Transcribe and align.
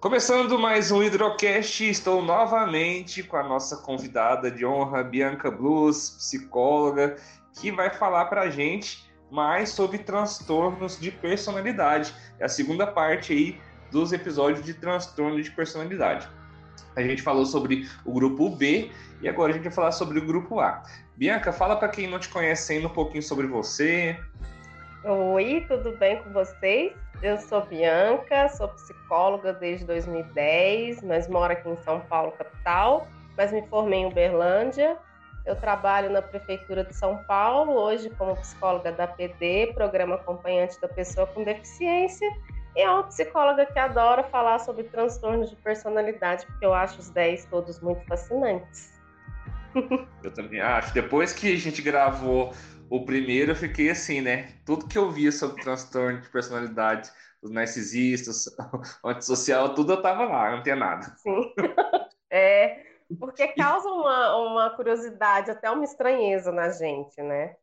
Começando 0.00 0.58
mais 0.58 0.90
um 0.90 1.02
Hidrocast, 1.02 1.84
estou 1.84 2.22
novamente 2.22 3.22
com 3.22 3.36
a 3.36 3.42
nossa 3.42 3.76
convidada 3.76 4.50
de 4.50 4.64
honra, 4.64 5.04
Bianca 5.04 5.50
Blues, 5.50 6.16
psicóloga, 6.16 7.16
que 7.60 7.70
vai 7.70 7.90
falar 7.90 8.24
para 8.24 8.40
a 8.40 8.48
gente 8.48 9.04
mais 9.30 9.68
sobre 9.68 9.98
transtornos 9.98 10.98
de 10.98 11.10
personalidade. 11.10 12.14
É 12.38 12.46
a 12.46 12.48
segunda 12.48 12.86
parte 12.86 13.34
aí 13.34 13.60
dos 13.90 14.10
episódios 14.10 14.64
de 14.64 14.72
transtorno 14.72 15.40
de 15.42 15.50
personalidade. 15.50 16.26
A 16.96 17.02
gente 17.02 17.20
falou 17.20 17.44
sobre 17.44 17.86
o 18.02 18.10
grupo 18.10 18.48
B 18.48 18.90
e 19.20 19.28
agora 19.28 19.52
a 19.52 19.54
gente 19.54 19.64
vai 19.64 19.72
falar 19.72 19.92
sobre 19.92 20.18
o 20.18 20.24
grupo 20.24 20.60
A. 20.60 20.82
Bianca, 21.14 21.52
fala 21.52 21.76
para 21.76 21.88
quem 21.88 22.08
não 22.08 22.18
te 22.18 22.30
conhece 22.30 22.72
ainda 22.72 22.86
um 22.86 22.94
pouquinho 22.94 23.22
sobre 23.22 23.46
você. 23.46 24.18
Oi, 25.02 25.64
tudo 25.66 25.96
bem 25.96 26.22
com 26.22 26.30
vocês? 26.30 26.92
Eu 27.22 27.38
sou 27.38 27.64
Bianca, 27.64 28.50
sou 28.50 28.68
psicóloga 28.68 29.50
desde 29.50 29.86
2010, 29.86 31.02
mas 31.02 31.26
moro 31.26 31.54
aqui 31.54 31.70
em 31.70 31.76
São 31.78 32.00
Paulo, 32.00 32.32
capital, 32.32 33.08
mas 33.34 33.50
me 33.50 33.66
formei 33.68 34.00
em 34.00 34.06
Uberlândia. 34.06 34.98
Eu 35.46 35.56
trabalho 35.56 36.10
na 36.10 36.20
Prefeitura 36.20 36.84
de 36.84 36.94
São 36.94 37.16
Paulo, 37.24 37.72
hoje 37.72 38.10
como 38.10 38.36
psicóloga 38.36 38.92
da 38.92 39.06
PD, 39.06 39.72
Programa 39.72 40.16
Acompanhante 40.16 40.78
da 40.82 40.88
Pessoa 40.88 41.26
com 41.28 41.44
Deficiência, 41.44 42.28
e 42.76 42.82
é 42.82 42.90
uma 42.90 43.04
psicóloga 43.04 43.64
que 43.64 43.78
adora 43.78 44.22
falar 44.24 44.58
sobre 44.58 44.84
transtornos 44.84 45.48
de 45.48 45.56
personalidade, 45.56 46.44
porque 46.44 46.66
eu 46.66 46.74
acho 46.74 47.00
os 47.00 47.08
10 47.08 47.46
todos 47.46 47.80
muito 47.80 48.04
fascinantes. 48.04 49.00
Eu 50.22 50.34
também 50.34 50.60
acho. 50.60 50.92
Depois 50.92 51.32
que 51.32 51.54
a 51.54 51.56
gente 51.56 51.80
gravou 51.80 52.52
o 52.90 53.04
primeiro 53.04 53.52
eu 53.52 53.56
fiquei 53.56 53.88
assim, 53.88 54.20
né? 54.20 54.52
Tudo 54.66 54.88
que 54.88 54.98
eu 54.98 55.10
via 55.10 55.30
sobre 55.30 55.62
transtorno 55.62 56.20
de 56.20 56.28
personalidade, 56.28 57.08
os 57.40 57.50
narcisistas, 57.50 58.46
o 59.02 59.08
antissocial, 59.08 59.74
tudo 59.74 59.92
eu 59.92 60.02
tava 60.02 60.24
lá, 60.24 60.56
não 60.56 60.62
tinha 60.62 60.74
nada. 60.74 61.14
Sim. 61.18 61.54
é, 62.28 62.84
porque 63.18 63.46
causa 63.48 63.88
uma, 63.88 64.36
uma 64.36 64.70
curiosidade, 64.70 65.52
até 65.52 65.70
uma 65.70 65.84
estranheza 65.84 66.50
na 66.50 66.68
gente, 66.70 67.22
né? 67.22 67.54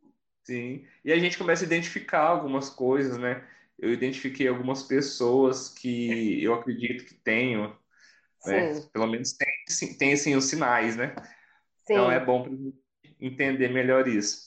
Sim. 0.46 0.86
E 1.04 1.12
a 1.12 1.20
gente 1.20 1.38
começa 1.38 1.66
a 1.66 1.68
identificar 1.68 2.22
algumas 2.22 2.70
coisas, 2.70 3.18
né? 3.18 3.46
Eu 3.78 3.92
identifiquei 3.92 4.48
algumas 4.48 4.84
pessoas 4.84 5.68
que 5.70 6.42
eu 6.42 6.54
acredito 6.54 7.04
que 7.06 7.14
tenho, 7.14 7.76
né? 8.46 8.82
Pelo 8.94 9.08
menos 9.08 9.34
tem, 9.34 9.98
tem 9.98 10.14
assim, 10.14 10.36
os 10.38 10.46
sinais, 10.46 10.96
né? 10.96 11.14
Sim. 11.86 11.94
Então 11.94 12.10
é 12.10 12.24
bom 12.24 12.48
entender 13.20 13.70
melhor 13.70 14.08
isso. 14.08 14.47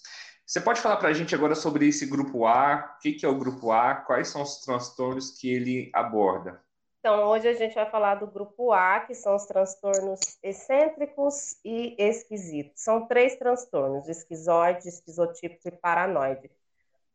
Você 0.50 0.60
pode 0.60 0.80
falar 0.80 0.96
para 0.96 1.10
a 1.10 1.12
gente 1.12 1.32
agora 1.32 1.54
sobre 1.54 1.86
esse 1.86 2.04
grupo 2.04 2.44
A? 2.44 2.96
O 2.96 3.00
que, 3.00 3.12
que 3.12 3.24
é 3.24 3.28
o 3.28 3.38
grupo 3.38 3.70
A? 3.70 3.94
Quais 3.94 4.26
são 4.26 4.42
os 4.42 4.58
transtornos 4.58 5.30
que 5.30 5.48
ele 5.48 5.88
aborda? 5.94 6.60
Então, 6.98 7.22
hoje 7.28 7.46
a 7.46 7.52
gente 7.52 7.72
vai 7.72 7.88
falar 7.88 8.16
do 8.16 8.26
grupo 8.26 8.72
A, 8.72 8.98
que 8.98 9.14
são 9.14 9.36
os 9.36 9.46
transtornos 9.46 10.18
excêntricos 10.42 11.56
e 11.64 11.94
esquisitos. 11.96 12.82
São 12.82 13.06
três 13.06 13.36
transtornos: 13.36 14.08
esquizoide, 14.08 14.88
esquizotípico 14.88 15.68
e 15.68 15.70
paranoide. 15.70 16.50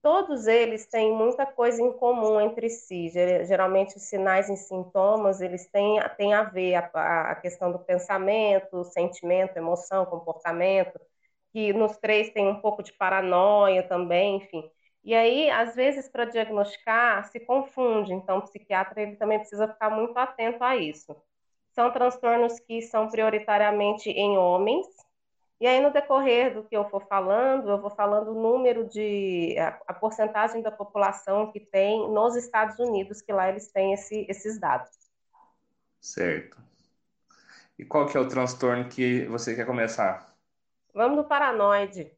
Todos 0.01 0.47
eles 0.47 0.85
têm 0.85 1.11
muita 1.11 1.45
coisa 1.45 1.81
em 1.81 1.91
comum 1.91 2.39
entre 2.39 2.69
si. 2.69 3.09
Geralmente, 3.09 3.97
os 3.97 4.03
sinais 4.03 4.47
e 4.47 4.55
sintomas 4.55 5.41
eles 5.41 5.65
têm, 5.65 5.99
têm 6.15 6.33
a 6.33 6.43
ver 6.43 6.75
a, 6.75 7.31
a 7.31 7.35
questão 7.35 7.69
do 7.69 7.79
pensamento, 7.79 8.85
sentimento, 8.85 9.57
emoção, 9.57 10.05
comportamento 10.05 10.97
que 11.55 11.71
nos 11.71 11.95
três 11.95 12.31
tem 12.31 12.45
um 12.49 12.59
pouco 12.59 12.83
de 12.83 12.91
paranoia 12.91 13.81
também, 13.81 14.35
enfim. 14.35 14.69
E 15.05 15.15
aí, 15.15 15.49
às 15.49 15.73
vezes, 15.73 16.09
para 16.09 16.25
diagnosticar, 16.25 17.23
se 17.31 17.39
confunde. 17.39 18.13
Então, 18.13 18.39
o 18.39 18.41
psiquiatra 18.41 19.01
ele 19.01 19.15
também 19.15 19.39
precisa 19.39 19.65
ficar 19.65 19.89
muito 19.89 20.17
atento 20.17 20.61
a 20.61 20.75
isso. 20.75 21.15
São 21.71 21.89
transtornos 21.93 22.59
que 22.59 22.81
são 22.81 23.07
prioritariamente 23.07 24.09
em 24.09 24.37
homens. 24.37 24.85
E 25.61 25.65
aí, 25.65 25.79
no 25.79 25.93
decorrer 25.93 26.53
do 26.53 26.65
que 26.65 26.75
eu 26.75 26.89
for 26.89 27.07
falando, 27.07 27.69
eu 27.69 27.79
vou 27.79 27.89
falando 27.89 28.31
o 28.31 28.41
número 28.41 28.89
de. 28.89 29.55
a, 29.57 29.79
a 29.87 29.93
porcentagem 29.93 30.61
da 30.61 30.71
população 30.71 31.53
que 31.53 31.61
tem 31.61 32.05
nos 32.11 32.35
Estados 32.35 32.77
Unidos, 32.79 33.21
que 33.21 33.31
lá 33.31 33.47
eles 33.47 33.71
têm 33.71 33.93
esse, 33.93 34.25
esses 34.27 34.59
dados. 34.59 34.91
Certo. 36.01 36.57
E 37.79 37.85
qual 37.85 38.05
que 38.07 38.17
é 38.17 38.19
o 38.19 38.27
transtorno 38.27 38.89
que 38.89 39.25
você 39.27 39.55
quer 39.55 39.65
começar? 39.65 40.34
Vamos 40.95 41.17
no 41.17 41.25
paranoide. 41.25 42.11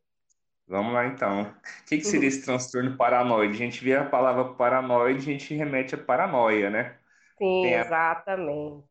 Vamos 0.68 0.94
lá 0.94 1.06
então. 1.08 1.44
O 1.44 1.86
que, 1.86 1.98
que 1.98 2.04
seria 2.04 2.28
esse 2.28 2.44
transtorno 2.44 2.96
paranoide? 2.98 3.54
A 3.56 3.58
gente 3.58 3.84
vê 3.84 3.96
a 3.96 4.06
palavra 4.06 4.54
paranoide, 4.54 5.20
a 5.20 5.22
gente 5.24 5.54
remete 5.56 5.96
a 5.96 5.98
paranoia, 5.98 6.70
né? 6.70 7.00
Sim, 7.38 7.62
Tem 7.64 7.76
a... 7.76 7.82
exatamente. 7.82 8.86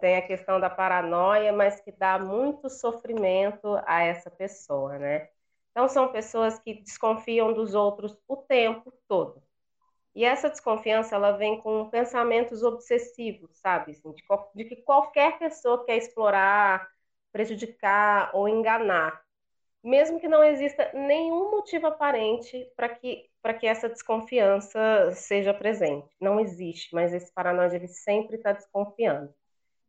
Tem 0.00 0.16
a 0.16 0.26
questão 0.26 0.60
da 0.60 0.70
paranoia, 0.70 1.52
mas 1.52 1.80
que 1.80 1.90
dá 1.92 2.18
muito 2.18 2.70
sofrimento 2.70 3.80
a 3.86 4.02
essa 4.02 4.30
pessoa, 4.30 4.98
né? 4.98 5.28
Então, 5.70 5.88
são 5.88 6.12
pessoas 6.12 6.58
que 6.58 6.74
desconfiam 6.82 7.52
dos 7.52 7.74
outros 7.74 8.16
o 8.28 8.36
tempo 8.36 8.92
todo. 9.08 9.42
E 10.14 10.24
essa 10.24 10.50
desconfiança, 10.50 11.14
ela 11.14 11.32
vem 11.32 11.60
com 11.60 11.88
pensamentos 11.90 12.62
obsessivos, 12.62 13.58
sabe? 13.58 13.92
Assim, 13.92 14.12
de, 14.12 14.22
de 14.54 14.64
que 14.64 14.76
qualquer 14.82 15.38
pessoa 15.38 15.84
quer 15.84 15.96
explorar, 15.96 16.88
prejudicar 17.32 18.30
ou 18.34 18.48
enganar, 18.48 19.22
mesmo 19.82 20.20
que 20.20 20.28
não 20.28 20.42
exista 20.42 20.90
nenhum 20.92 21.50
motivo 21.50 21.86
aparente 21.86 22.70
para 22.76 22.88
que, 22.88 23.28
que 23.60 23.66
essa 23.66 23.88
desconfiança 23.88 25.10
seja 25.12 25.54
presente. 25.54 26.08
Não 26.20 26.40
existe, 26.40 26.94
mas 26.94 27.12
esse 27.12 27.32
paranoide 27.32 27.76
ele 27.76 27.88
sempre 27.88 28.36
está 28.36 28.52
desconfiando. 28.52 29.32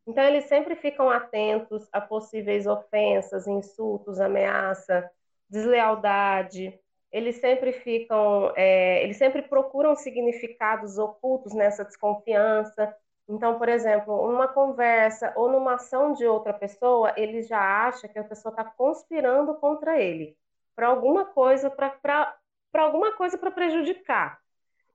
Então, 0.06 0.24
eles 0.24 0.44
sempre 0.46 0.74
ficam 0.76 1.10
atentos 1.10 1.88
a 1.92 2.00
possíveis 2.00 2.66
ofensas, 2.66 3.46
insultos, 3.46 4.18
ameaça, 4.18 5.08
deslealdade. 5.48 6.78
Eles 7.12 7.36
sempre 7.36 7.72
ficam, 7.72 8.52
é, 8.56 9.02
eles 9.02 9.16
sempre 9.16 9.42
procuram 9.42 9.94
significados 9.94 10.98
ocultos 10.98 11.52
nessa 11.52 11.84
desconfiança 11.84 12.94
então, 13.30 13.56
por 13.58 13.68
exemplo, 13.68 14.28
numa 14.28 14.48
conversa 14.48 15.32
ou 15.36 15.48
numa 15.48 15.74
ação 15.74 16.12
de 16.12 16.26
outra 16.26 16.52
pessoa, 16.52 17.14
ele 17.16 17.42
já 17.42 17.86
acha 17.86 18.08
que 18.08 18.18
a 18.18 18.24
pessoa 18.24 18.52
está 18.52 18.64
conspirando 18.64 19.54
contra 19.54 20.00
ele 20.00 20.36
para 20.74 20.88
alguma 20.88 21.24
coisa, 21.24 21.70
para 21.70 22.34
alguma 22.74 23.12
coisa 23.12 23.38
para 23.38 23.52
prejudicar. 23.52 24.40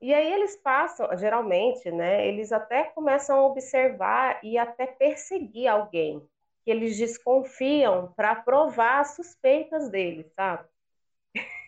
E 0.01 0.13
aí 0.13 0.33
eles 0.33 0.57
passam, 0.57 1.07
geralmente, 1.17 1.89
né? 1.89 2.27
Eles 2.27 2.51
até 2.51 2.83
começam 2.83 3.39
a 3.39 3.45
observar 3.45 4.39
e 4.43 4.57
até 4.57 4.85
perseguir 4.85 5.67
alguém 5.67 6.21
que 6.65 6.71
eles 6.71 6.97
desconfiam 6.97 8.11
para 8.17 8.35
provar 8.35 8.99
as 8.99 9.15
suspeitas 9.15 9.89
dele, 9.89 10.29
sabe? 10.35 10.67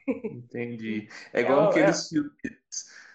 Entendi. 0.06 1.08
É 1.32 1.40
igual 1.40 1.60
então, 1.60 1.70
aqueles 1.70 2.06
é... 2.06 2.10
filmes 2.10 3.07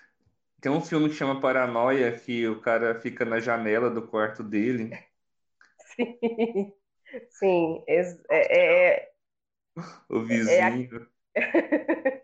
tem 0.63 0.73
um 0.73 0.81
filme 0.81 1.09
que 1.11 1.17
chama 1.17 1.41
Paranoia, 1.41 2.19
que 2.19 2.47
o 2.49 2.61
cara 2.61 2.99
fica 3.01 3.25
na 3.25 3.41
janela 3.41 3.91
do 3.91 4.07
quarto 4.07 4.43
dele. 4.45 4.97
Sim, 5.97 6.73
sim. 7.31 7.85
É, 7.87 8.01
é, 8.31 8.95
é 8.97 9.13
o 10.09 10.21
é 10.21 10.25
vizinho. 10.25 11.09
É, 11.35 12.23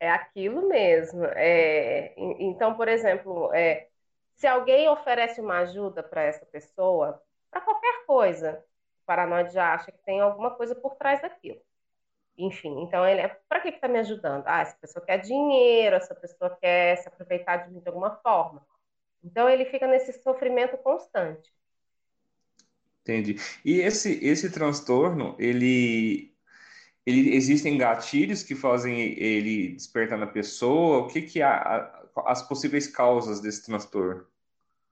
é 0.06 0.10
aquilo 0.10 0.68
mesmo. 0.68 1.24
É, 1.24 2.14
então, 2.16 2.74
por 2.76 2.88
exemplo, 2.88 3.52
é, 3.54 3.88
se 4.36 4.46
alguém 4.46 4.88
oferece 4.88 5.40
uma 5.40 5.58
ajuda 5.58 6.02
para 6.02 6.22
essa 6.22 6.46
pessoa, 6.46 7.22
para 7.50 7.60
qualquer 7.60 8.06
coisa, 8.06 8.64
o 9.02 9.06
paranoide 9.06 9.52
já 9.54 9.74
acha 9.74 9.92
que 9.92 9.98
tem 10.04 10.20
alguma 10.20 10.50
coisa 10.56 10.74
por 10.74 10.96
trás 10.96 11.20
daquilo. 11.22 11.60
Enfim, 12.36 12.82
então 12.82 13.06
ele 13.06 13.20
é, 13.20 13.28
para 13.48 13.60
que 13.60 13.68
está 13.68 13.86
me 13.86 13.98
ajudando? 14.00 14.44
Ah, 14.46 14.60
essa 14.60 14.76
pessoa 14.76 15.04
quer 15.04 15.18
dinheiro, 15.18 15.96
essa 15.96 16.14
pessoa 16.14 16.56
quer 16.60 16.96
se 16.96 17.08
aproveitar 17.08 17.58
de 17.58 17.70
mim 17.70 17.80
de 17.80 17.88
alguma 17.88 18.16
forma. 18.16 18.66
Então 19.22 19.48
ele 19.48 19.64
fica 19.66 19.86
nesse 19.86 20.12
sofrimento 20.22 20.76
constante. 20.78 21.52
Entendi. 23.02 23.36
E 23.64 23.80
esse, 23.80 24.18
esse 24.24 24.50
transtorno, 24.50 25.36
ele, 25.38 26.34
ele 27.06 27.36
existem 27.36 27.78
gatilhos 27.78 28.42
que 28.42 28.54
fazem 28.54 28.98
ele 29.18 29.74
despertar 29.74 30.18
na 30.18 30.26
pessoa? 30.26 30.98
O 30.98 31.08
que 31.08 31.22
que 31.22 31.42
a, 31.42 32.08
as 32.24 32.42
possíveis 32.42 32.86
causas 32.86 33.40
desse 33.40 33.64
transtorno? 33.64 34.26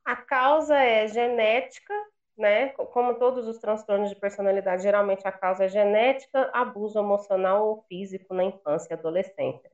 A 0.05 0.15
causa 0.15 0.77
é 0.77 1.09
genética, 1.09 1.95
né? 2.43 2.71
Como 2.71 3.15
todos 3.15 3.47
os 3.47 3.59
transtornos 3.59 4.11
de 4.11 4.17
personalidade, 4.17 4.83
geralmente 4.83 5.27
a 5.27 5.33
causa 5.33 5.65
é 5.65 5.69
genética, 5.69 6.50
abuso 6.53 6.99
emocional 6.99 7.69
ou 7.69 7.83
físico 7.89 8.35
na 8.35 8.44
infância 8.44 8.93
e 8.93 8.94
adolescência. 8.94 9.71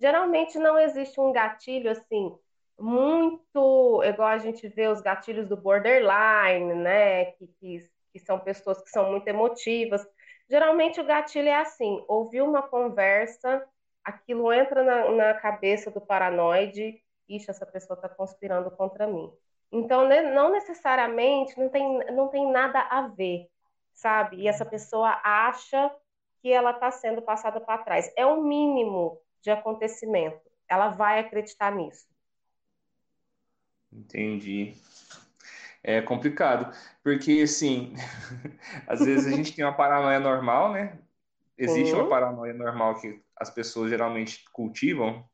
Geralmente 0.00 0.58
não 0.58 0.78
existe 0.78 1.20
um 1.20 1.32
gatilho 1.32 1.90
assim 1.90 2.38
muito 2.78 4.02
igual 4.04 4.28
a 4.28 4.38
gente 4.38 4.66
vê 4.68 4.88
os 4.88 5.00
gatilhos 5.00 5.48
do 5.48 5.56
borderline, 5.56 6.74
né? 6.74 7.26
Que, 7.32 7.46
que, 7.60 7.90
que 8.12 8.18
são 8.20 8.38
pessoas 8.38 8.80
que 8.82 8.90
são 8.90 9.10
muito 9.10 9.26
emotivas. 9.28 10.06
Geralmente 10.48 11.00
o 11.00 11.04
gatilho 11.04 11.48
é 11.48 11.56
assim: 11.56 12.04
ouvir 12.08 12.42
uma 12.42 12.62
conversa, 12.62 13.64
aquilo 14.04 14.52
entra 14.52 14.84
na, 14.84 15.10
na 15.10 15.34
cabeça 15.34 15.90
do 15.90 16.00
paranoide, 16.00 17.02
ixi, 17.28 17.50
essa 17.50 17.66
pessoa 17.66 17.96
está 17.96 18.08
conspirando 18.08 18.70
contra 18.70 19.06
mim 19.08 19.32
Então, 19.72 20.06
né, 20.06 20.20
não 20.34 20.52
necessariamente 20.52 21.58
não 21.58 21.70
tem, 21.70 22.12
não 22.12 22.28
tem 22.28 22.52
nada 22.52 22.78
a 22.78 23.08
ver, 23.08 23.48
sabe? 23.94 24.36
E 24.36 24.46
essa 24.46 24.66
pessoa 24.66 25.18
acha 25.24 25.90
que 26.42 26.52
ela 26.52 26.72
está 26.72 26.90
sendo 26.90 27.22
passada 27.22 27.58
para 27.58 27.82
trás. 27.82 28.12
É 28.14 28.26
o 28.26 28.42
mínimo 28.42 29.18
de 29.40 29.50
acontecimento. 29.50 30.40
Ela 30.68 30.88
vai 30.88 31.20
acreditar 31.20 31.72
nisso. 31.74 32.06
Entendi. 33.90 34.74
É 35.82 36.00
complicado, 36.00 36.72
porque 37.02 37.42
assim, 37.42 37.94
às 38.86 39.00
vezes 39.00 39.32
a 39.32 39.36
gente 39.36 39.54
tem 39.54 39.64
uma 39.64 39.74
paranoia 39.74 40.20
normal, 40.20 40.72
né? 40.72 40.98
Existe 41.56 41.94
uma 41.94 42.08
paranoia 42.08 42.52
normal 42.52 43.00
que 43.00 43.22
as 43.36 43.50
pessoas 43.50 43.90
geralmente 43.90 44.44
cultivam 44.52 45.24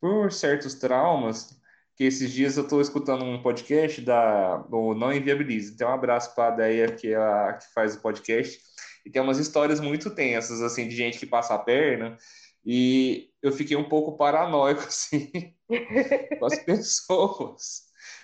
por 0.00 0.32
certos 0.32 0.74
traumas, 0.74 1.61
que 2.02 2.06
esses 2.06 2.32
dias 2.32 2.56
eu 2.56 2.64
estou 2.64 2.80
escutando 2.80 3.24
um 3.24 3.40
podcast 3.40 4.00
da 4.00 4.56
do 4.56 4.92
Não 4.92 5.12
Inviabilize. 5.12 5.72
Então, 5.72 5.88
um 5.88 5.94
abraço 5.94 6.34
para 6.34 6.48
a 6.48 6.56
Deia, 6.56 6.90
que 6.90 7.12
é 7.12 7.16
a 7.16 7.52
que 7.52 7.72
faz 7.72 7.94
o 7.94 8.02
podcast. 8.02 8.58
E 9.06 9.10
tem 9.10 9.22
umas 9.22 9.38
histórias 9.38 9.78
muito 9.78 10.12
tensas, 10.12 10.60
assim, 10.62 10.88
de 10.88 10.96
gente 10.96 11.16
que 11.16 11.26
passa 11.26 11.54
a 11.54 11.58
perna. 11.60 12.18
E 12.64 13.30
eu 13.40 13.52
fiquei 13.52 13.76
um 13.76 13.88
pouco 13.88 14.16
paranoico, 14.16 14.82
assim, 14.88 15.30
com 16.40 16.44
as 16.44 16.58
pessoas. 16.64 17.82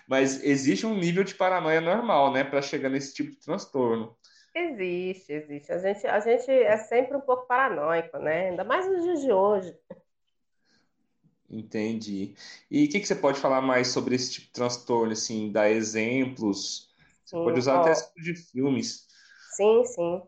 Mas 0.09 0.43
existe 0.43 0.85
um 0.85 0.99
nível 0.99 1.23
de 1.23 1.37
paranoia 1.37 1.81
normal, 1.81 2.33
né, 2.33 2.43
para 2.43 2.61
chegar 2.61 2.89
nesse 2.89 3.15
tipo 3.15 3.31
de 3.31 3.39
transtorno. 3.39 4.17
Existe, 4.57 5.35
existe. 5.35 5.71
A 5.71 5.79
gente, 5.79 6.05
a 6.05 6.19
gente 6.19 6.51
é 6.51 6.77
sempre 6.79 7.17
um 7.17 7.21
pouco 7.21 7.47
paranoico, 7.47 8.19
né? 8.19 8.49
Ainda 8.49 8.65
mais 8.65 8.91
nos 8.91 9.05
dias 9.05 9.21
de 9.21 9.31
hoje. 9.31 9.73
Entendi. 11.51 12.35
E 12.71 12.85
o 12.85 12.91
que, 12.91 13.01
que 13.01 13.07
você 13.07 13.15
pode 13.15 13.41
falar 13.41 13.63
mais 13.63 13.89
sobre 13.89 14.15
esse 14.15 14.33
tipo 14.33 14.47
de 14.49 14.53
transtorno, 14.53 15.13
assim, 15.13 15.51
dar 15.51 15.71
exemplos? 15.71 16.89
Você 17.25 17.37
sim, 17.37 17.39
pode 17.39 17.59
usar 17.59 17.77
ó, 17.77 17.79
até 17.79 17.93
de 18.23 18.35
filmes. 18.35 19.07
Sim, 19.49 19.85
sim. 19.85 20.23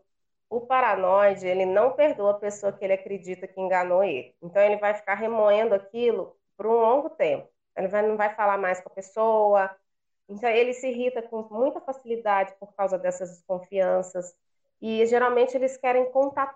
O 0.49 0.61
paranoide, 0.61 1.47
ele 1.47 1.65
não 1.65 1.93
perdoa 1.95 2.31
a 2.31 2.33
pessoa 2.39 2.73
que 2.73 2.83
ele 2.83 2.93
acredita 2.93 3.47
que 3.47 3.59
enganou 3.61 4.03
ele. 4.03 4.35
Então, 4.41 4.61
ele 4.61 4.77
vai 4.77 4.93
ficar 4.93 5.15
remoendo 5.15 5.73
aquilo 5.75 6.35
por 6.57 6.67
um 6.67 6.73
longo 6.81 7.09
tempo. 7.11 7.49
Ele 7.75 7.87
vai, 7.87 8.01
não 8.05 8.17
vai 8.17 8.35
falar 8.35 8.57
mais 8.57 8.81
com 8.81 8.89
a 8.89 8.95
pessoa. 8.95 9.73
Então, 10.29 10.49
ele 10.49 10.73
se 10.73 10.87
irrita 10.89 11.21
com 11.21 11.43
muita 11.51 11.79
facilidade 11.81 12.53
por 12.59 12.73
causa 12.75 12.97
dessas 12.99 13.29
desconfianças. 13.31 14.35
E 14.81 15.05
geralmente 15.05 15.55
eles 15.55 15.77
querem 15.77 16.11
contra, 16.11 16.55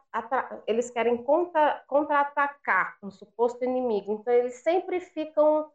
eles 0.65 0.89
querem 0.89 1.15
contra, 1.17 1.83
contra-atacar 1.87 2.97
um 3.03 3.11
suposto 3.11 3.63
inimigo. 3.63 4.13
Então 4.13 4.33
eles 4.33 4.55
sempre 4.55 4.99
ficam 4.99 5.69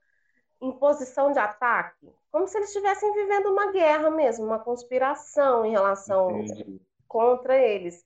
em 0.61 0.73
posição 0.73 1.33
de 1.33 1.39
ataque, 1.39 2.13
como 2.31 2.47
se 2.47 2.59
eles 2.59 2.69
estivessem 2.69 3.13
vivendo 3.15 3.47
uma 3.47 3.73
guerra 3.73 4.11
mesmo, 4.11 4.45
uma 4.45 4.59
conspiração 4.59 5.65
em 5.65 5.71
relação 5.71 6.31
Entendi. 6.31 6.81
contra 7.09 7.57
eles. 7.57 8.05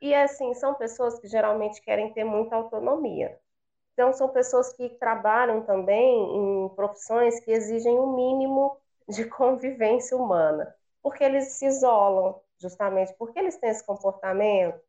E 0.00 0.14
assim, 0.14 0.54
são 0.54 0.74
pessoas 0.74 1.18
que 1.18 1.28
geralmente 1.28 1.82
querem 1.82 2.12
ter 2.12 2.24
muita 2.24 2.56
autonomia. 2.56 3.38
Então 3.92 4.12
são 4.14 4.28
pessoas 4.30 4.72
que 4.72 4.88
trabalham 4.88 5.62
também 5.62 6.36
em 6.36 6.68
profissões 6.70 7.38
que 7.40 7.50
exigem 7.50 7.98
o 7.98 8.04
um 8.04 8.16
mínimo 8.16 8.78
de 9.06 9.24
convivência 9.28 10.16
humana, 10.16 10.74
porque 11.02 11.22
eles 11.22 11.48
se 11.52 11.66
isolam, 11.66 12.40
justamente 12.60 13.14
porque 13.14 13.38
eles 13.38 13.56
têm 13.56 13.70
esse 13.70 13.84
comportamento 13.84 14.80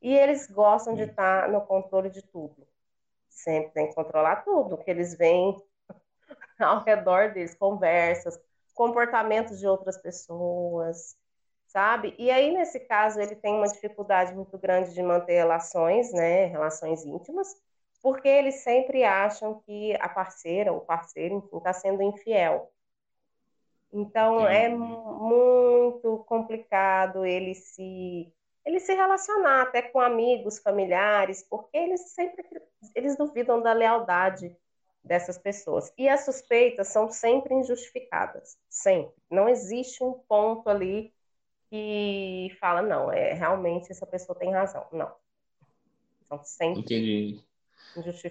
e 0.00 0.14
eles 0.14 0.50
gostam 0.50 0.94
de 0.94 1.04
estar 1.04 1.48
no 1.48 1.60
controle 1.62 2.10
de 2.10 2.22
tudo. 2.22 2.66
Sempre 3.28 3.70
tem 3.72 3.88
que 3.88 3.94
controlar 3.94 4.44
tudo, 4.44 4.76
que 4.76 4.90
eles 4.90 5.16
veem 5.16 5.56
ao 6.58 6.82
redor 6.82 7.32
deles, 7.32 7.54
conversas, 7.54 8.38
comportamentos 8.74 9.58
de 9.58 9.66
outras 9.66 9.96
pessoas, 9.96 11.16
sabe? 11.66 12.14
E 12.18 12.30
aí, 12.30 12.52
nesse 12.52 12.80
caso, 12.80 13.20
ele 13.20 13.36
tem 13.36 13.54
uma 13.54 13.68
dificuldade 13.68 14.34
muito 14.34 14.58
grande 14.58 14.92
de 14.92 15.02
manter 15.02 15.34
relações, 15.34 16.12
né, 16.12 16.46
relações 16.46 17.04
íntimas, 17.04 17.48
porque 18.02 18.28
eles 18.28 18.56
sempre 18.56 19.04
acham 19.04 19.60
que 19.60 19.94
a 20.00 20.08
parceira, 20.08 20.72
o 20.72 20.80
parceiro, 20.80 21.36
enfim, 21.36 21.56
está 21.58 21.72
sendo 21.72 22.02
infiel. 22.02 22.70
Então 23.92 24.46
é 24.46 24.68
muito 24.68 26.24
complicado 26.26 27.26
ele 27.26 27.54
se 27.54 28.32
ele 28.64 28.78
se 28.78 28.94
relacionar 28.94 29.62
até 29.62 29.82
com 29.82 30.00
amigos, 30.00 30.58
familiares, 30.60 31.44
porque 31.50 31.76
eles 31.76 32.00
sempre 32.10 32.44
eles 32.94 33.16
duvidam 33.16 33.60
da 33.60 33.72
lealdade 33.72 34.56
dessas 35.04 35.36
pessoas. 35.36 35.92
E 35.98 36.08
as 36.08 36.24
suspeitas 36.24 36.88
são 36.88 37.10
sempre 37.10 37.54
injustificadas, 37.54 38.56
sempre. 38.68 39.14
Não 39.30 39.48
existe 39.48 40.02
um 40.02 40.12
ponto 40.12 40.68
ali 40.68 41.12
que 41.68 42.54
fala 42.60 42.82
não, 42.82 43.10
é 43.10 43.32
realmente 43.32 43.90
essa 43.90 44.06
pessoa 44.06 44.38
tem 44.38 44.52
razão. 44.52 44.86
Não. 44.92 45.12
São 46.22 46.42
sempre 46.44 46.80
Entendi. 46.80 47.42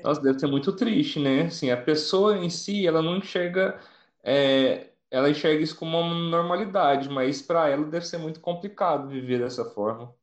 Nossa, 0.04 0.22
deve 0.22 0.40
ser 0.40 0.48
muito 0.48 0.76
triste, 0.76 1.20
né? 1.20 1.44
Assim, 1.44 1.70
a 1.70 1.78
pessoa 1.78 2.38
em 2.38 2.50
si, 2.50 2.88
ela 2.88 3.02
não 3.02 3.18
enxerga 3.18 3.80
é, 4.24 4.91
ela 5.12 5.30
enxerga 5.30 5.62
isso 5.64 5.78
como 5.78 6.00
uma 6.00 6.16
normalidade, 6.16 7.10
mas 7.10 7.42
para 7.42 7.70
ela 7.70 7.86
deve 7.86 8.06
ser 8.08 8.18
muito 8.18 8.40
complicado 8.42 9.10
viver 9.10 9.40
dessa 9.40 9.66
forma. 9.66 10.16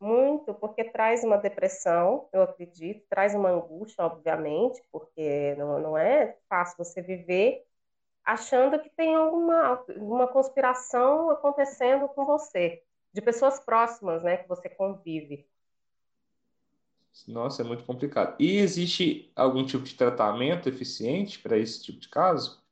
Muito, 0.00 0.54
porque 0.54 0.84
traz 0.84 1.24
uma 1.24 1.36
depressão, 1.36 2.28
eu 2.32 2.42
acredito, 2.42 3.04
traz 3.10 3.34
uma 3.34 3.50
angústia, 3.50 4.04
obviamente, 4.04 4.80
porque 4.92 5.54
não, 5.56 5.80
não 5.80 5.98
é 5.98 6.36
fácil 6.48 6.76
você 6.78 7.02
viver 7.02 7.64
achando 8.24 8.80
que 8.80 8.90
tem 8.90 9.14
alguma 9.16 9.84
uma 9.96 10.28
conspiração 10.28 11.30
acontecendo 11.30 12.08
com 12.10 12.24
você, 12.26 12.82
de 13.12 13.22
pessoas 13.22 13.58
próximas, 13.60 14.22
né, 14.22 14.36
que 14.38 14.48
você 14.48 14.68
convive. 14.68 15.48
Nossa, 17.26 17.62
é 17.62 17.64
muito 17.64 17.84
complicado. 17.84 18.36
E 18.40 18.56
existe 18.58 19.30
algum 19.36 19.64
tipo 19.66 19.84
de 19.84 19.94
tratamento 19.94 20.68
eficiente 20.68 21.38
para 21.40 21.58
esse 21.58 21.82
tipo 21.82 21.98
de 22.00 22.08
caso? 22.08 22.62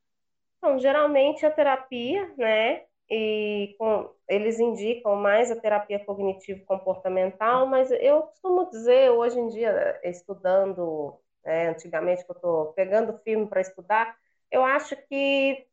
Então, 0.59 0.79
geralmente 0.79 1.45
a 1.47 1.51
terapia, 1.51 2.33
né? 2.37 2.85
E 3.09 3.75
com, 3.79 4.11
eles 4.29 4.59
indicam 4.59 5.15
mais 5.17 5.51
a 5.51 5.61
terapia 5.61 6.05
cognitivo-comportamental, 6.05 7.67
mas 7.67 7.91
eu 7.93 8.23
costumo 8.23 8.69
dizer, 8.69 9.11
hoje 9.11 9.39
em 9.39 9.49
dia, 9.49 10.01
estudando, 10.03 11.17
né, 11.45 11.69
antigamente 11.69 12.25
que 12.25 12.31
eu 12.33 12.35
estou 12.35 12.73
pegando 12.73 13.17
filme 13.23 13.47
para 13.47 13.61
estudar, 13.61 14.17
eu 14.51 14.65
acho 14.65 14.97
que 15.09 15.67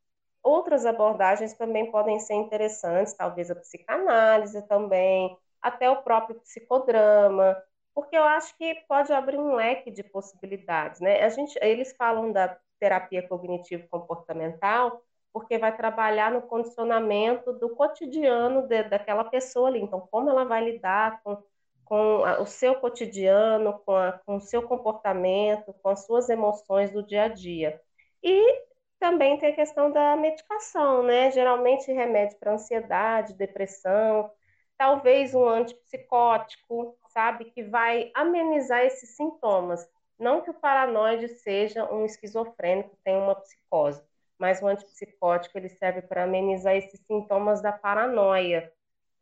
outras 0.44 0.85
abordagens 0.85 1.53
também 1.53 1.89
podem 1.91 2.19
ser 2.19 2.35
interessantes, 2.35 3.13
talvez 3.15 3.49
a 3.49 3.56
psicanálise 3.56 4.61
também, 4.68 5.35
até 5.61 5.90
o 5.90 6.04
próprio 6.04 6.40
psicodrama, 6.42 7.57
porque 7.95 8.16
eu 8.18 8.23
acho 8.23 8.56
que 8.57 8.75
pode 8.87 9.11
abrir 9.13 9.37
um 9.37 9.56
leque 9.56 9.90
de 9.92 10.04
possibilidades, 10.04 10.99
né? 10.99 11.23
A 11.23 11.30
gente, 11.30 11.57
eles 11.61 11.94
falam 11.97 12.31
da 12.31 12.57
terapia 12.80 13.27
cognitivo-comportamental, 13.27 15.01
porque 15.31 15.57
vai 15.57 15.75
trabalhar 15.75 16.31
no 16.31 16.44
condicionamento 16.44 17.53
do 17.53 17.75
cotidiano 17.75 18.68
de, 18.68 18.83
daquela 18.83 19.23
pessoa 19.23 19.69
ali. 19.69 19.81
Então, 19.81 20.07
como 20.11 20.30
ela 20.30 20.45
vai 20.45 20.63
lidar 20.63 21.21
com, 21.23 21.42
com 21.85 22.23
a, 22.23 22.42
o 22.42 22.45
seu 22.45 22.75
cotidiano, 22.75 23.80
com, 23.85 23.95
a, 23.95 24.13
com 24.25 24.35
o 24.37 24.42
seu 24.42 24.61
comportamento, 24.63 25.73
com 25.81 25.89
as 25.89 26.06
suas 26.06 26.30
emoções 26.30 26.92
do 26.92 27.03
dia 27.03 27.23
a 27.23 27.27
dia. 27.27 27.81
E 28.21 28.63
também 28.99 29.37
tem 29.37 29.49
a 29.51 29.56
questão 29.56 29.92
da 29.92 30.15
medicação, 30.15 31.03
né? 31.03 31.31
Geralmente 31.31 31.92
remédio 31.92 32.37
para 32.39 32.53
ansiedade, 32.53 33.33
depressão, 33.33 34.31
talvez 34.77 35.33
um 35.35 35.47
antipsicótico, 35.47 36.97
sabe? 37.09 37.45
Que 37.45 37.63
vai 37.63 38.11
amenizar 38.15 38.81
esses 38.85 39.15
sintomas. 39.15 39.85
Não 40.20 40.42
que 40.42 40.50
o 40.50 40.54
paranoide 40.54 41.28
seja 41.28 41.92
um 41.92 42.06
esquizofrênico, 42.06 42.98
tenha 43.04 43.20
uma 43.20 43.36
psicose, 43.36 44.02
mas 44.38 44.62
o 44.62 44.68
antipsicótico 44.68 45.58
ele 45.58 45.70
serve 45.70 46.02
para 46.04 46.24
amenizar 46.24 46.76
esses 46.76 47.00
sintomas 47.08 47.62
da 47.62 47.72
paranoia 47.72 48.72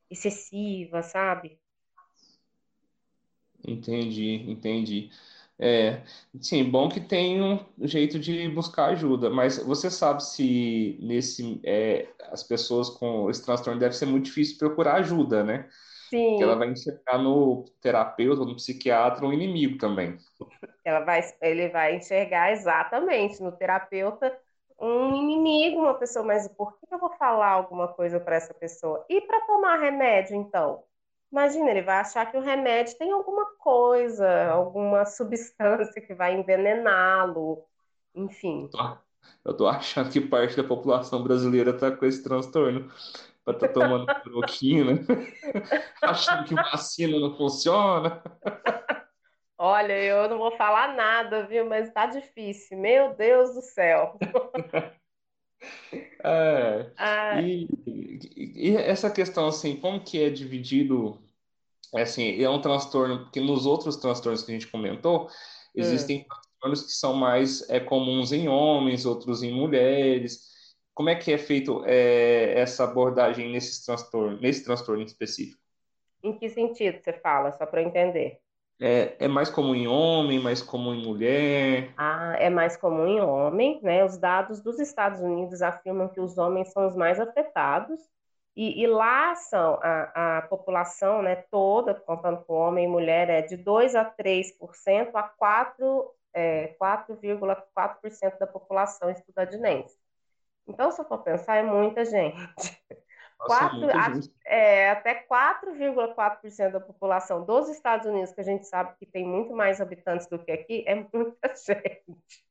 excessiva, 0.10 1.02
sabe? 1.02 1.60
Entendi, 3.66 4.44
entendi. 4.50 5.10
É, 5.60 6.02
sim, 6.42 6.64
bom 6.64 6.90
que 6.90 7.00
tem 7.00 7.40
um 7.42 7.64
jeito 7.88 8.18
de 8.20 8.50
buscar 8.50 8.88
ajuda, 8.88 9.30
mas 9.30 9.60
você 9.60 9.92
sabe 9.92 10.24
se 10.24 10.98
nesse 11.00 11.62
é, 11.64 12.08
as 12.32 12.42
pessoas 12.42 12.90
com 12.90 13.30
esse 13.30 13.46
transtorno 13.46 13.80
deve 13.80 13.96
ser 13.96 14.08
muito 14.08 14.26
difícil 14.26 14.58
procurar 14.58 14.96
ajuda, 14.96 15.44
né? 15.44 15.70
Sim. 16.12 16.32
Porque 16.32 16.44
ela 16.44 16.58
vai 16.58 16.68
enxergar 16.70 17.18
no 17.18 17.64
terapeuta, 17.82 18.44
no 18.44 18.56
psiquiatra, 18.56 19.26
um 19.26 19.32
inimigo 19.32 19.78
também. 19.78 20.18
Ela 20.84 21.00
vai, 21.00 21.22
ele 21.42 21.70
vai 21.70 21.96
enxergar 21.96 22.52
exatamente 22.52 23.42
no 23.42 23.52
terapeuta 23.54 24.38
um 24.78 25.16
inimigo, 25.16 25.80
uma 25.80 25.94
pessoa, 25.94 26.26
mas 26.26 26.48
por 26.50 26.74
que 26.74 26.94
eu 26.94 27.00
vou 27.00 27.12
falar 27.12 27.52
alguma 27.52 27.88
coisa 27.88 28.20
para 28.20 28.36
essa 28.36 28.54
pessoa? 28.54 29.06
E 29.08 29.22
para 29.22 29.42
tomar 29.42 29.78
remédio, 29.78 30.36
então? 30.36 30.84
Imagina, 31.32 31.70
ele 31.70 31.84
vai 31.84 31.98
achar 31.98 32.30
que 32.30 32.36
o 32.36 32.42
remédio 32.42 32.98
tem 32.98 33.12
alguma 33.12 33.46
coisa, 33.58 34.50
alguma 34.52 35.06
substância 35.06 36.02
que 36.02 36.14
vai 36.14 36.34
envenená-lo, 36.34 37.64
enfim. 38.14 38.70
Eu 39.46 39.56
tô 39.56 39.68
achando 39.68 40.12
que 40.12 40.20
parte 40.20 40.58
da 40.58 40.64
população 40.64 41.24
brasileira 41.24 41.78
tá 41.78 41.96
com 41.96 42.06
esse 42.06 42.22
transtorno. 42.24 42.92
Pra 43.44 43.56
tá 43.56 43.68
tomando 43.68 44.06
cloroquina, 44.22 45.00
achando 46.02 46.46
que 46.46 46.54
vacina 46.54 47.20
não 47.20 47.36
funciona. 47.36 48.22
Olha, 49.58 49.94
eu 49.94 50.30
não 50.30 50.38
vou 50.38 50.56
falar 50.58 50.96
nada, 50.96 51.46
viu? 51.48 51.68
Mas 51.68 51.92
tá 51.92 52.06
difícil. 52.06 52.78
Meu 52.78 53.16
Deus 53.16 53.54
do 53.54 53.62
céu. 53.62 54.18
É, 56.24 56.92
ah. 56.98 57.40
e, 57.40 57.68
e, 58.36 58.76
essa 58.76 59.12
questão, 59.12 59.48
assim, 59.48 59.76
como 59.76 60.04
que 60.04 60.20
é 60.20 60.30
dividido, 60.30 61.20
assim, 61.94 62.42
é 62.42 62.50
um 62.50 62.60
transtorno, 62.62 63.26
porque 63.26 63.40
nos 63.40 63.68
outros 63.68 63.96
transtornos 63.98 64.44
que 64.44 64.52
a 64.52 64.54
gente 64.56 64.68
comentou, 64.68 65.30
existem 65.76 66.22
hum. 66.22 66.26
transtornos 66.28 66.84
que 66.84 66.92
são 66.94 67.14
mais 67.14 67.68
é, 67.70 67.80
comuns 67.80 68.32
em 68.32 68.48
homens, 68.48 69.06
outros 69.06 69.44
em 69.44 69.52
mulheres. 69.52 70.50
Como 70.94 71.10
é 71.10 71.16
que 71.16 71.32
é 71.32 71.38
feito 71.38 71.84
é, 71.86 72.60
essa 72.60 72.84
abordagem 72.84 73.52
nesse 73.52 73.86
transtorno, 73.86 74.40
nesse 74.40 74.64
transtorno 74.64 75.04
específico? 75.04 75.62
Em 76.24 76.38
que 76.38 76.50
sentido 76.50 77.00
você 77.02 77.14
fala, 77.14 77.52
só 77.52 77.66
para 77.66 77.82
eu 77.82 77.88
entender? 77.88 78.40
É, 78.80 79.16
é 79.26 79.28
mais 79.28 79.50
comum 79.50 79.76
em 79.76 79.88
homem, 79.88 80.40
mais 80.40 80.62
comum 80.62 80.94
em 80.94 81.06
mulher? 81.06 81.94
Ah, 81.98 82.36
é 82.40 82.50
mais 82.50 82.76
comum 82.76 83.06
em 83.06 83.22
homem, 83.22 83.80
né? 83.84 84.04
Os 84.04 84.18
dados 84.18 84.60
dos 84.62 84.80
Estados 84.80 85.22
Unidos 85.22 85.62
afirmam 85.62 86.10
que 86.10 86.20
os 86.20 86.38
homens 86.38 86.72
são 86.72 86.88
os 86.88 86.96
mais 86.96 87.20
afetados, 87.20 88.00
e, 88.56 88.82
e 88.82 88.88
lá 88.88 89.34
são 89.36 89.80
a, 89.82 90.38
a 90.38 90.42
população 90.44 91.22
né, 91.22 91.36
toda, 91.50 91.94
contando 91.94 92.44
com 92.44 92.54
homem 92.54 92.86
e 92.86 92.88
mulher, 92.88 93.30
é 93.30 93.42
de 93.42 93.56
2 93.56 93.96
a 93.96 94.04
3% 94.04 95.16
a 95.16 95.24
4, 95.24 96.12
é, 96.34 96.76
4,4% 96.80 98.40
da 98.40 98.48
população 98.48 99.10
estadunidense. 99.10 99.96
Então, 100.68 100.92
se 100.92 101.02
eu 101.02 101.06
for 101.06 101.20
pensar, 101.20 101.58
é 101.58 101.64
muita 101.64 102.06
gente. 102.06 102.38
Quatro, 103.38 103.88
é, 104.46 104.92
até 104.92 105.26
4,4% 105.28 106.72
da 106.72 106.80
população 106.80 107.44
dos 107.44 107.70
Estados 107.70 108.06
Unidos, 108.06 108.32
que 108.32 108.42
a 108.42 108.44
gente 108.44 108.68
sabe 108.68 108.96
que 109.00 109.06
tem 109.06 109.26
muito 109.26 109.54
mais 109.54 109.82
habitantes 109.82 110.28
do 110.28 110.38
que 110.38 110.52
aqui, 110.52 110.84
é 110.88 110.96
muita 110.96 111.48
gente. 111.56 112.46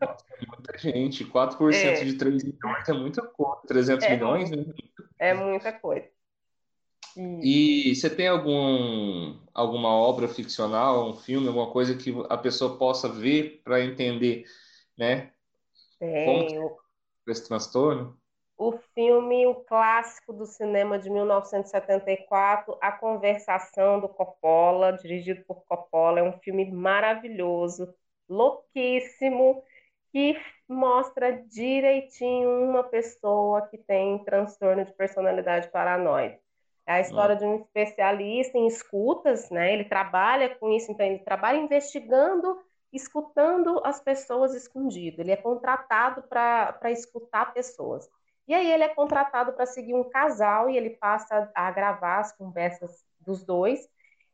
Nossa, 0.00 0.24
é 0.30 0.46
muita 0.46 0.78
gente. 0.78 1.24
4% 1.24 1.74
é. 1.74 2.04
de 2.04 2.18
3 2.18 2.44
milhões 2.44 2.88
é 2.88 2.92
muita 2.92 3.22
coisa. 3.22 3.62
300 3.66 4.04
é, 4.04 4.10
milhões 4.10 4.50
né? 4.50 4.64
É 5.18 5.34
muita 5.34 5.72
coisa. 5.72 6.08
E 7.16 7.94
você 7.94 8.08
tem 8.08 8.28
algum, 8.28 9.38
alguma 9.52 9.88
obra 9.88 10.28
ficcional, 10.28 11.10
um 11.10 11.14
filme, 11.14 11.48
alguma 11.48 11.70
coisa 11.70 11.94
que 11.94 12.14
a 12.28 12.38
pessoa 12.38 12.78
possa 12.78 13.08
ver 13.08 13.60
para 13.62 13.84
entender, 13.84 14.44
né? 14.96 15.31
Tenho. 16.06 16.68
Como 16.68 16.80
esse 17.28 17.46
transtorno? 17.46 18.20
o 18.62 18.78
filme, 18.94 19.44
o 19.46 19.56
clássico 19.56 20.32
do 20.32 20.46
cinema 20.46 20.96
de 20.96 21.10
1974, 21.10 22.78
A 22.80 22.92
Conversação 22.92 23.98
do 23.98 24.08
Coppola, 24.08 24.92
dirigido 24.92 25.42
por 25.44 25.64
Coppola, 25.64 26.20
é 26.20 26.22
um 26.22 26.38
filme 26.38 26.70
maravilhoso, 26.70 27.92
louquíssimo, 28.28 29.64
que 30.12 30.38
mostra 30.68 31.42
direitinho 31.48 32.48
uma 32.68 32.84
pessoa 32.84 33.62
que 33.62 33.78
tem 33.78 34.22
transtorno 34.24 34.84
de 34.84 34.92
personalidade 34.92 35.68
paranoide. 35.70 36.38
É 36.86 36.94
a 36.94 37.00
história 37.00 37.34
de 37.34 37.44
um 37.44 37.56
especialista 37.56 38.58
em 38.58 38.66
escutas, 38.66 39.50
né? 39.50 39.72
Ele 39.72 39.84
trabalha 39.84 40.54
com 40.56 40.70
isso, 40.70 40.92
então 40.92 41.04
ele 41.04 41.20
trabalha 41.20 41.58
investigando, 41.58 42.60
escutando 42.92 43.80
as 43.84 44.00
pessoas 44.00 44.54
escondido. 44.54 45.20
Ele 45.20 45.32
é 45.32 45.36
contratado 45.36 46.22
para 46.22 46.90
escutar 46.90 47.54
pessoas. 47.54 48.08
E 48.46 48.54
aí 48.54 48.70
ele 48.70 48.84
é 48.84 48.88
contratado 48.88 49.52
para 49.52 49.66
seguir 49.66 49.94
um 49.94 50.08
casal 50.08 50.68
e 50.68 50.76
ele 50.76 50.90
passa 50.90 51.50
a 51.54 51.70
gravar 51.70 52.18
as 52.18 52.32
conversas 52.36 53.04
dos 53.20 53.44
dois. 53.44 53.88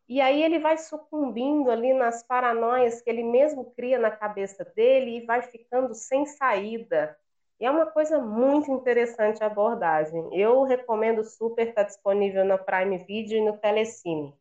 E 0.09 0.21
aí 0.21 0.43
ele 0.43 0.59
vai 0.59 0.79
sucumbindo 0.79 1.71
ali 1.71 1.93
nas 1.93 2.23
paranoias 2.23 3.03
que 3.03 3.11
ele 3.11 3.23
mesmo 3.23 3.73
cria 3.73 3.99
na 3.99 4.11
cabeça 4.11 4.65
dele 4.65 5.19
e 5.19 5.27
vai 5.27 5.43
ficando 5.43 5.95
sem 5.95 6.25
saída. 6.25 7.17
E 7.61 7.67
é 7.67 7.71
uma 7.71 7.87
coisa 7.87 8.19
muito 8.19 8.71
interessante 8.71 9.43
a 9.43 9.49
abordagem. 9.49 10.31
Eu 10.33 10.63
recomendo 10.63 11.23
super, 11.25 11.69
está 11.69 11.83
disponível 11.83 12.45
no 12.45 12.59
Prime 12.59 12.99
Video 12.99 13.37
e 13.37 13.45
no 13.45 13.59
Telecine. 13.59 14.35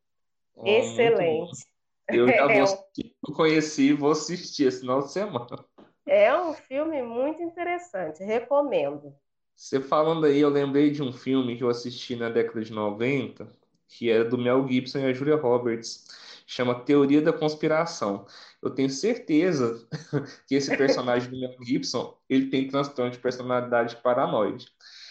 Oh, 0.55 0.65
Excelente. 0.65 1.67
Eu 2.09 2.27
já 2.27 2.33
é 2.51 2.65
vou, 2.65 2.87
é 2.97 3.33
conheci 3.33 3.89
e 3.89 3.93
vou 3.93 4.11
assistir 4.11 4.65
esse 4.65 4.81
final 4.81 5.01
de 5.01 5.11
semana. 5.11 5.65
É 6.05 6.35
um 6.35 6.53
filme 6.53 7.01
muito 7.01 7.41
interessante, 7.41 8.23
recomendo. 8.23 9.13
Você 9.53 9.81
falando 9.81 10.25
aí, 10.25 10.39
eu 10.39 10.49
lembrei 10.49 10.91
de 10.91 11.01
um 11.01 11.11
filme 11.11 11.57
que 11.57 11.63
eu 11.63 11.69
assisti 11.69 12.15
na 12.15 12.29
década 12.29 12.63
de 12.63 12.71
90, 12.71 13.51
que 13.87 14.09
era 14.09 14.23
do 14.23 14.37
Mel 14.37 14.67
Gibson 14.67 14.99
e 14.99 15.05
a 15.05 15.13
Julia 15.13 15.35
Roberts. 15.35 16.05
Chama 16.45 16.79
Teoria 16.85 17.21
da 17.21 17.33
Conspiração. 17.33 18.25
Eu 18.61 18.69
tenho 18.69 18.89
certeza 18.89 19.85
que 20.47 20.55
esse 20.55 20.75
personagem 20.77 21.29
do 21.29 21.39
Mel 21.39 21.57
Gibson, 21.61 22.17
ele 22.29 22.49
tem 22.49 22.67
transtorno 22.67 23.11
de 23.11 23.19
personalidade 23.19 23.97
paranoide. 23.97 24.67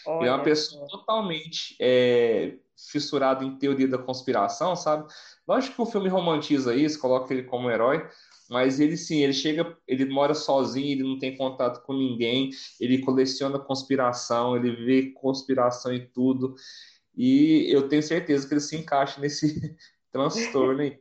Olha. 0.06 0.20
Ele 0.20 0.28
é 0.28 0.32
uma 0.32 0.42
pessoa 0.42 0.86
totalmente 0.88 1.76
é, 1.80 2.56
fissurada 2.76 3.44
em 3.44 3.56
teoria 3.58 3.88
da 3.88 3.98
conspiração, 3.98 4.76
sabe? 4.76 5.06
Lógico 5.46 5.76
que 5.76 5.82
o 5.82 5.86
filme 5.86 6.08
romantiza 6.08 6.74
isso, 6.74 6.98
coloca 6.98 7.32
ele 7.32 7.44
como 7.44 7.70
herói, 7.70 8.06
mas 8.48 8.78
ele 8.78 8.96
sim, 8.96 9.22
ele 9.22 9.32
chega, 9.32 9.76
ele 9.86 10.04
mora 10.04 10.34
sozinho, 10.34 10.92
ele 10.92 11.02
não 11.02 11.18
tem 11.18 11.36
contato 11.36 11.82
com 11.84 11.92
ninguém, 11.92 12.50
ele 12.80 12.98
coleciona 12.98 13.58
conspiração, 13.58 14.56
ele 14.56 14.72
vê 14.84 15.10
conspiração 15.12 15.92
e 15.92 16.06
tudo. 16.06 16.54
E 17.16 17.66
eu 17.72 17.88
tenho 17.88 18.02
certeza 18.02 18.46
que 18.46 18.54
ele 18.54 18.60
se 18.60 18.76
encaixa 18.76 19.20
nesse 19.20 19.76
transtorno 20.12 20.82
aí. 20.82 21.00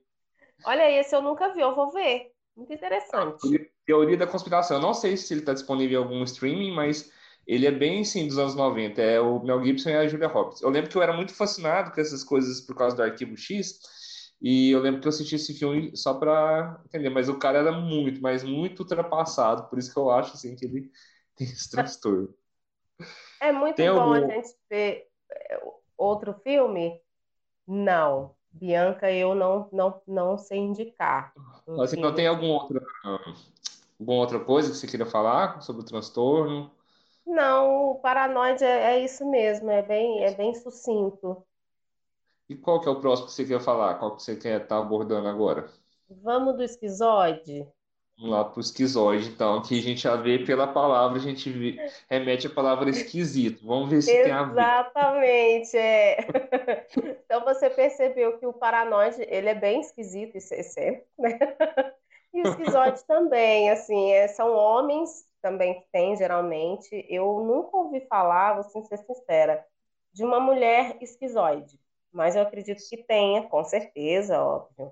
Olha, 0.66 0.90
esse 1.00 1.16
eu 1.16 1.22
nunca 1.22 1.54
vi, 1.54 1.60
eu 1.60 1.76
vou 1.76 1.92
ver. 1.92 2.32
Muito 2.56 2.72
interessante. 2.74 3.70
Teoria 3.86 4.18
da 4.18 4.26
conspiração. 4.26 4.78
Eu 4.78 4.82
não 4.82 4.94
sei 4.94 5.18
se 5.18 5.34
ele 5.34 5.42
está 5.42 5.54
disponível 5.54 6.00
em 6.00 6.04
algum 6.04 6.24
streaming, 6.24 6.72
mas 6.72 7.12
ele 7.48 7.68
é 7.68 7.72
bem, 7.72 8.04
sim, 8.04 8.28
dos 8.28 8.38
anos 8.38 8.56
90. 8.56 9.02
É 9.02 9.20
o 9.20 9.40
Mel 9.44 9.64
Gibson 9.64 9.90
e 9.90 9.96
a 9.96 10.08
Julia 10.08 10.28
Roberts. 10.28 10.62
Eu 10.62 10.70
lembro 10.70 10.90
que 10.90 10.98
eu 10.98 11.02
era 11.02 11.14
muito 11.14 11.34
fascinado 11.34 11.92
com 11.92 12.02
essas 12.02 12.24
coisas 12.24 12.62
por 12.62 12.76
causa 12.76 12.96
do 12.96 13.04
Arquivo 13.04 13.38
X, 13.38 13.80
e 14.42 14.72
eu 14.72 14.80
lembro 14.80 15.02
que 15.02 15.08
eu 15.08 15.10
assisti 15.10 15.36
esse 15.36 15.54
filme 15.54 15.96
só 15.96 16.14
para 16.14 16.82
entender, 16.86 17.10
mas 17.10 17.30
o 17.30 17.38
cara 17.38 17.60
era 17.60 17.72
muito, 17.72 18.22
mas 18.22 18.44
muito 18.44 18.82
ultrapassado, 18.82 19.70
por 19.70 19.80
isso 19.80 19.94
que 19.94 19.98
eu 19.98 20.10
acho 20.10 20.34
assim 20.34 20.56
que 20.56 20.66
ele 20.66 20.92
tem 21.36 21.48
esse 21.48 21.70
transtorno. 21.70 22.34
É 23.40 23.52
muito 23.52 23.76
tem 23.76 23.92
bom 23.92 24.00
algum... 24.00 24.14
a 24.14 24.20
gente 24.22 24.50
ver 24.70 25.08
é, 25.32 25.62
outro 25.98 26.34
filme? 26.44 27.00
Não. 27.68 28.34
Bianca, 28.52 29.12
eu 29.12 29.36
não, 29.36 29.68
não, 29.72 30.02
não 30.08 30.38
sei 30.38 30.60
indicar. 30.60 31.34
Um 31.68 31.76
Mas 31.76 31.92
não 31.92 32.16
tem 32.16 32.26
algum 32.26 32.48
outro, 32.48 32.82
alguma 34.00 34.22
outra 34.22 34.40
coisa 34.40 34.72
que 34.72 34.78
você 34.78 34.88
queira 34.88 35.06
falar 35.06 35.62
sobre 35.62 35.82
o 35.82 35.86
transtorno? 35.86 36.72
Não, 37.26 37.92
o 37.92 37.96
paranoide 37.96 38.64
é, 38.64 38.96
é 38.96 39.00
isso 39.00 39.26
mesmo, 39.30 39.70
é 39.70 39.82
bem, 39.82 40.24
é 40.24 40.34
bem 40.34 40.54
sucinto. 40.54 41.44
E 42.48 42.56
qual 42.56 42.80
que 42.80 42.88
é 42.88 42.92
o 42.92 43.02
próximo 43.02 43.28
que 43.28 43.34
você 43.34 43.46
quer 43.46 43.60
falar? 43.60 43.96
Qual 43.96 44.16
que 44.16 44.22
você 44.22 44.36
quer 44.36 44.62
estar 44.62 44.76
tá 44.76 44.78
abordando 44.78 45.28
agora? 45.28 45.68
Vamos 46.08 46.56
do 46.56 46.64
esquizoide? 46.64 47.68
Vamos 48.18 48.32
lá 48.32 48.46
para 48.46 48.58
o 48.58 48.62
esquizoide, 48.62 49.28
então, 49.28 49.62
que 49.62 49.78
a 49.78 49.82
gente 49.82 50.02
já 50.02 50.16
vê 50.16 50.40
pela 50.40 50.68
palavra, 50.68 51.18
a 51.18 51.22
gente 51.22 51.50
vê, 51.50 51.76
remete 52.10 52.48
a 52.48 52.50
palavra 52.50 52.90
esquisito. 52.90 53.66
Vamos 53.66 53.90
ver 53.90 54.02
se 54.02 54.12
Exatamente, 54.12 54.24
tem 54.24 54.34
a 54.34 54.44
ver. 54.44 55.62
Exatamente, 55.62 55.78
é. 55.78 57.18
Então 57.26 57.44
você 57.44 57.70
percebeu 57.70 58.38
que 58.38 58.46
o 58.46 58.54
paranoide, 58.54 59.26
ele 59.28 59.50
é 59.50 59.56
bem 59.56 59.82
esquisito, 59.82 60.38
isso 60.38 60.54
é 60.54 60.64
sempre, 60.64 61.06
né? 61.18 61.38
E 62.34 62.42
o 62.42 62.48
esquizoide 62.50 63.02
também, 63.06 63.70
assim, 63.70 64.12
é, 64.12 64.28
são 64.28 64.54
homens 64.54 65.26
também 65.46 65.80
que 65.82 65.88
tem, 65.92 66.16
geralmente. 66.16 67.06
Eu 67.10 67.40
nunca 67.42 67.78
ouvi 67.78 68.02
falar, 68.08 68.54
vou 68.54 68.64
ser 68.64 68.98
sincera, 68.98 69.66
de 70.14 70.24
uma 70.24 70.40
mulher 70.40 70.98
esquizoide 71.02 71.80
mas 72.16 72.34
eu 72.34 72.44
acredito 72.44 72.82
que 72.90 73.04
tenha, 73.04 73.44
com 73.50 73.62
certeza, 73.66 74.42
óbvio. 74.42 74.90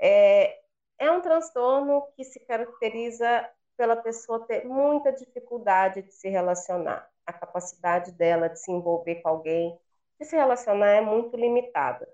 É, 0.00 0.58
é 0.98 1.10
um 1.10 1.20
transtorno 1.20 2.02
que 2.16 2.24
se 2.24 2.40
caracteriza 2.40 3.46
pela 3.76 3.94
pessoa 3.94 4.46
ter 4.46 4.64
muita 4.64 5.12
dificuldade 5.12 6.00
de 6.00 6.12
se 6.12 6.30
relacionar. 6.30 7.06
A 7.26 7.32
capacidade 7.32 8.10
dela 8.12 8.48
de 8.48 8.58
se 8.58 8.72
envolver 8.72 9.16
com 9.16 9.28
alguém, 9.28 9.78
de 10.18 10.24
se 10.24 10.34
relacionar 10.34 10.92
é 10.92 11.00
muito 11.02 11.36
limitada. 11.36 12.08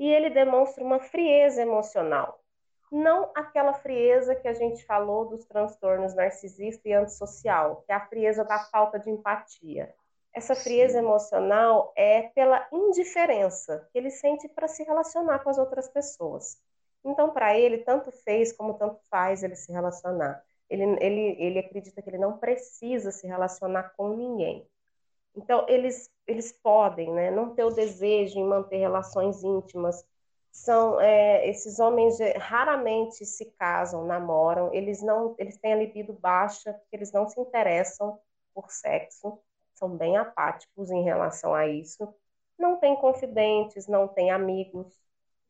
E 0.00 0.10
ele 0.10 0.30
demonstra 0.30 0.82
uma 0.82 0.98
frieza 0.98 1.62
emocional. 1.62 2.44
Não 2.90 3.30
aquela 3.34 3.74
frieza 3.74 4.34
que 4.34 4.46
a 4.46 4.54
gente 4.54 4.84
falou 4.84 5.28
dos 5.28 5.44
transtornos 5.44 6.14
narcisista 6.14 6.88
e 6.88 6.92
antissocial, 6.92 7.82
que 7.84 7.92
é 7.92 7.94
a 7.94 8.06
frieza 8.06 8.44
da 8.44 8.58
falta 8.58 8.98
de 8.98 9.10
empatia. 9.10 9.92
Essa 10.32 10.54
frieza 10.54 10.94
Sim. 10.94 10.98
emocional 10.98 11.92
é 11.96 12.24
pela 12.34 12.68
indiferença 12.70 13.88
que 13.90 13.98
ele 13.98 14.10
sente 14.10 14.46
para 14.48 14.68
se 14.68 14.84
relacionar 14.84 15.38
com 15.38 15.48
as 15.48 15.58
outras 15.58 15.88
pessoas. 15.88 16.60
Então, 17.02 17.30
para 17.30 17.58
ele, 17.58 17.78
tanto 17.78 18.12
fez 18.12 18.52
como 18.52 18.74
tanto 18.74 19.00
faz 19.08 19.42
ele 19.42 19.56
se 19.56 19.72
relacionar. 19.72 20.44
ele, 20.68 20.82
ele, 21.00 21.36
ele 21.42 21.58
acredita 21.58 22.02
que 22.02 22.10
ele 22.10 22.18
não 22.18 22.36
precisa 22.38 23.10
se 23.10 23.26
relacionar 23.26 23.94
com 23.96 24.10
ninguém. 24.14 24.68
Então, 25.34 25.64
eles, 25.68 26.10
eles 26.26 26.52
podem 26.52 27.12
né, 27.12 27.30
não 27.30 27.54
ter 27.54 27.64
o 27.64 27.70
desejo 27.70 28.38
em 28.38 28.44
manter 28.44 28.78
relações 28.78 29.42
íntimas. 29.42 30.04
São 30.56 30.98
é, 30.98 31.46
esses 31.50 31.78
homens 31.78 32.18
raramente 32.38 33.26
se 33.26 33.44
casam, 33.58 34.06
namoram. 34.06 34.72
Eles 34.72 35.02
não, 35.02 35.34
eles 35.38 35.58
têm 35.58 35.74
a 35.74 35.76
libido 35.76 36.14
baixa, 36.14 36.72
porque 36.72 36.96
eles 36.96 37.12
não 37.12 37.28
se 37.28 37.38
interessam 37.38 38.18
por 38.54 38.70
sexo. 38.70 39.38
São 39.74 39.90
bem 39.90 40.16
apáticos 40.16 40.90
em 40.90 41.02
relação 41.04 41.54
a 41.54 41.68
isso. 41.68 42.08
Não 42.58 42.76
têm 42.76 42.96
confidentes, 42.96 43.86
não 43.86 44.08
têm 44.08 44.30
amigos, 44.30 44.98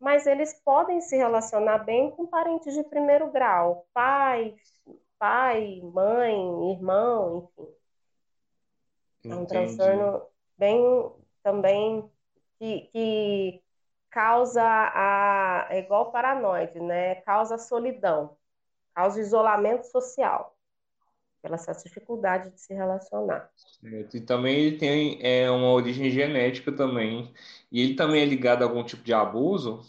mas 0.01 0.27
eles 0.27 0.53
podem 0.65 1.01
se 1.01 1.17
relacionar 1.17 1.79
bem 1.79 2.11
com 2.11 2.27
parentes 2.27 2.75
de 2.75 2.83
primeiro 2.83 3.31
grau, 3.31 3.87
pai, 3.95 4.57
pai, 5.21 5.81
mãe, 5.85 6.73
irmão, 6.73 7.49
enfim. 7.57 7.73
Entendi. 9.21 9.35
É 9.35 9.37
um 9.37 9.47
transtorno 9.47 10.23
bem 10.59 11.13
também 11.45 12.11
que, 12.59 12.81
que 12.93 13.63
causa 14.17 14.63
a 14.63 15.67
é 15.69 15.81
igual 15.81 16.11
paranoide, 16.11 16.81
né? 16.81 17.17
Causa 17.17 17.59
solidão, 17.59 18.35
causa 18.95 19.21
isolamento 19.21 19.85
social 19.89 20.57
pela 21.43 21.57
essa 21.57 21.75
dificuldade 21.75 22.51
de 22.51 22.59
se 22.59 22.73
relacionar. 22.73 23.51
Certo. 23.55 24.17
E 24.17 24.21
também 24.23 24.57
ele 24.57 24.79
tem 24.79 25.19
é, 25.21 25.51
uma 25.51 25.71
origem 25.71 26.11
genética 26.11 26.73
também. 26.73 27.31
E 27.71 27.83
ele 27.83 27.95
também 27.95 28.23
é 28.23 28.25
ligado 28.25 28.63
a 28.63 28.65
algum 28.65 28.83
tipo 28.83 29.03
de 29.03 29.13
abuso? 29.13 29.83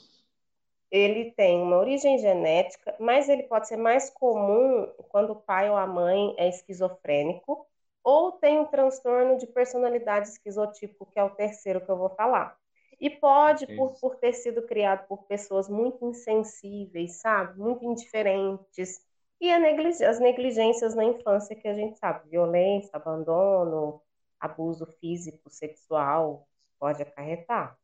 Ele 0.92 1.32
tem 1.32 1.62
uma 1.62 1.78
origem 1.78 2.20
genética, 2.20 2.98
mas 3.00 3.30
ele 3.30 3.44
pode 3.44 3.70
ser 3.70 3.78
mais 3.78 4.10
comum 4.10 4.92
quando 5.08 5.32
o 5.32 5.36
pai 5.38 5.70
ou 5.70 5.78
a 5.78 5.88
mãe 5.88 6.36
é 6.38 6.50
esquizofrênico 6.50 7.66
ou 8.04 8.34
tem 8.34 8.60
um 8.60 8.66
transtorno 8.66 9.38
de 9.38 9.48
personalidade 9.48 10.28
esquizotipo, 10.28 11.06
que 11.06 11.18
é 11.18 11.24
o 11.24 11.30
terceiro 11.30 11.80
que 11.80 11.90
eu 11.90 11.98
vou 11.98 12.10
falar. 12.10 12.58
E 13.00 13.10
pode, 13.10 13.68
por, 13.76 14.00
por 14.00 14.16
ter 14.16 14.34
sido 14.34 14.64
criado 14.64 15.08
por 15.08 15.24
pessoas 15.24 15.70
muito 15.70 16.04
insensíveis, 16.06 17.22
sabe? 17.22 17.60
Muito 17.60 17.86
indiferentes. 17.86 19.00
E 19.40 19.56
neglig 19.60 20.04
as 20.04 20.20
negligências 20.20 20.96
na 20.96 21.06
infância 21.06 21.56
que 21.56 21.68
a 21.68 21.74
gente 21.74 22.00
sabe, 22.00 22.28
violência, 22.30 22.90
abandono, 22.94 24.02
abuso 24.40 24.88
físico, 25.00 25.50
sexual, 25.50 26.48
pode 26.80 27.04
acarretar. 27.04 27.78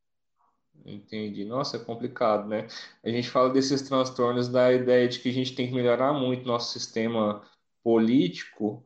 Entendi. 0.86 1.46
Nossa, 1.46 1.77
é 1.77 1.79
complicado, 1.79 2.48
né? 2.48 2.67
A 3.03 3.10
gente 3.10 3.29
fala 3.29 3.50
desses 3.51 3.84
transtornos 3.84 4.50
da 4.50 4.74
ideia 4.74 5.08
de 5.08 5.20
que 5.20 5.29
a 5.29 5.34
gente 5.34 5.55
tem 5.55 5.67
que 5.67 5.74
melhorar 5.74 6.13
muito 6.13 6.46
nosso 6.46 6.77
sistema 6.77 7.41
político 7.84 8.84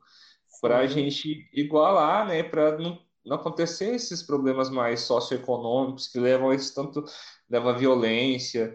para 0.62 0.80
a 0.80 0.88
gente 0.88 1.50
igualar, 1.54 2.28
né? 2.28 2.44
Para 2.44 2.78
não, 2.78 3.00
não 3.28 3.36
acontecer 3.36 3.94
esses 3.94 4.24
problemas 4.24 4.70
mais 4.70 5.02
socioeconômicos 5.02 6.08
que 6.08 6.20
levam 6.20 6.50
a 6.50 6.56
isso 6.56 6.74
tanto 6.74 7.04
leva 7.50 7.78
violência. 7.78 8.74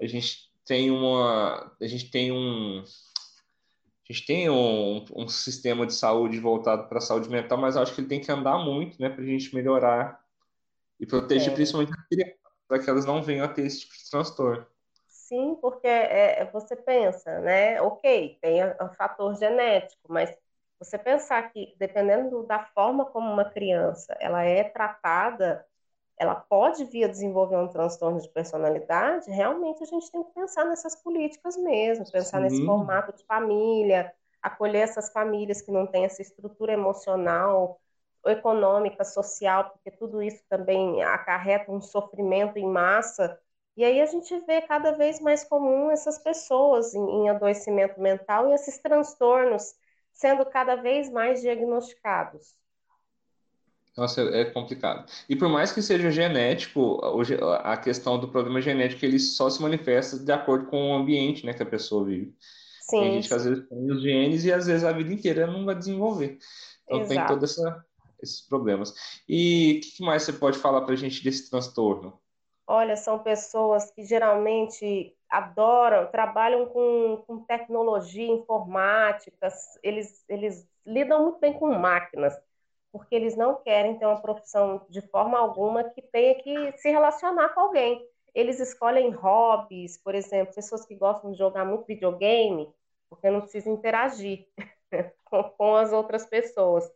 A 0.00 0.06
gente 0.06 0.50
tem 0.64 0.90
uma, 0.90 1.74
a 1.80 1.86
gente 1.86 2.10
tem 2.10 2.32
um, 2.32 2.82
a 4.08 4.12
gente 4.12 4.26
tem 4.26 4.50
um, 4.50 5.04
um 5.14 5.28
sistema 5.28 5.86
de 5.86 5.94
saúde 5.94 6.38
voltado 6.38 6.88
para 6.88 6.98
a 6.98 7.00
saúde 7.00 7.28
mental, 7.28 7.58
mas 7.58 7.76
acho 7.76 7.94
que 7.94 8.00
ele 8.00 8.08
tem 8.08 8.20
que 8.20 8.30
andar 8.30 8.58
muito, 8.58 9.00
né? 9.00 9.08
Para 9.08 9.22
a 9.22 9.26
gente 9.26 9.54
melhorar 9.54 10.20
e 10.98 11.06
proteger 11.06 11.52
é. 11.52 11.54
principalmente 11.54 11.92
a 11.92 12.06
criança 12.08 12.42
para 12.68 12.78
que 12.78 12.90
elas 12.90 13.04
não 13.04 13.22
venham 13.22 13.44
a 13.44 13.48
ter 13.48 13.66
esse 13.66 13.80
tipo 13.80 13.94
de 13.94 14.10
transtorno. 14.10 14.66
Sim, 15.08 15.56
porque 15.60 15.86
é 15.86 16.44
você 16.52 16.76
pensa, 16.76 17.40
né? 17.40 17.80
Ok, 17.80 18.38
tem 18.40 18.62
o 18.64 18.88
fator 18.96 19.34
genético, 19.34 20.12
mas 20.12 20.34
você 20.84 20.98
pensar 20.98 21.50
que 21.52 21.74
dependendo 21.78 22.42
da 22.44 22.64
forma 22.66 23.06
como 23.06 23.30
uma 23.30 23.44
criança 23.44 24.16
ela 24.20 24.42
é 24.44 24.64
tratada, 24.64 25.64
ela 26.18 26.34
pode 26.34 26.84
vir 26.84 27.04
a 27.04 27.08
desenvolver 27.08 27.56
um 27.56 27.68
transtorno 27.68 28.20
de 28.20 28.28
personalidade, 28.28 29.30
realmente 29.30 29.82
a 29.82 29.86
gente 29.86 30.10
tem 30.10 30.22
que 30.22 30.32
pensar 30.32 30.64
nessas 30.64 30.94
políticas 30.96 31.56
mesmo, 31.56 32.10
pensar 32.10 32.38
Sim. 32.38 32.44
nesse 32.44 32.64
formato 32.64 33.12
de 33.16 33.24
família, 33.24 34.12
acolher 34.40 34.82
essas 34.82 35.12
famílias 35.12 35.62
que 35.62 35.70
não 35.72 35.86
têm 35.86 36.04
essa 36.04 36.22
estrutura 36.22 36.72
emocional 36.72 37.80
econômica, 38.26 39.04
social, 39.04 39.70
porque 39.70 39.90
tudo 39.90 40.22
isso 40.22 40.42
também 40.48 41.02
acarreta 41.02 41.72
um 41.72 41.80
sofrimento 41.80 42.56
em 42.56 42.66
massa. 42.66 43.38
E 43.76 43.84
aí 43.84 44.00
a 44.00 44.06
gente 44.06 44.38
vê 44.40 44.62
cada 44.62 44.92
vez 44.92 45.18
mais 45.20 45.42
comum 45.44 45.90
essas 45.90 46.18
pessoas 46.18 46.94
em, 46.94 47.00
em 47.00 47.28
adoecimento 47.30 48.00
mental 48.00 48.48
e 48.48 48.54
esses 48.54 48.78
transtornos 48.78 49.74
sendo 50.12 50.44
cada 50.46 50.76
vez 50.76 51.10
mais 51.10 51.40
diagnosticados. 51.40 52.54
Nossa, 53.96 54.22
é 54.22 54.44
complicado. 54.46 55.10
E 55.28 55.36
por 55.36 55.48
mais 55.48 55.70
que 55.70 55.82
seja 55.82 56.10
genético, 56.10 56.98
a 57.62 57.76
questão 57.76 58.18
do 58.18 58.28
problema 58.28 58.60
genético 58.60 59.04
ele 59.04 59.18
só 59.18 59.50
se 59.50 59.60
manifesta 59.60 60.18
de 60.18 60.32
acordo 60.32 60.66
com 60.66 60.90
o 60.90 60.94
ambiente, 60.94 61.44
né, 61.44 61.52
que 61.52 61.62
a 61.62 61.66
pessoa 61.66 62.04
vive. 62.04 62.34
Sim. 62.80 63.00
Tem 63.00 63.12
gente 63.14 63.28
que 63.28 63.34
às 63.34 63.44
vezes 63.44 63.68
tem 63.68 63.90
os 63.90 64.02
genes 64.02 64.44
e 64.44 64.52
às 64.52 64.66
vezes 64.66 64.84
a 64.84 64.92
vida 64.92 65.12
inteira 65.12 65.46
não 65.46 65.64
vai 65.66 65.74
desenvolver. 65.74 66.38
Então 66.84 67.00
Exato. 67.00 67.14
tem 67.14 67.26
toda 67.26 67.44
essa 67.44 67.84
esses 68.22 68.40
problemas. 68.40 68.94
E 69.28 69.80
o 69.82 69.96
que 69.96 70.02
mais 70.04 70.22
você 70.22 70.32
pode 70.32 70.58
falar 70.58 70.82
para 70.82 70.94
a 70.94 70.96
gente 70.96 71.22
desse 71.22 71.50
transtorno? 71.50 72.18
Olha, 72.66 72.96
são 72.96 73.18
pessoas 73.18 73.90
que 73.90 74.04
geralmente 74.04 75.16
adoram, 75.28 76.10
trabalham 76.10 76.66
com, 76.66 77.22
com 77.26 77.44
tecnologia 77.44 78.26
informática, 78.28 79.48
eles, 79.82 80.24
eles 80.28 80.68
lidam 80.86 81.22
muito 81.24 81.40
bem 81.40 81.52
com 81.58 81.66
máquinas, 81.74 82.34
porque 82.92 83.14
eles 83.14 83.36
não 83.36 83.56
querem 83.62 83.98
ter 83.98 84.06
uma 84.06 84.20
profissão 84.20 84.86
de 84.90 85.00
forma 85.08 85.38
alguma 85.38 85.84
que 85.84 86.02
tenha 86.02 86.34
que 86.42 86.72
se 86.78 86.90
relacionar 86.90 87.50
com 87.50 87.60
alguém. 87.60 88.06
Eles 88.34 88.60
escolhem 88.60 89.10
hobbies, 89.10 89.98
por 89.98 90.14
exemplo, 90.14 90.54
pessoas 90.54 90.86
que 90.86 90.94
gostam 90.94 91.32
de 91.32 91.38
jogar 91.38 91.64
muito 91.64 91.86
videogame, 91.86 92.72
porque 93.10 93.28
não 93.30 93.40
precisa 93.42 93.68
interagir 93.70 94.46
com, 95.24 95.42
com 95.44 95.76
as 95.76 95.92
outras 95.92 96.26
pessoas. 96.26 96.90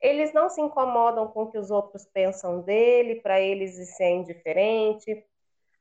Eles 0.00 0.32
não 0.32 0.48
se 0.48 0.60
incomodam 0.60 1.28
com 1.28 1.44
o 1.44 1.50
que 1.50 1.58
os 1.58 1.70
outros 1.70 2.06
pensam 2.06 2.60
dele, 2.60 3.20
para 3.20 3.40
eles 3.40 3.78
isso 3.78 4.02
é 4.02 4.10
indiferente. 4.10 5.24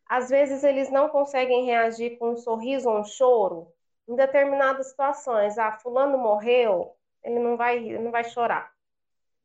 Às 0.08 0.30
vezes 0.30 0.63
eles 0.63 0.89
não 0.89 1.10
conseguem 1.10 1.65
reagir 1.65 2.17
com 2.17 2.32
um 2.32 2.38
sorriso 2.38 2.89
ou 2.89 2.99
um 2.99 3.04
choro 3.04 3.67
em 4.08 4.15
determinadas 4.15 4.89
situações. 4.89 5.58
Ah, 5.58 5.78
fulano 5.80 6.17
morreu, 6.17 6.95
ele 7.23 7.39
não 7.39 7.58
vai, 7.58 7.80
não 7.80 8.12
vai 8.12 8.23
chorar. 8.23 8.71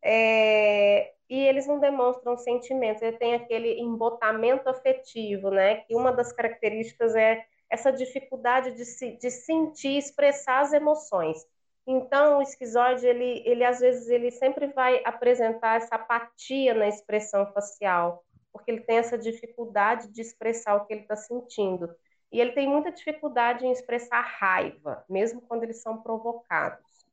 É, 0.03 1.13
e 1.29 1.39
eles 1.39 1.67
não 1.67 1.79
demonstram 1.79 2.37
sentimentos, 2.37 3.03
ele 3.03 3.17
tem 3.17 3.35
aquele 3.35 3.81
embotamento 3.81 4.69
afetivo, 4.69 5.51
né? 5.51 5.77
Que 5.83 5.95
uma 5.95 6.13
das 6.13 6.33
características 6.33 7.15
é 7.15 7.45
essa 7.71 7.93
dificuldade 7.93 8.73
de, 8.73 8.85
se, 8.85 9.17
de 9.17 9.31
sentir, 9.31 9.97
expressar 9.97 10.61
as 10.61 10.73
emoções. 10.73 11.39
Então, 11.87 12.38
o 12.38 12.43
esquizoide, 12.43 13.07
ele, 13.07 13.43
ele 13.45 13.64
às 13.64 13.81
vezes, 13.81 14.09
ele 14.09 14.31
sempre 14.31 14.69
vai 14.69 15.03
apresentar 15.05 15.77
essa 15.77 15.97
apatia 15.97 16.75
na 16.75 16.87
expressão 16.87 17.53
facial, 17.53 18.25
porque 18.53 18.71
ele 18.71 18.83
tem 18.83 18.99
essa 18.99 19.19
dificuldade 19.19 20.09
de 20.09 20.21
expressar 20.21 20.77
o 20.77 20.87
que 20.87 20.93
ele 20.93 21.03
está 21.03 21.16
sentindo. 21.16 21.95
E 22.33 22.40
ele 22.40 22.53
tem 22.53 22.69
muita 22.69 22.93
dificuldade 22.93 23.66
em 23.66 23.73
expressar 23.73 24.21
raiva, 24.21 25.05
mesmo 25.09 25.40
quando 25.43 25.64
eles 25.64 25.83
são 25.83 26.01
provocados. 26.01 27.05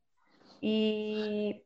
E 0.62 1.60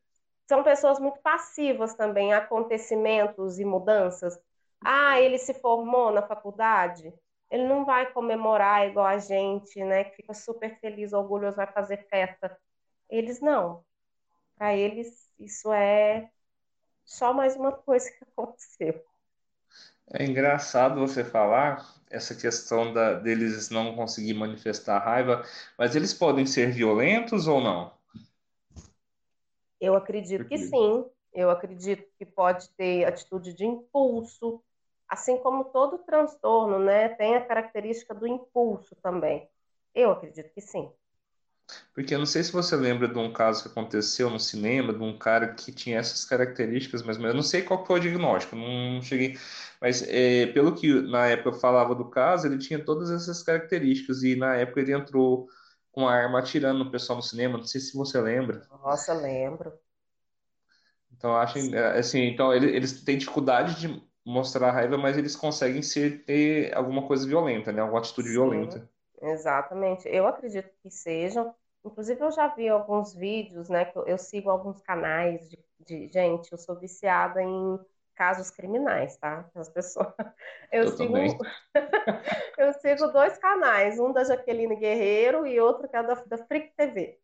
são 0.48 0.62
pessoas 0.62 0.98
muito 0.98 1.20
passivas 1.20 1.94
também 1.94 2.32
a 2.32 2.38
acontecimentos 2.38 3.58
e 3.58 3.64
mudanças. 3.64 4.38
Ah, 4.84 5.20
ele 5.20 5.38
se 5.38 5.54
formou 5.54 6.10
na 6.10 6.22
faculdade, 6.22 7.12
ele 7.50 7.64
não 7.64 7.84
vai 7.84 8.10
comemorar 8.12 8.88
igual 8.88 9.06
a 9.06 9.18
gente, 9.18 9.82
né, 9.84 10.04
que 10.04 10.16
fica 10.16 10.34
super 10.34 10.78
feliz, 10.80 11.12
orgulhoso, 11.12 11.56
vai 11.56 11.66
fazer 11.66 11.98
festa 12.08 12.56
eles 13.12 13.40
não. 13.40 13.84
Para 14.56 14.74
eles, 14.74 15.30
isso 15.38 15.72
é 15.72 16.30
só 17.04 17.32
mais 17.32 17.54
uma 17.56 17.72
coisa 17.72 18.10
que 18.10 18.24
aconteceu. 18.32 19.04
É 20.14 20.24
engraçado 20.24 20.98
você 20.98 21.22
falar 21.24 21.86
essa 22.10 22.34
questão 22.34 22.92
da, 22.92 23.14
deles 23.14 23.70
não 23.70 23.94
conseguir 23.94 24.34
manifestar 24.34 24.98
raiva, 24.98 25.44
mas 25.78 25.94
eles 25.94 26.12
podem 26.12 26.46
ser 26.46 26.70
violentos 26.72 27.46
ou 27.46 27.60
não? 27.60 27.92
Eu 29.80 29.94
acredito 29.94 30.46
que 30.46 30.58
sim. 30.58 31.04
Eu 31.32 31.50
acredito 31.50 32.06
que 32.18 32.26
pode 32.26 32.68
ter 32.70 33.04
atitude 33.06 33.54
de 33.54 33.64
impulso, 33.64 34.62
assim 35.08 35.38
como 35.38 35.64
todo 35.64 35.98
transtorno, 35.98 36.78
né? 36.78 37.08
Tem 37.10 37.36
a 37.36 37.44
característica 37.44 38.14
do 38.14 38.26
impulso 38.26 38.94
também. 38.96 39.48
Eu 39.94 40.10
acredito 40.10 40.52
que 40.52 40.60
sim. 40.60 40.92
Porque 41.94 42.14
eu 42.14 42.18
não 42.18 42.26
sei 42.26 42.42
se 42.42 42.52
você 42.52 42.76
lembra 42.76 43.08
de 43.08 43.18
um 43.18 43.32
caso 43.32 43.62
que 43.62 43.68
aconteceu 43.68 44.30
no 44.30 44.38
cinema, 44.40 44.92
de 44.92 45.02
um 45.02 45.16
cara 45.18 45.54
que 45.54 45.72
tinha 45.72 45.98
essas 45.98 46.24
características, 46.24 47.02
mas 47.02 47.18
eu 47.18 47.34
não 47.34 47.42
sei 47.42 47.62
qual 47.62 47.84
foi 47.86 47.98
o 47.98 48.02
diagnóstico, 48.02 48.56
não 48.56 49.02
cheguei. 49.02 49.36
Mas 49.80 50.02
é, 50.08 50.46
pelo 50.46 50.74
que 50.74 50.92
na 51.02 51.26
época 51.26 51.50
eu 51.50 51.60
falava 51.60 51.94
do 51.94 52.08
caso, 52.08 52.46
ele 52.46 52.58
tinha 52.58 52.82
todas 52.84 53.10
essas 53.10 53.42
características, 53.42 54.22
e 54.22 54.36
na 54.36 54.54
época 54.56 54.80
ele 54.80 54.92
entrou 54.92 55.48
com 55.90 56.08
a 56.08 56.12
arma 56.14 56.38
atirando 56.38 56.78
no 56.84 56.90
pessoal 56.90 57.16
no 57.18 57.22
cinema. 57.22 57.58
Não 57.58 57.64
sei 57.64 57.80
se 57.80 57.96
você 57.96 58.20
lembra. 58.20 58.66
Nossa, 58.70 59.12
lembro. 59.14 59.78
Então, 61.16 61.36
acho 61.36 61.58
assim, 61.98 62.22
então 62.22 62.52
eles 62.52 63.02
têm 63.04 63.16
dificuldade 63.18 63.80
de 63.80 64.02
mostrar 64.24 64.72
raiva, 64.72 64.96
mas 64.98 65.16
eles 65.16 65.36
conseguem 65.36 65.82
ser, 65.82 66.24
ter 66.24 66.74
alguma 66.76 67.06
coisa 67.06 67.26
violenta, 67.26 67.72
né? 67.72 67.80
Alguma 67.80 68.00
atitude 68.00 68.28
Sim, 68.28 68.32
violenta. 68.32 68.88
Exatamente. 69.20 70.08
Eu 70.08 70.26
acredito 70.26 70.70
que 70.82 70.90
sejam. 70.90 71.54
Inclusive, 71.84 72.20
eu 72.20 72.30
já 72.30 72.48
vi 72.48 72.68
alguns 72.68 73.14
vídeos, 73.14 73.68
né? 73.68 73.84
Que 73.84 73.98
eu, 73.98 74.06
eu 74.06 74.18
sigo 74.18 74.50
alguns 74.50 74.80
canais 74.80 75.48
de, 75.48 75.58
de, 75.80 76.08
Gente, 76.08 76.52
eu 76.52 76.58
sou 76.58 76.78
viciada 76.78 77.42
em 77.42 77.78
casos 78.14 78.50
criminais, 78.50 79.16
tá? 79.16 79.48
As 79.54 79.68
pessoas. 79.68 80.08
Eu, 80.70 80.84
eu 80.84 80.96
sigo. 80.96 81.14
eu 82.56 82.72
sigo 82.72 83.08
dois 83.08 83.36
canais, 83.36 83.98
um 83.98 84.10
da 84.10 84.24
Jaqueline 84.24 84.74
Guerreiro 84.74 85.46
e 85.46 85.60
outro 85.60 85.86
que 85.86 85.94
é 85.94 86.02
da, 86.02 86.14
da 86.14 86.38
Freak 86.38 86.72
TV. 86.74 87.18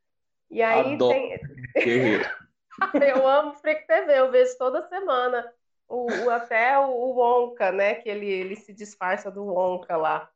E 0.50 0.62
aí 0.62 0.94
Adoro 0.94 1.14
tem. 1.14 1.40
eu 3.08 3.26
amo 3.26 3.54
Freak 3.54 3.86
TV, 3.86 4.18
eu 4.18 4.30
vejo 4.30 4.58
toda 4.58 4.86
semana. 4.88 5.50
O, 5.88 6.06
o 6.26 6.30
até 6.30 6.78
o, 6.78 6.90
o 6.90 7.14
Wonka, 7.14 7.72
né? 7.72 7.94
Que 7.94 8.10
ele, 8.10 8.26
ele 8.26 8.56
se 8.56 8.74
disfarça 8.74 9.30
do 9.30 9.46
Wonka 9.46 9.96
lá. 9.96 10.30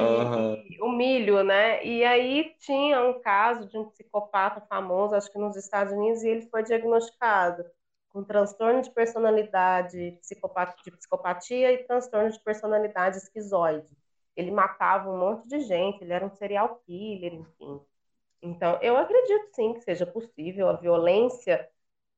Uhum. 0.00 0.54
e, 0.68 0.82
o 0.82 0.88
milho, 0.90 1.42
né? 1.42 1.84
E 1.84 2.04
aí 2.04 2.54
tinha 2.58 3.02
um 3.02 3.20
caso 3.20 3.68
de 3.68 3.78
um 3.78 3.86
psicopata 3.90 4.60
famoso, 4.62 5.14
acho 5.14 5.30
que 5.30 5.38
nos 5.38 5.56
Estados 5.56 5.92
Unidos, 5.92 6.22
e 6.22 6.28
ele 6.28 6.42
foi 6.48 6.62
diagnosticado 6.62 7.64
com 8.08 8.22
transtorno 8.22 8.80
de 8.80 8.90
personalidade 8.90 10.18
psicopatia, 10.20 10.74
de 10.84 10.90
psicopatia 10.92 11.72
e 11.72 11.84
transtorno 11.84 12.30
de 12.30 12.38
personalidade 12.40 13.18
esquizoide. 13.18 13.88
Ele 14.36 14.50
matava 14.50 15.10
um 15.10 15.18
monte 15.18 15.48
de 15.48 15.60
gente, 15.60 16.02
ele 16.02 16.12
era 16.12 16.24
um 16.24 16.30
serial 16.30 16.80
killer, 16.86 17.34
enfim. 17.34 17.80
Então, 18.40 18.78
eu 18.82 18.96
acredito 18.96 19.48
sim 19.54 19.74
que 19.74 19.80
seja 19.80 20.06
possível 20.06 20.68
a 20.68 20.74
violência 20.74 21.68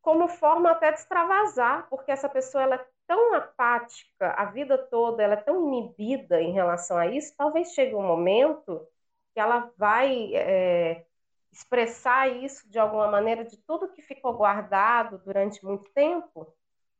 como 0.02 0.28
forma 0.28 0.70
até 0.70 0.92
de 0.92 0.98
extravasar, 0.98 1.88
porque 1.88 2.12
essa 2.12 2.28
pessoa 2.28 2.62
ela 2.62 2.76
é 2.76 2.86
tão 3.06 3.34
apática 3.34 4.32
a 4.32 4.46
vida 4.46 4.78
toda, 4.78 5.22
ela 5.22 5.34
é 5.34 5.36
tão 5.36 5.68
inibida 5.68 6.40
em 6.40 6.52
relação 6.52 6.96
a 6.96 7.06
isso, 7.06 7.34
talvez 7.36 7.72
chegue 7.72 7.94
um 7.94 8.02
momento 8.06 8.86
que 9.34 9.40
ela 9.40 9.70
vai 9.76 10.34
é, 10.34 11.04
expressar 11.52 12.28
isso 12.28 12.68
de 12.70 12.78
alguma 12.78 13.08
maneira 13.10 13.44
de 13.44 13.56
tudo 13.58 13.92
que 13.92 14.02
ficou 14.02 14.34
guardado 14.34 15.18
durante 15.24 15.64
muito 15.64 15.90
tempo 15.92 16.54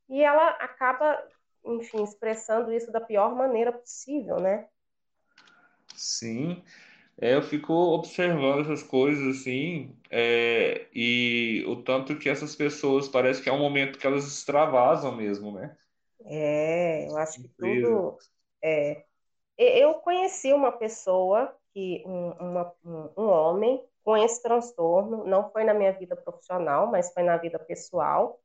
e 0.08 0.22
ela 0.22 0.50
acaba, 0.50 1.22
enfim, 1.64 2.02
expressando 2.02 2.72
isso 2.72 2.92
da 2.92 3.00
pior 3.00 3.34
maneira 3.34 3.72
possível, 3.72 4.40
né? 4.40 4.68
Sim, 5.94 6.62
é, 7.18 7.34
eu 7.34 7.42
fico 7.42 7.72
observando 7.72 8.60
essas 8.62 8.82
coisas 8.82 9.38
assim, 9.38 9.96
é, 10.10 10.86
e 10.94 11.64
o 11.66 11.82
tanto 11.82 12.18
que 12.18 12.28
essas 12.28 12.54
pessoas 12.54 13.08
parece 13.08 13.42
que 13.42 13.48
é 13.48 13.52
um 13.52 13.58
momento 13.58 13.98
que 13.98 14.06
elas 14.06 14.26
extravasam 14.26 15.16
mesmo, 15.16 15.52
né? 15.52 15.76
É, 16.26 17.08
eu 17.08 17.16
acho 17.16 17.40
que 17.40 17.48
tudo. 17.48 18.18
É, 18.62 19.04
eu 19.58 19.94
conheci 19.94 20.52
uma 20.52 20.72
pessoa 20.72 21.54
que 21.72 22.02
um, 22.06 22.30
uma, 22.32 22.74
um 22.84 23.28
homem 23.28 23.82
com 24.06 24.16
esse 24.16 24.40
transtorno, 24.40 25.24
não 25.24 25.50
foi 25.50 25.64
na 25.64 25.74
minha 25.74 25.92
vida 25.92 26.14
profissional, 26.14 26.86
mas 26.86 27.12
foi 27.12 27.24
na 27.24 27.36
vida 27.36 27.58
pessoal. 27.58 28.40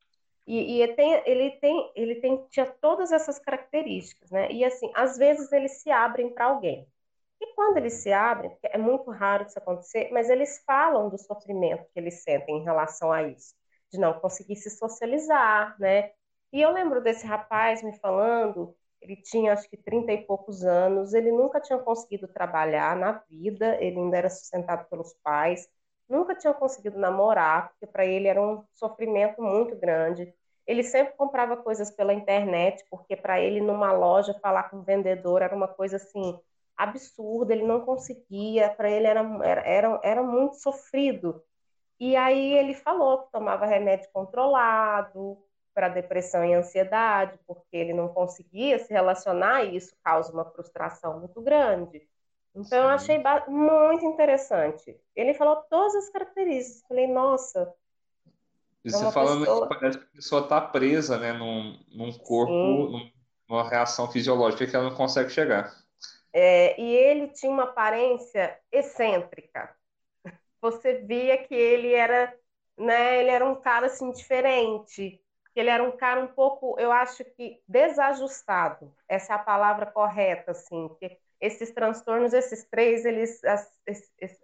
E, 0.47 0.77
e 0.77 0.81
ele, 0.81 0.93
tem, 0.93 1.23
ele, 1.25 1.51
tem, 1.59 1.91
ele 1.95 2.15
tem, 2.15 2.47
tinha 2.49 2.65
todas 2.65 3.11
essas 3.11 3.37
características, 3.37 4.31
né? 4.31 4.51
E 4.51 4.65
assim, 4.65 4.91
às 4.95 5.17
vezes 5.17 5.51
eles 5.51 5.73
se 5.83 5.91
abrem 5.91 6.33
para 6.33 6.45
alguém. 6.45 6.87
E 7.39 7.53
quando 7.53 7.77
eles 7.77 7.93
se 7.93 8.11
abrem, 8.11 8.57
é 8.63 8.77
muito 8.77 9.11
raro 9.11 9.45
isso 9.45 9.59
acontecer, 9.59 10.09
mas 10.11 10.31
eles 10.31 10.63
falam 10.65 11.09
do 11.09 11.17
sofrimento 11.19 11.85
que 11.93 11.99
eles 11.99 12.23
sentem 12.23 12.57
em 12.57 12.63
relação 12.63 13.11
a 13.11 13.21
isso, 13.21 13.53
de 13.91 13.99
não 13.99 14.19
conseguir 14.19 14.55
se 14.55 14.69
socializar, 14.71 15.75
né? 15.79 16.11
E 16.51 16.61
eu 16.61 16.71
lembro 16.71 17.01
desse 17.01 17.25
rapaz 17.25 17.81
me 17.83 17.97
falando 17.99 18.75
ele 19.01 19.15
tinha 19.15 19.53
acho 19.53 19.67
que 19.69 19.77
30 19.77 20.11
e 20.13 20.25
poucos 20.25 20.63
anos, 20.63 21.13
ele 21.13 21.31
nunca 21.31 21.59
tinha 21.59 21.79
conseguido 21.79 22.27
trabalhar 22.27 22.95
na 22.95 23.13
vida, 23.29 23.75
ele 23.81 23.97
ainda 23.99 24.17
era 24.17 24.29
sustentado 24.29 24.87
pelos 24.89 25.13
pais, 25.23 25.67
nunca 26.07 26.35
tinha 26.35 26.53
conseguido 26.53 26.99
namorar, 26.99 27.69
porque 27.69 27.87
para 27.87 28.05
ele 28.05 28.27
era 28.27 28.41
um 28.41 28.63
sofrimento 28.73 29.41
muito 29.41 29.75
grande. 29.75 30.33
Ele 30.67 30.83
sempre 30.83 31.15
comprava 31.17 31.57
coisas 31.57 31.89
pela 31.91 32.13
internet, 32.13 32.85
porque 32.89 33.15
para 33.15 33.39
ele 33.41 33.59
numa 33.59 33.91
loja 33.91 34.37
falar 34.39 34.69
com 34.69 34.77
o 34.77 34.83
vendedor 34.83 35.41
era 35.41 35.55
uma 35.55 35.67
coisa 35.67 35.97
assim 35.97 36.39
absurda, 36.77 37.53
ele 37.53 37.65
não 37.65 37.81
conseguia, 37.81 38.69
para 38.69 38.89
ele 38.89 39.07
era, 39.07 39.21
era, 39.43 39.99
era, 40.03 40.23
muito 40.23 40.55
sofrido. 40.57 41.43
E 41.99 42.15
aí 42.15 42.53
ele 42.53 42.73
falou 42.75 43.23
que 43.23 43.31
tomava 43.31 43.65
remédio 43.65 44.09
controlado, 44.13 45.37
para 45.73 45.89
depressão 45.89 46.43
e 46.45 46.53
ansiedade, 46.53 47.39
porque 47.47 47.75
ele 47.75 47.93
não 47.93 48.09
conseguia 48.09 48.79
se 48.79 48.91
relacionar 48.91 49.63
e 49.63 49.77
isso 49.77 49.95
causa 50.03 50.31
uma 50.31 50.45
frustração 50.45 51.19
muito 51.19 51.41
grande. 51.41 52.07
Então, 52.53 52.65
Sim. 52.65 52.75
eu 52.75 52.87
achei 52.89 53.23
muito 53.47 54.05
interessante. 54.05 54.99
Ele 55.15 55.33
falou 55.33 55.55
todas 55.69 55.95
as 55.95 56.09
características. 56.09 56.83
Falei, 56.87 57.07
nossa. 57.07 57.73
E 58.83 58.89
é 58.89 58.91
você 58.91 59.11
falando 59.11 59.45
pessoa... 59.45 59.67
que 59.67 59.75
parece 59.75 59.97
que 59.97 60.03
a 60.03 60.15
pessoa 60.15 60.41
está 60.41 60.59
presa 60.59 61.17
né, 61.17 61.33
num, 61.33 61.79
num 61.89 62.11
corpo, 62.11 62.51
num, 62.51 63.11
numa 63.47 63.69
reação 63.69 64.11
fisiológica 64.11 64.67
que 64.67 64.75
ela 64.75 64.89
não 64.89 64.95
consegue 64.95 65.29
chegar. 65.29 65.73
É, 66.33 66.79
e 66.79 66.95
ele 66.95 67.27
tinha 67.29 67.51
uma 67.51 67.63
aparência 67.63 68.57
excêntrica. 68.71 69.73
Você 70.61 70.95
via 70.99 71.37
que 71.37 71.55
ele 71.55 71.93
era, 71.93 72.33
né, 72.77 73.19
ele 73.19 73.29
era 73.29 73.45
um 73.45 73.55
cara 73.55 73.87
assim 73.87 74.11
diferente 74.11 75.21
ele 75.59 75.69
era 75.69 75.83
um 75.83 75.91
cara 75.91 76.21
um 76.21 76.27
pouco, 76.27 76.79
eu 76.79 76.91
acho 76.91 77.25
que 77.25 77.61
desajustado. 77.67 78.93
Essa 79.07 79.33
é 79.33 79.35
a 79.35 79.39
palavra 79.39 79.85
correta, 79.85 80.51
assim, 80.51 80.89
que 80.99 81.17
esses 81.39 81.71
transtornos, 81.71 82.33
esses 82.33 82.63
três, 82.65 83.03
eles, 83.03 83.43
as, 83.43 83.69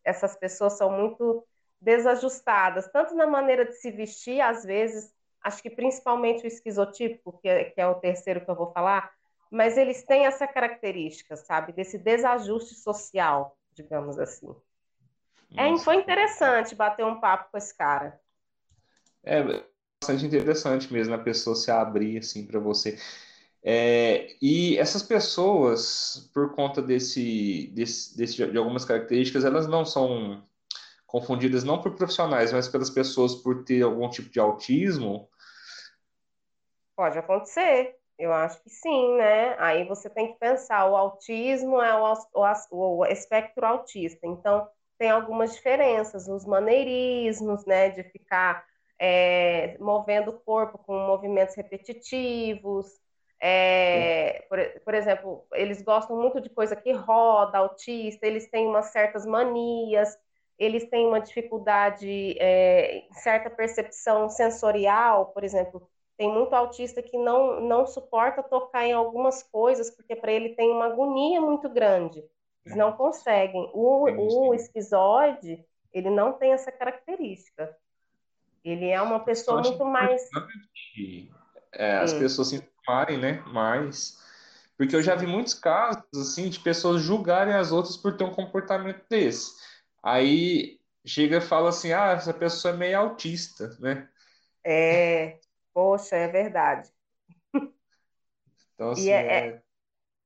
essas 0.04 0.36
pessoas 0.36 0.74
são 0.78 0.92
muito 0.92 1.46
desajustadas, 1.80 2.90
tanto 2.92 3.16
na 3.16 3.28
maneira 3.28 3.64
de 3.66 3.74
se 3.74 3.92
vestir, 3.92 4.42
às 4.42 4.66
vezes, 4.66 5.14
acho 5.42 5.62
que 5.62 5.70
principalmente 5.70 6.44
o 6.44 6.48
esquizotípico, 6.48 7.38
que 7.40 7.48
é, 7.48 7.66
que 7.66 7.80
é 7.80 7.88
o 7.88 7.96
terceiro 7.96 8.44
que 8.44 8.50
eu 8.50 8.56
vou 8.56 8.72
falar, 8.74 9.12
mas 9.50 9.78
eles 9.78 10.04
têm 10.04 10.26
essa 10.26 10.48
característica, 10.48 11.38
sabe, 11.38 11.72
desse 11.72 11.98
desajuste 11.98 12.76
social, 12.76 13.56
digamos 13.74 14.20
assim. 14.20 14.54
É, 15.56 15.78
foi 15.78 15.96
interessante 15.96 16.76
bater 16.76 17.06
um 17.06 17.20
papo 17.20 17.52
com 17.52 17.58
esse 17.58 17.76
cara. 17.76 18.20
É, 19.24 19.42
bastante 20.02 20.26
interessante 20.26 20.92
mesmo 20.94 21.14
a 21.16 21.20
pessoa 21.20 21.56
se 21.56 21.72
abrir 21.72 22.20
assim 22.20 22.46
para 22.46 22.60
você. 22.60 22.98
É, 23.64 24.28
e 24.42 24.78
essas 24.78 25.04
pessoas, 25.04 26.30
por 26.34 26.56
conta 26.56 26.82
desse, 26.82 27.72
desse, 27.74 28.16
desse, 28.16 28.36
de 28.36 28.58
algumas 28.58 28.86
características, 28.86 29.44
elas 29.44 29.68
não 29.68 29.84
são 29.84 30.42
confundidas 31.06 31.64
não 31.64 31.82
por 31.82 31.96
profissionais, 31.96 32.54
mas 32.54 32.68
pelas 32.68 32.90
pessoas 32.90 33.36
por 33.36 33.64
ter 33.64 33.82
algum 33.82 34.10
tipo 34.10 34.30
de 34.30 34.40
autismo? 34.40 35.28
Pode 36.96 37.18
acontecer, 37.18 37.96
eu 38.18 38.32
acho 38.34 38.62
que 38.64 38.70
sim, 38.70 39.18
né? 39.18 39.56
Aí 39.60 39.86
você 39.88 40.10
tem 40.10 40.34
que 40.34 40.40
pensar, 40.40 40.86
o 40.90 40.96
autismo 40.96 41.82
é 41.82 41.94
o, 41.96 42.14
o, 42.34 42.98
o 43.00 43.06
espectro 43.06 43.66
autista, 43.66 44.26
então 44.26 44.68
tem 44.98 45.10
algumas 45.10 45.54
diferenças, 45.54 46.28
os 46.28 46.46
maneirismos, 46.46 47.66
né, 47.66 47.90
de 47.90 48.04
ficar 48.04 48.66
é, 49.00 49.78
movendo 49.80 50.32
o 50.32 50.40
corpo 50.40 50.78
com 50.78 50.98
movimentos 50.98 51.56
repetitivos. 51.56 53.00
É, 53.40 54.46
por, 54.50 54.60
por, 54.84 54.94
exemplo, 54.94 55.46
eles 55.54 55.82
gostam 55.82 56.20
muito 56.20 56.42
de 56.42 56.50
coisa 56.50 56.76
que 56.76 56.92
roda, 56.92 57.60
autista, 57.60 58.26
eles 58.26 58.50
têm 58.50 58.66
umas 58.66 58.88
certas 58.88 59.26
manias, 59.26 60.18
eles 60.58 60.90
têm 60.90 61.06
uma 61.06 61.22
dificuldade, 61.22 62.36
é, 62.40 63.04
certa 63.12 63.50
percepção 63.50 64.28
sensorial, 64.28 65.28
por 65.28 65.44
exemplo, 65.44 65.88
tem 66.18 66.34
muito 66.34 66.54
autista 66.54 67.02
que 67.04 67.16
não, 67.16 67.62
não 67.62 67.86
suporta 67.86 68.42
tocar 68.42 68.86
em 68.86 68.92
algumas 68.92 69.44
coisas, 69.44 69.92
porque 69.96 70.16
para 70.16 70.32
ele 70.32 70.56
tem 70.56 70.72
uma 70.72 70.88
agonia 70.88 71.40
muito 71.40 71.70
grande. 71.70 72.24
Eles 72.66 72.76
não 72.76 72.92
conseguem. 72.94 73.70
O, 73.74 74.50
o 74.50 74.54
esquizoide, 74.56 75.64
ele 75.94 76.10
não 76.10 76.34
tem 76.34 76.54
essa 76.54 76.72
característica. 76.72 77.78
Ele 78.68 78.90
é 78.90 79.02
uma 79.02 79.20
pessoa 79.20 79.62
muito 79.62 79.86
mais. 79.86 80.22
É, 81.74 81.98
as 81.98 82.14
pessoas 82.14 82.50
se 82.50 82.56
informarem, 82.58 83.18
né? 83.18 83.44
Mais. 83.48 84.18
Porque 84.78 84.96
eu 84.96 85.02
já 85.02 85.16
vi 85.16 85.26
muitos 85.26 85.54
casos, 85.54 86.04
assim, 86.14 86.50
de 86.50 86.60
pessoas 86.60 87.02
julgarem 87.02 87.54
as 87.54 87.72
outras 87.72 87.98
por 87.98 88.16
ter 88.18 88.24
um 88.24 88.34
comportamento 88.34 89.04
desse. 89.10 89.56
Aí 90.04 90.80
chega 91.06 91.38
e 91.38 91.42
fala 91.42 91.70
assim: 91.70 91.94
ah, 91.94 92.12
essa 92.12 92.34
pessoa 92.34 92.74
é 92.74 92.78
meio 92.78 93.00
autista, 93.00 93.76
né? 93.80 94.08
É, 94.64 95.40
poxa, 95.74 96.16
é 96.16 96.28
verdade. 96.28 96.90
Então, 98.76 98.92
assim, 98.92 99.10
é... 99.10 99.48
é, 99.48 99.62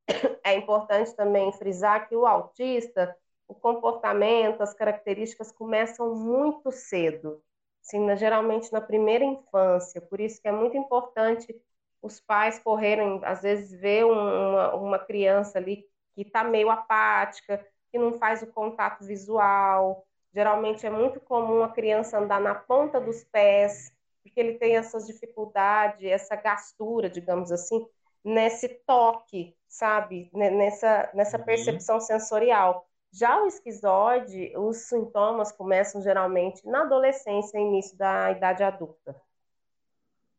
é 0.44 0.56
importante 0.56 1.16
também 1.16 1.54
frisar 1.54 2.10
que 2.10 2.16
o 2.16 2.26
autista, 2.26 3.16
o 3.48 3.56
comportamento, 3.56 4.62
as 4.62 4.74
características 4.74 5.52
começam 5.52 6.14
muito 6.16 6.72
cedo, 6.72 7.42
assim, 7.82 8.16
geralmente 8.16 8.72
na 8.72 8.82
primeira 8.82 9.26
infância. 9.26 10.02
Por 10.02 10.20
isso 10.20 10.42
que 10.42 10.48
é 10.48 10.52
muito 10.52 10.78
importante 10.78 11.56
os 12.02 12.20
pais 12.20 12.58
correrem, 12.60 13.20
às 13.24 13.42
vezes, 13.42 13.80
ver 13.80 14.06
uma, 14.06 14.74
uma 14.76 15.00
criança 15.00 15.58
ali 15.58 15.86
que 16.16 16.22
está 16.22 16.44
meio 16.44 16.70
apática, 16.70 17.66
que 17.92 18.00
não 18.00 18.14
faz 18.14 18.42
o 18.42 18.48
contato 18.48 19.04
visual. 19.04 20.06
Geralmente 20.34 20.86
é 20.86 20.90
muito 20.90 21.20
comum 21.20 21.64
a 21.64 21.70
criança 21.70 22.18
andar 22.18 22.40
na 22.40 22.56
ponta 22.56 23.00
dos 23.00 23.24
pés, 23.26 23.94
porque 24.24 24.40
ele 24.40 24.58
tem 24.58 24.78
essas 24.78 25.06
dificuldades, 25.06 26.04
essa 26.04 26.36
gastura, 26.36 27.10
digamos 27.10 27.52
assim, 27.52 27.86
nesse 28.24 28.70
toque, 28.86 29.56
sabe? 29.68 30.30
Nessa, 30.34 31.10
nessa 31.14 31.38
uhum. 31.38 31.44
percepção 31.44 32.00
sensorial. 32.00 32.88
Já 33.12 33.42
o 33.42 33.48
esquizoide, 33.48 34.54
os 34.56 34.78
sintomas 34.78 35.52
começam 35.52 36.02
geralmente 36.02 36.66
na 36.66 36.84
adolescência 36.84 37.58
e 37.58 37.62
início 37.62 37.98
da 37.98 38.32
idade 38.32 38.64
adulta. 38.64 39.20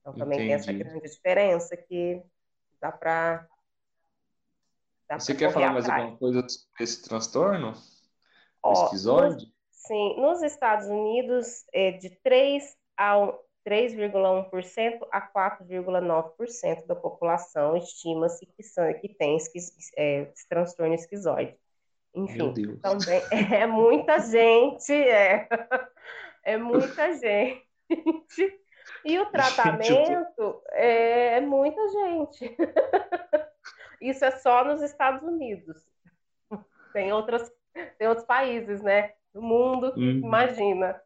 Então 0.01 0.15
também 0.15 0.39
Entendi. 0.39 0.49
tem 0.49 0.55
essa 0.55 0.73
grande 0.73 1.09
diferença 1.09 1.77
que 1.77 2.23
dá 2.81 2.91
para. 2.91 3.47
Você 5.19 5.35
quer 5.35 5.53
falar 5.53 5.73
mais 5.73 5.89
alguma 5.89 6.17
coisa 6.17 6.49
sobre 6.49 6.83
esse 6.83 7.03
transtorno? 7.03 7.75
O 8.63 8.73
esquizoide? 8.73 9.45
Nos, 9.45 9.53
sim, 9.71 10.21
nos 10.21 10.43
Estados 10.43 10.87
Unidos, 10.87 11.67
é 11.73 11.93
de 11.93 12.09
3 12.09 12.75
a 12.97 13.17
3,1% 13.65 15.07
a 15.11 15.21
4,9% 15.21 16.87
da 16.87 16.97
população 16.97 17.77
estima-se 17.77 18.45
que, 18.47 18.63
que 19.01 19.09
tem 19.15 19.37
esquiz, 19.37 19.71
é, 19.97 20.23
esse 20.33 20.49
transtorno 20.49 20.95
esquizoide. 20.95 21.57
Enfim, 22.15 22.77
também 22.83 23.23
é 23.55 23.67
muita 23.67 24.19
gente, 24.21 24.93
é, 24.93 25.49
é 26.45 26.57
muita 26.57 27.15
gente. 27.15 28.61
E 29.05 29.19
o 29.19 29.27
tratamento 29.33 30.63
é, 30.73 31.37
é 31.37 31.41
muita 31.41 31.81
gente. 31.89 32.57
Isso 34.01 34.25
é 34.25 34.31
só 34.33 34.65
nos 34.65 34.83
Estados 34.83 35.23
Unidos. 35.23 35.81
Tem, 36.93 37.13
outras, 37.13 37.51
tem 37.99 38.09
outros 38.09 38.27
países, 38.27 38.83
né? 38.83 39.15
Do 39.33 39.41
mundo, 39.41 39.95
uhum. 39.97 40.19
imagina. 40.19 41.01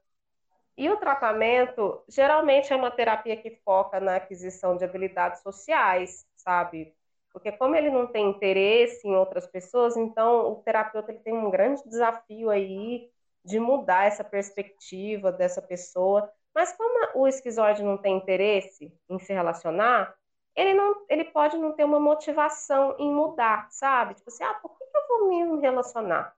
E 0.76 0.90
o 0.90 0.96
tratamento 0.96 2.02
geralmente 2.08 2.72
é 2.72 2.76
uma 2.76 2.90
terapia 2.90 3.36
que 3.36 3.50
foca 3.64 4.00
na 4.00 4.16
aquisição 4.16 4.76
de 4.76 4.84
habilidades 4.84 5.40
sociais, 5.40 6.26
sabe? 6.34 6.95
Porque 7.36 7.52
como 7.52 7.76
ele 7.76 7.90
não 7.90 8.06
tem 8.06 8.30
interesse 8.30 9.06
em 9.06 9.14
outras 9.14 9.46
pessoas, 9.46 9.94
então 9.94 10.50
o 10.50 10.62
terapeuta 10.62 11.12
ele 11.12 11.20
tem 11.20 11.34
um 11.34 11.50
grande 11.50 11.86
desafio 11.86 12.48
aí 12.48 13.10
de 13.44 13.60
mudar 13.60 14.06
essa 14.06 14.24
perspectiva 14.24 15.30
dessa 15.30 15.60
pessoa. 15.60 16.32
Mas 16.54 16.72
como 16.72 17.20
o 17.20 17.28
esquizoide 17.28 17.82
não 17.82 17.98
tem 17.98 18.16
interesse 18.16 18.90
em 19.10 19.18
se 19.18 19.34
relacionar, 19.34 20.14
ele 20.56 20.72
não, 20.72 21.04
ele 21.10 21.24
pode 21.24 21.58
não 21.58 21.72
ter 21.72 21.84
uma 21.84 22.00
motivação 22.00 22.96
em 22.98 23.12
mudar, 23.12 23.68
sabe? 23.70 24.14
Tipo 24.14 24.30
assim, 24.30 24.42
ah, 24.42 24.54
por 24.54 24.70
que, 24.78 24.86
que 24.86 24.96
eu 24.96 25.06
vou 25.06 25.28
me 25.28 25.60
relacionar? 25.60 26.34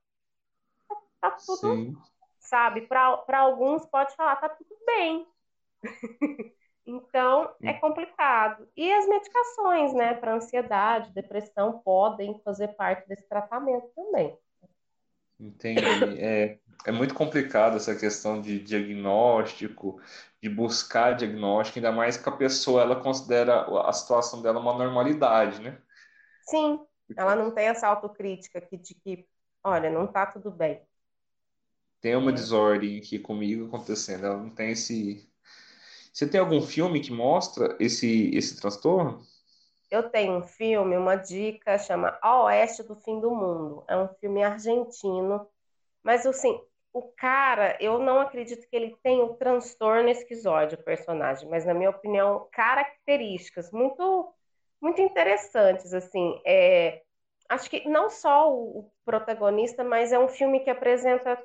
Tá, 0.88 0.96
tá 1.20 1.30
tudo 1.46 1.76
Sim 1.76 1.96
sabe? 2.40 2.82
Para 2.82 3.38
alguns 3.38 3.86
pode 3.86 4.16
falar, 4.16 4.36
tá 4.36 4.48
tudo 4.48 4.76
bem. 4.86 5.28
então, 6.90 7.54
é 7.62 7.72
hum. 7.72 7.80
complicado. 7.80 8.66
E 8.76 8.92
as 8.92 9.06
medicações, 9.06 9.92
né, 9.94 10.14
para 10.14 10.34
ansiedade, 10.34 11.12
depressão, 11.12 11.80
podem 11.84 12.40
fazer 12.44 12.68
parte 12.68 13.06
desse 13.06 13.28
tratamento 13.28 13.88
também. 13.94 14.36
Entendi. 15.38 15.84
É, 16.18 16.58
é 16.86 16.92
muito 16.92 17.14
complicado 17.14 17.76
essa 17.76 17.94
questão 17.94 18.40
de 18.40 18.58
diagnóstico, 18.58 20.00
de 20.42 20.48
buscar 20.48 21.12
diagnóstico, 21.12 21.78
ainda 21.78 21.92
mais 21.92 22.16
que 22.16 22.28
a 22.28 22.32
pessoa 22.32 22.82
ela 22.82 22.96
considera 22.96 23.66
a 23.86 23.92
situação 23.92 24.40
dela 24.40 24.58
uma 24.58 24.76
normalidade, 24.76 25.60
né? 25.60 25.78
Sim, 26.42 26.80
ela 27.16 27.36
não 27.36 27.50
tem 27.50 27.66
essa 27.66 27.86
autocrítica 27.86 28.60
que, 28.60 28.76
de 28.76 28.94
que, 28.94 29.28
olha, 29.62 29.90
não 29.90 30.06
tá 30.06 30.26
tudo 30.26 30.50
bem 30.50 30.80
tem 32.00 32.16
uma 32.16 32.32
desordem 32.32 32.98
aqui 32.98 33.18
comigo 33.18 33.66
acontecendo. 33.66 34.26
Ela 34.26 34.36
não 34.36 34.50
tem 34.50 34.70
esse. 34.72 35.28
Você 36.18 36.26
tem 36.26 36.40
algum 36.40 36.60
filme 36.60 36.98
que 36.98 37.12
mostra 37.12 37.76
esse, 37.78 38.34
esse 38.34 38.60
transtorno? 38.60 39.22
Eu 39.88 40.10
tenho 40.10 40.38
um 40.38 40.42
filme, 40.42 40.96
uma 40.96 41.14
dica, 41.14 41.78
chama 41.78 42.18
A 42.20 42.42
Oeste 42.42 42.82
do 42.82 42.96
Fim 42.96 43.20
do 43.20 43.30
Mundo. 43.30 43.84
É 43.86 43.96
um 43.96 44.08
filme 44.14 44.42
argentino. 44.42 45.46
Mas, 46.02 46.26
assim, 46.26 46.60
o 46.92 47.02
cara, 47.02 47.78
eu 47.80 48.00
não 48.00 48.18
acredito 48.18 48.68
que 48.68 48.74
ele 48.74 48.96
tenha 49.00 49.22
o 49.22 49.36
transtorno 49.36 50.08
esquizoide, 50.08 50.74
o 50.74 50.82
personagem. 50.82 51.48
Mas, 51.48 51.64
na 51.64 51.72
minha 51.72 51.90
opinião, 51.90 52.48
características 52.50 53.70
muito, 53.70 54.34
muito 54.80 55.00
interessantes, 55.00 55.94
assim. 55.94 56.42
É, 56.44 57.00
acho 57.48 57.70
que 57.70 57.88
não 57.88 58.10
só 58.10 58.52
o 58.52 58.90
protagonista, 59.04 59.84
mas 59.84 60.12
é 60.12 60.18
um 60.18 60.26
filme 60.26 60.64
que 60.64 60.70
apresenta 60.70 61.40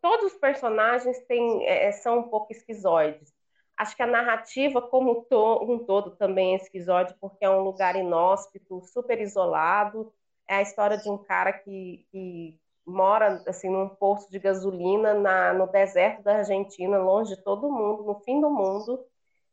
todos 0.00 0.32
os 0.32 0.38
personagens 0.38 1.18
têm, 1.26 1.66
é, 1.66 1.90
são 1.90 2.20
um 2.20 2.28
pouco 2.28 2.52
esquizoides. 2.52 3.33
Acho 3.76 3.96
que 3.96 4.02
a 4.02 4.06
narrativa 4.06 4.80
como 4.80 5.24
to, 5.24 5.64
um 5.64 5.84
todo 5.84 6.12
também 6.12 6.52
é 6.52 6.56
esquizoide, 6.56 7.14
porque 7.20 7.44
é 7.44 7.50
um 7.50 7.62
lugar 7.62 7.96
inóspito, 7.96 8.80
super 8.82 9.20
isolado. 9.20 10.12
É 10.48 10.56
a 10.56 10.62
história 10.62 10.96
de 10.96 11.10
um 11.10 11.18
cara 11.18 11.52
que, 11.52 12.06
que 12.10 12.58
mora 12.86 13.42
assim 13.46 13.68
num 13.70 13.88
posto 13.88 14.30
de 14.30 14.38
gasolina 14.38 15.14
na, 15.14 15.52
no 15.52 15.66
deserto 15.66 16.22
da 16.22 16.38
Argentina, 16.38 16.98
longe 16.98 17.34
de 17.34 17.42
todo 17.42 17.70
mundo, 17.70 18.04
no 18.04 18.20
fim 18.20 18.40
do 18.40 18.50
mundo. 18.50 19.04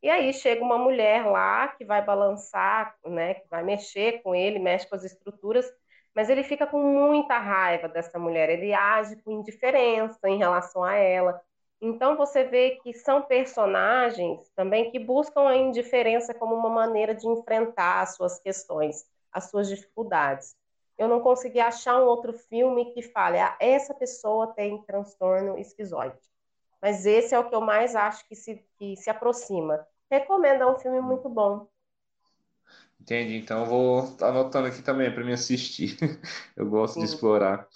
E 0.03 0.09
aí 0.09 0.33
chega 0.33 0.63
uma 0.63 0.77
mulher 0.77 1.25
lá 1.25 1.67
que 1.69 1.85
vai 1.85 2.03
balançar, 2.03 2.95
né, 3.05 3.35
que 3.35 3.47
vai 3.49 3.63
mexer 3.63 4.21
com 4.23 4.33
ele, 4.35 4.59
mexe 4.59 4.87
com 4.87 4.95
as 4.95 5.03
estruturas, 5.03 5.65
mas 6.13 6.29
ele 6.29 6.43
fica 6.43 6.65
com 6.67 6.81
muita 6.81 7.37
raiva 7.37 7.87
dessa 7.87 8.17
mulher, 8.19 8.49
ele 8.49 8.73
age 8.73 9.15
com 9.23 9.31
indiferença 9.31 10.19
em 10.27 10.37
relação 10.37 10.83
a 10.83 10.95
ela. 10.95 11.39
Então 11.81 12.15
você 12.15 12.43
vê 12.43 12.79
que 12.83 12.93
são 12.93 13.23
personagens 13.23 14.47
também 14.55 14.91
que 14.91 14.99
buscam 14.99 15.47
a 15.47 15.57
indiferença 15.57 16.33
como 16.33 16.53
uma 16.55 16.69
maneira 16.69 17.15
de 17.15 17.27
enfrentar 17.27 18.01
as 18.01 18.15
suas 18.15 18.39
questões, 18.39 19.05
as 19.31 19.49
suas 19.49 19.67
dificuldades. 19.67 20.55
Eu 20.97 21.07
não 21.07 21.21
consegui 21.21 21.59
achar 21.59 21.99
um 21.99 22.05
outro 22.05 22.33
filme 22.33 22.93
que 22.93 23.01
fale, 23.01 23.39
ah, 23.39 23.57
essa 23.59 23.93
pessoa 23.95 24.53
tem 24.53 24.79
transtorno 24.83 25.57
esquizoide. 25.57 26.19
Mas 26.79 27.05
esse 27.05 27.33
é 27.33 27.39
o 27.39 27.49
que 27.49 27.55
eu 27.55 27.61
mais 27.61 27.95
acho 27.95 28.27
que 28.27 28.35
se, 28.35 28.63
que 28.77 28.95
se 28.97 29.09
aproxima. 29.09 29.85
Recomendo, 30.09 30.61
é 30.61 30.67
um 30.67 30.77
filme 30.77 31.01
muito 31.01 31.27
bom. 31.27 31.67
Entendi. 32.99 33.37
Então 33.37 33.61
eu 33.61 33.65
vou 33.65 34.15
anotando 34.21 34.67
aqui 34.67 34.83
também 34.83 35.11
para 35.11 35.23
me 35.23 35.33
assistir. 35.33 35.97
Eu 36.55 36.69
gosto 36.69 36.99
de 36.99 37.05
explorar. 37.05 37.67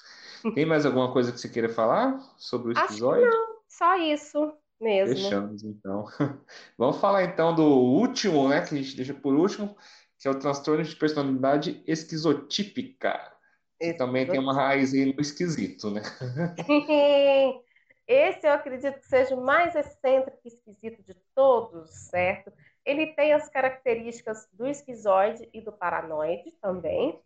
Tem 0.54 0.66
mais 0.66 0.86
alguma 0.86 1.12
coisa 1.12 1.32
que 1.32 1.40
você 1.40 1.50
queira 1.50 1.70
falar 1.70 2.20
sobre 2.38 2.74
o 2.74 2.78
Acho 2.78 2.96
que 2.96 3.02
não, 3.02 3.55
só 3.78 3.98
isso 3.98 4.54
mesmo. 4.80 5.16
Fechamos, 5.16 5.64
então. 5.64 6.06
Vamos 6.78 6.98
falar 6.98 7.24
então 7.24 7.54
do 7.54 7.64
último, 7.64 8.48
né? 8.48 8.66
Que 8.66 8.76
a 8.76 8.78
gente 8.78 8.96
deixa 8.96 9.14
por 9.14 9.34
último, 9.34 9.76
que 10.20 10.28
é 10.28 10.32
o 10.32 10.40
transtorno 10.40 10.84
de 10.84 10.96
personalidade 10.96 11.84
esquizotípica. 11.86 13.34
Que 13.80 13.94
também 13.94 14.26
tem 14.26 14.40
uma 14.40 14.54
raiz 14.54 14.94
aí 14.94 15.14
no 15.14 15.20
esquisito, 15.20 15.92
né? 15.92 16.02
Esse 18.08 18.48
eu 18.48 18.54
acredito 18.54 19.00
que 19.00 19.08
seja 19.08 19.36
o 19.36 19.44
mais 19.44 19.76
excêntrico 19.76 20.40
e 20.46 20.48
esquisito 20.48 21.04
de 21.04 21.16
todos, 21.34 21.90
certo? 21.92 22.54
Ele 22.86 23.08
tem 23.08 23.34
as 23.34 23.50
características 23.50 24.48
do 24.54 24.68
esquizoide 24.68 25.50
e 25.52 25.60
do 25.60 25.72
paranoide 25.72 26.52
também. 26.62 27.20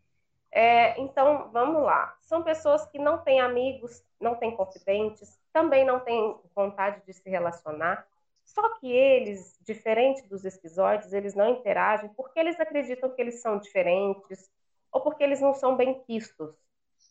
É, 0.51 0.99
então, 0.99 1.51
vamos 1.51 1.83
lá. 1.83 2.17
São 2.21 2.41
pessoas 2.41 2.85
que 2.87 2.97
não 2.97 3.19
têm 3.19 3.39
amigos, 3.39 4.03
não 4.19 4.35
têm 4.35 4.55
confidentes, 4.55 5.38
também 5.53 5.85
não 5.85 5.99
têm 5.99 6.37
vontade 6.55 7.01
de 7.05 7.13
se 7.13 7.29
relacionar. 7.29 8.07
Só 8.43 8.77
que 8.79 8.91
eles, 8.91 9.57
diferente 9.61 10.27
dos 10.27 10.43
esquizoides, 10.43 11.13
eles 11.13 11.35
não 11.35 11.49
interagem 11.49 12.09
porque 12.15 12.39
eles 12.39 12.59
acreditam 12.59 13.09
que 13.13 13.21
eles 13.21 13.41
são 13.41 13.59
diferentes 13.59 14.49
ou 14.91 15.01
porque 15.01 15.23
eles 15.23 15.39
não 15.39 15.53
são 15.53 15.75
bem 15.75 16.01
quistos. 16.05 16.55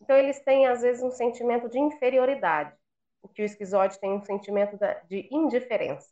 Então, 0.02 0.16
eles 0.16 0.40
têm, 0.40 0.66
às 0.66 0.82
vezes, 0.82 1.02
um 1.02 1.10
sentimento 1.10 1.68
de 1.68 1.78
inferioridade, 1.78 2.74
o 3.22 3.28
que 3.28 3.42
o 3.42 3.44
esquizoide 3.44 3.98
tem 3.98 4.12
um 4.12 4.22
sentimento 4.22 4.78
de 5.08 5.28
indiferença. 5.30 6.10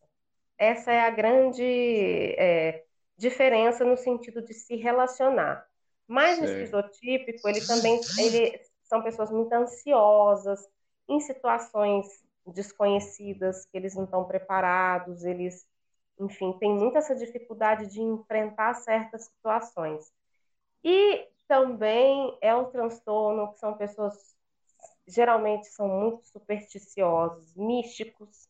Essa 0.58 0.92
é 0.92 1.00
a 1.00 1.10
grande 1.10 2.34
é, 2.38 2.84
diferença 3.16 3.84
no 3.84 3.96
sentido 3.96 4.42
de 4.42 4.54
se 4.54 4.76
relacionar. 4.76 5.66
Mas 6.06 6.38
o 6.40 6.44
esquizotípico, 6.44 7.48
ele 7.48 7.60
também 7.66 8.00
ele, 8.18 8.60
são 8.84 9.02
pessoas 9.02 9.30
muito 9.30 9.52
ansiosas, 9.52 10.68
em 11.08 11.20
situações 11.20 12.06
desconhecidas, 12.46 13.66
que 13.66 13.76
eles 13.76 13.94
não 13.94 14.04
estão 14.04 14.24
preparados, 14.24 15.24
eles, 15.24 15.66
enfim, 16.18 16.52
têm 16.58 16.72
muita 16.72 16.98
essa 16.98 17.14
dificuldade 17.14 17.88
de 17.88 18.00
enfrentar 18.00 18.74
certas 18.74 19.24
situações. 19.24 20.12
E 20.84 21.26
também 21.48 22.36
é 22.40 22.54
um 22.54 22.70
transtorno 22.70 23.52
que 23.52 23.58
são 23.58 23.76
pessoas 23.76 24.36
geralmente 25.06 25.68
são 25.68 25.88
muito 25.88 26.26
supersticiosos, 26.26 27.54
místicos, 27.54 28.48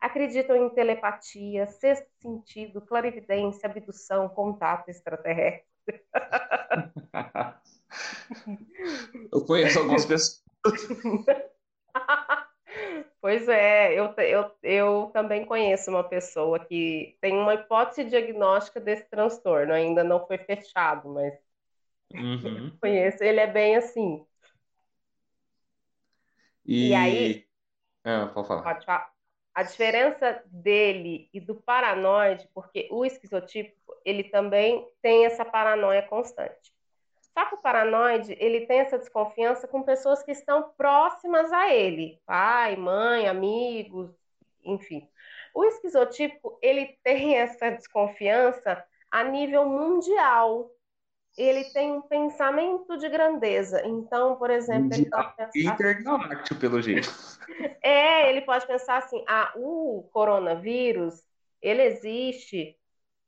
acreditam 0.00 0.56
em 0.56 0.70
telepatia, 0.70 1.66
sexto 1.66 2.08
sentido, 2.20 2.80
clarividência, 2.80 3.68
abdução, 3.68 4.28
contato 4.28 4.88
extraterrestre. 4.88 5.66
Eu 9.32 9.44
conheço 9.44 9.78
algumas 9.78 10.04
pessoas. 10.04 10.44
Pois 13.26 13.48
é, 13.48 13.92
eu, 13.92 14.14
eu, 14.18 14.52
eu 14.62 15.10
também 15.12 15.44
conheço 15.44 15.90
uma 15.90 16.04
pessoa 16.04 16.64
que 16.64 17.18
tem 17.20 17.36
uma 17.36 17.54
hipótese 17.54 18.04
diagnóstica 18.04 18.78
desse 18.78 19.02
transtorno, 19.10 19.72
ainda 19.72 20.04
não 20.04 20.24
foi 20.28 20.38
fechado, 20.38 21.08
mas 21.08 21.34
uhum. 22.14 22.70
conheço. 22.80 23.24
Ele 23.24 23.40
é 23.40 23.46
bem 23.48 23.74
assim. 23.74 24.24
E, 26.64 26.90
e 26.90 26.94
aí. 26.94 27.46
Ah, 28.04 28.30
pode 28.32 28.46
falar. 28.46 28.62
Pode 28.62 28.86
falar. 28.86 29.10
A 29.52 29.64
diferença 29.64 30.40
dele 30.46 31.28
e 31.34 31.40
do 31.40 31.56
paranoide, 31.56 32.48
porque 32.54 32.86
o 32.92 33.04
esquizotípico, 33.04 33.92
ele 34.04 34.22
também 34.22 34.88
tem 35.02 35.26
essa 35.26 35.44
paranoia 35.44 36.02
constante. 36.02 36.75
Só 37.36 37.44
que 37.44 37.54
o 37.54 37.58
paranoide, 37.58 38.34
ele 38.40 38.64
tem 38.64 38.78
essa 38.78 38.96
desconfiança 38.96 39.68
com 39.68 39.82
pessoas 39.82 40.22
que 40.22 40.32
estão 40.32 40.70
próximas 40.74 41.52
a 41.52 41.70
ele, 41.70 42.18
pai, 42.24 42.76
mãe, 42.76 43.28
amigos, 43.28 44.10
enfim. 44.64 45.06
O 45.54 45.62
esquizotípico, 45.62 46.58
ele 46.62 46.98
tem 47.04 47.36
essa 47.36 47.70
desconfiança 47.70 48.82
a 49.10 49.22
nível 49.22 49.68
mundial. 49.68 50.70
Ele 51.36 51.64
tem 51.74 51.92
um 51.92 52.00
pensamento 52.00 52.96
de 52.96 53.06
grandeza. 53.10 53.86
Então, 53.86 54.36
por 54.36 54.48
exemplo, 54.48 54.94
ele 54.94 55.10
pode 55.10 55.36
pensar... 55.36 55.74
Intergaláctico, 55.74 56.58
pelo 56.58 56.80
jeito. 56.80 57.08
É, 57.80 58.28
ele 58.28 58.40
pode 58.40 58.66
pensar 58.66 58.96
assim, 58.96 59.24
ah, 59.28 59.52
o 59.54 60.08
coronavírus, 60.12 61.22
ele 61.62 61.82
existe 61.82 62.76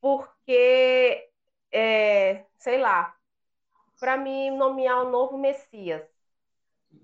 porque, 0.00 1.28
é, 1.70 2.44
sei 2.58 2.78
lá, 2.78 3.14
para 4.00 4.16
me 4.16 4.50
nomear 4.50 5.04
o 5.06 5.10
novo 5.10 5.38
Messias. 5.38 6.02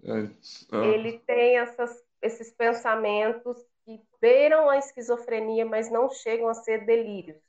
É, 0.05 0.31
Ele 0.79 1.19
tem 1.21 1.59
essas, 1.59 2.05
esses 2.23 2.51
pensamentos 2.53 3.57
que 3.85 4.01
beiram 4.21 4.69
a 4.69 4.79
esquizofrenia, 4.79 5.65
mas 5.65 5.91
não 5.91 6.09
chegam 6.11 6.49
a 6.49 6.55
ser 6.55 6.85
delírios. 6.87 7.41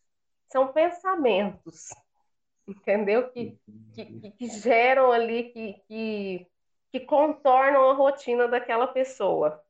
São 0.52 0.72
pensamentos, 0.72 1.90
entendeu? 2.68 3.32
Que, 3.32 3.58
que, 3.94 4.06
que 4.38 4.48
geram 4.50 5.12
ali, 5.12 5.52
que, 5.52 5.74
que, 5.88 6.48
que 6.92 7.00
contornam 7.02 7.90
a 7.92 7.96
rotina 7.96 8.48
daquela 8.48 8.88
pessoa. 8.88 9.64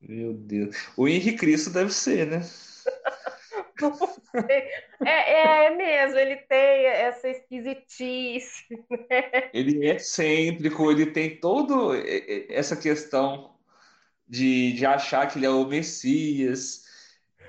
Meu 0.00 0.34
Deus. 0.34 0.76
O 0.96 1.08
Henrique 1.08 1.38
Cristo 1.38 1.70
deve 1.70 1.92
ser, 1.92 2.26
né? 2.26 2.40
É, 5.04 5.66
é 5.66 5.70
mesmo, 5.70 6.18
ele 6.18 6.36
tem 6.36 6.86
essa 6.86 7.28
esquisitice. 7.28 8.64
Né? 8.90 9.50
Ele 9.52 9.86
é 9.86 9.96
excêntrico, 9.96 10.90
ele 10.90 11.06
tem 11.06 11.38
toda 11.38 11.96
essa 12.48 12.76
questão 12.76 13.54
de, 14.28 14.72
de 14.72 14.86
achar 14.86 15.26
que 15.26 15.38
ele 15.38 15.46
é 15.46 15.50
o 15.50 15.66
Messias, 15.66 16.84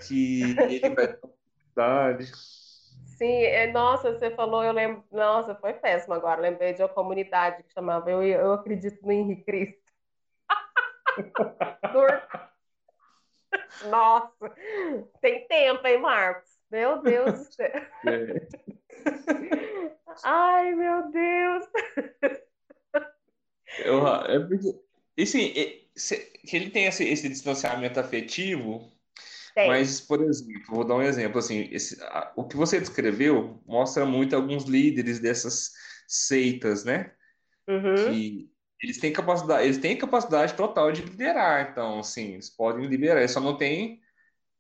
que 0.07 0.55
ele 0.59 0.89
vai 0.89 1.07
ter 1.07 1.19
oportunidade. 1.23 2.31
Sim, 3.17 3.43
é, 3.43 3.71
nossa, 3.71 4.11
você 4.11 4.31
falou, 4.31 4.63
eu 4.63 4.73
lembro, 4.73 5.03
nossa, 5.11 5.55
foi 5.55 5.73
péssimo 5.73 6.13
agora, 6.13 6.41
lembrei 6.41 6.73
de 6.73 6.81
uma 6.81 6.89
comunidade 6.89 7.63
que 7.63 7.73
chamava 7.73 8.09
Eu, 8.09 8.23
eu 8.23 8.53
Acredito 8.53 9.05
no 9.05 9.11
Henrique 9.11 9.45
Cristo. 9.45 9.83
Nossa, 13.89 14.49
tem 15.21 15.47
tempo, 15.47 15.85
hein, 15.85 15.99
Marcos? 15.99 16.49
Meu 16.71 17.01
Deus 17.01 17.47
do 17.47 17.53
céu. 17.53 17.71
É. 19.05 20.23
Ai, 20.23 20.73
meu 20.75 21.11
Deus. 21.11 21.65
Eu, 23.79 24.07
é 24.07 24.39
porque, 24.39 24.79
assim, 25.21 25.51
ele 26.53 26.69
tem 26.69 26.85
esse, 26.85 27.03
esse 27.03 27.27
distanciamento 27.27 27.99
afetivo, 27.99 28.91
tem. 29.55 29.67
mas, 29.67 29.99
por 29.99 30.21
exemplo, 30.21 30.75
vou 30.75 30.85
dar 30.85 30.95
um 30.95 31.01
exemplo, 31.01 31.39
assim, 31.39 31.67
esse, 31.71 31.97
o 32.35 32.47
que 32.47 32.55
você 32.55 32.79
descreveu 32.79 33.61
mostra 33.65 34.05
muito 34.05 34.35
alguns 34.35 34.63
líderes 34.65 35.19
dessas 35.19 35.71
seitas, 36.07 36.85
né? 36.85 37.11
Uhum. 37.67 37.95
Que 37.95 38.52
eles 38.83 38.99
têm 38.99 39.13
capacidade, 39.13 39.63
eles 39.63 39.77
têm 39.77 39.97
capacidade 39.97 40.53
total 40.55 40.91
de 40.91 41.01
liderar, 41.01 41.69
então, 41.71 41.99
assim, 41.99 42.33
eles 42.33 42.49
podem 42.49 42.85
liderar, 42.85 43.27
só 43.29 43.39
não 43.39 43.57
tem 43.57 44.01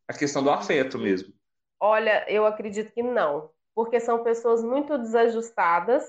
a 0.07 0.13
questão 0.13 0.41
do 0.41 0.49
afeto 0.49 0.97
mesmo. 0.97 1.33
Olha, 1.77 2.25
eu 2.29 2.45
acredito 2.45 2.93
que 2.93 3.03
não, 3.03 3.51
porque 3.75 3.99
são 3.99 4.23
pessoas 4.23 4.63
muito 4.63 4.97
desajustadas 4.97 6.05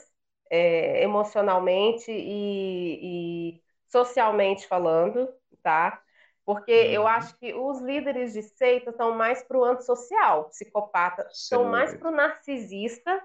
é, 0.48 1.02
emocionalmente 1.02 2.12
e, 2.12 3.00
e, 3.02 3.62
socialmente 3.88 4.68
falando, 4.68 5.28
tá? 5.60 6.00
Porque 6.44 6.72
uhum. 6.72 6.92
eu 6.92 7.06
acho 7.08 7.36
que 7.38 7.52
os 7.52 7.80
líderes 7.80 8.34
de 8.34 8.42
seita 8.42 8.90
estão 8.90 9.12
mais 9.16 9.42
para 9.42 9.58
o 9.58 9.64
antissocial, 9.64 10.44
psicopata, 10.50 11.28
estão 11.32 11.64
mais 11.64 11.96
para 11.96 12.08
o 12.08 12.14
narcisista 12.14 13.20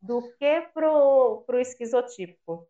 do 0.00 0.22
que 0.38 0.62
para 0.72 0.90
o 0.90 1.44
esquizotípico. 1.58 2.66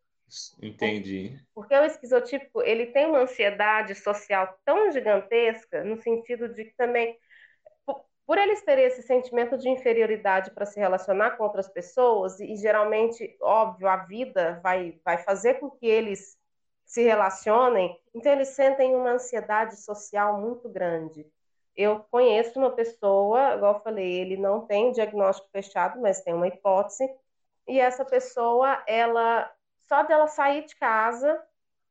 Entendi. 0.61 1.39
Porque 1.55 1.75
o 1.75 1.85
esquizotípico, 1.85 2.63
ele 2.63 2.87
tem 2.87 3.07
uma 3.07 3.21
ansiedade 3.21 3.95
social 3.95 4.59
tão 4.65 4.91
gigantesca, 4.91 5.85
no 5.85 6.01
sentido 6.01 6.49
de 6.49 6.65
que 6.65 6.77
também, 6.77 7.19
por 8.27 8.39
eles 8.39 8.63
terem 8.63 8.85
esse 8.85 9.03
sentimento 9.03 9.59
de 9.59 9.69
inferioridade 9.69 10.51
para 10.53 10.65
se 10.65 10.79
relacionar 10.79 11.33
com 11.33 11.45
outras 11.45 11.69
pessoas, 11.69 12.41
e 12.41 12.57
geralmente, 12.57 13.37
óbvio, 13.41 13.89
a 13.89 13.97
vida 13.97 14.61
vai, 14.63 14.99
vai 15.05 15.19
fazer 15.19 15.55
com 15.55 15.71
que 15.71 15.87
eles 15.87 16.39
se 16.85 17.03
relacionem, 17.03 17.99
então 18.15 18.33
eles 18.33 18.49
sentem 18.49 18.95
uma 18.95 19.13
ansiedade 19.13 19.81
social 19.81 20.41
muito 20.41 20.69
grande. 20.69 21.27
Eu 21.75 22.05
conheço 22.11 22.59
uma 22.59 22.71
pessoa, 22.71 23.55
igual 23.55 23.75
eu 23.75 23.81
falei, 23.81 24.21
ele 24.21 24.37
não 24.37 24.67
tem 24.67 24.93
diagnóstico 24.93 25.49
fechado, 25.51 26.01
mas 26.01 26.21
tem 26.21 26.35
uma 26.35 26.49
hipótese, 26.49 27.09
e 27.67 27.81
essa 27.81 28.05
pessoa, 28.05 28.83
ela 28.87 29.51
só 29.93 30.03
dela 30.05 30.27
sair 30.27 30.65
de 30.65 30.75
casa, 30.77 31.39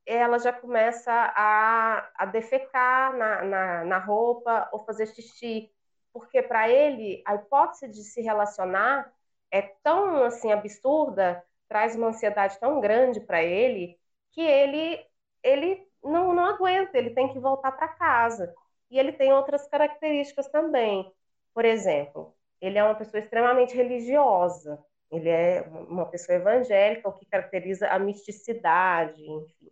ela 0.08 0.40
já 0.40 0.52
começa 0.52 1.12
a, 1.14 2.10
a 2.16 2.26
defecar 2.26 3.16
na, 3.16 3.44
na, 3.44 3.86
na 3.86 3.98
roupa 4.00 4.68
ou 4.72 4.80
fazer 4.84 5.06
xixi. 5.06 5.72
Porque 6.12 6.42
para 6.42 6.68
ele, 6.68 7.22
a 7.28 7.36
hipótese 7.36 7.88
de 7.90 8.04
se 8.04 8.20
relacionar 8.22 9.14
é 9.52 9.62
tão 9.84 10.24
assim 10.24 10.52
absurda, 10.52 11.44
traz 11.70 11.96
uma 11.96 12.08
ansiedade 12.08 12.60
tão 12.60 12.82
grande 12.82 13.20
para 13.20 13.44
ele, 13.44 14.00
que 14.32 14.42
ele, 14.42 15.06
ele 15.44 15.88
não, 16.04 16.34
não 16.34 16.48
aguenta, 16.48 16.98
ele 16.98 17.12
tem 17.12 17.32
que 17.32 17.38
voltar 17.40 17.72
para 17.74 17.88
casa. 17.90 18.52
E 18.90 18.98
ele 18.98 19.12
tem 19.14 19.32
outras 19.32 19.68
características 19.68 20.50
também. 20.50 21.14
Por 21.54 21.66
exemplo, 21.66 22.36
ele 22.60 22.80
é 22.80 22.84
uma 22.84 22.96
pessoa 22.96 23.22
extremamente 23.22 23.76
religiosa. 23.76 24.84
Ele 25.12 25.30
é 25.30 25.62
uma 25.90 26.06
pessoa 26.06 26.38
evangélica, 26.38 27.10
o 27.10 27.14
que 27.14 27.26
caracteriza 27.26 27.88
a 27.90 28.00
misticidade, 28.00 29.22
enfim. 29.22 29.72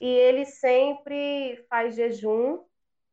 E 0.00 0.06
ele 0.06 0.44
sempre 0.44 1.64
faz 1.70 1.94
jejum, 1.94 2.62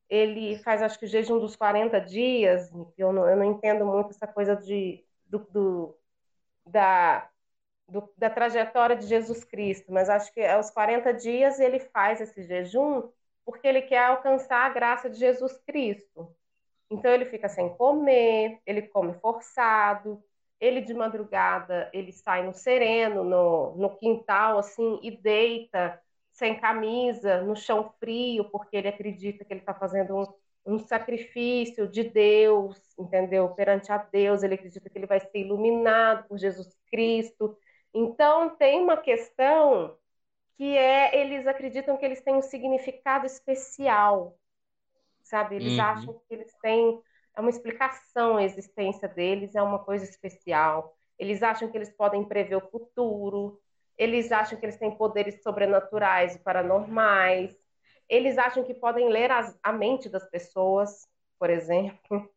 ele 0.09 0.57
faz, 0.57 0.81
acho 0.81 0.99
que, 0.99 1.05
o 1.05 1.07
jejum 1.07 1.39
dos 1.39 1.55
40 1.55 1.99
dias, 1.99 2.69
eu 2.97 3.13
não, 3.13 3.29
eu 3.29 3.37
não 3.37 3.45
entendo 3.45 3.85
muito 3.85 4.09
essa 4.09 4.27
coisa 4.27 4.55
de, 4.55 5.03
do, 5.25 5.39
do 5.49 5.97
da, 6.65 7.29
do, 7.87 8.11
da 8.17 8.29
trajetória 8.29 8.95
de 8.95 9.05
Jesus 9.07 9.43
Cristo, 9.43 9.91
mas 9.91 10.09
acho 10.09 10.33
que 10.33 10.43
aos 10.45 10.69
40 10.69 11.13
dias 11.13 11.59
ele 11.59 11.79
faz 11.79 12.19
esse 12.19 12.43
jejum 12.43 13.09
porque 13.45 13.67
ele 13.67 13.81
quer 13.81 14.05
alcançar 14.05 14.65
a 14.65 14.69
graça 14.69 15.09
de 15.09 15.17
Jesus 15.17 15.57
Cristo. 15.65 16.35
Então 16.89 17.11
ele 17.11 17.25
fica 17.25 17.47
sem 17.47 17.69
comer, 17.69 18.59
ele 18.65 18.83
come 18.83 19.13
forçado, 19.13 20.21
ele 20.61 20.79
de 20.79 20.93
madrugada, 20.93 21.89
ele 21.91 22.11
sai 22.13 22.45
no 22.45 22.53
sereno, 22.53 23.23
no, 23.23 23.75
no 23.75 23.97
quintal, 23.97 24.59
assim, 24.59 24.99
e 25.01 25.09
deita 25.09 25.99
sem 26.31 26.59
camisa, 26.59 27.41
no 27.41 27.55
chão 27.55 27.91
frio, 27.99 28.45
porque 28.45 28.77
ele 28.77 28.87
acredita 28.87 29.43
que 29.43 29.51
ele 29.51 29.59
está 29.59 29.73
fazendo 29.73 30.15
um, 30.15 30.73
um 30.73 30.79
sacrifício 30.79 31.87
de 31.87 32.03
Deus, 32.03 32.77
entendeu? 32.97 33.49
Perante 33.49 33.91
a 33.91 33.97
Deus, 33.97 34.43
ele 34.43 34.53
acredita 34.53 34.87
que 34.87 34.97
ele 34.97 35.07
vai 35.07 35.19
ser 35.19 35.39
iluminado 35.39 36.27
por 36.27 36.37
Jesus 36.37 36.77
Cristo. 36.91 37.57
Então, 37.91 38.55
tem 38.55 38.81
uma 38.81 38.97
questão 38.97 39.97
que 40.57 40.77
é, 40.77 41.19
eles 41.19 41.47
acreditam 41.47 41.97
que 41.97 42.05
eles 42.05 42.21
têm 42.21 42.35
um 42.35 42.41
significado 42.41 43.25
especial, 43.25 44.37
sabe? 45.23 45.55
Eles 45.55 45.73
uhum. 45.73 45.81
acham 45.81 46.21
que 46.27 46.35
eles 46.35 46.53
têm 46.61 47.01
é 47.35 47.41
uma 47.41 47.49
explicação 47.49 48.37
a 48.37 48.43
existência 48.43 49.07
deles, 49.07 49.55
é 49.55 49.61
uma 49.61 49.79
coisa 49.79 50.05
especial. 50.05 50.95
Eles 51.17 51.43
acham 51.43 51.69
que 51.69 51.77
eles 51.77 51.91
podem 51.91 52.23
prever 52.23 52.55
o 52.55 52.69
futuro. 52.69 53.59
eles 53.97 54.31
acham 54.31 54.57
que 54.59 54.65
eles 54.65 54.77
têm 54.77 54.95
poderes 54.97 55.43
sobrenaturais 55.43 56.35
e 56.35 56.39
paranormais, 56.39 57.55
eles 58.09 58.37
acham 58.37 58.63
que 58.63 58.73
podem 58.73 59.09
ler 59.09 59.31
as, 59.31 59.57
a 59.63 59.71
mente 59.71 60.09
das 60.09 60.29
pessoas, 60.29 61.07
por 61.39 61.49
exemplo. 61.49 61.99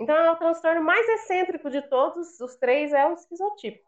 Então, 0.00 0.16
é 0.16 0.30
o 0.30 0.36
transtorno 0.36 0.82
mais 0.82 1.06
excêntrico 1.06 1.70
de 1.70 1.82
todos 1.82 2.40
os 2.40 2.56
três 2.56 2.92
é 2.92 3.06
o 3.06 3.12
esquizotipo. 3.12 3.86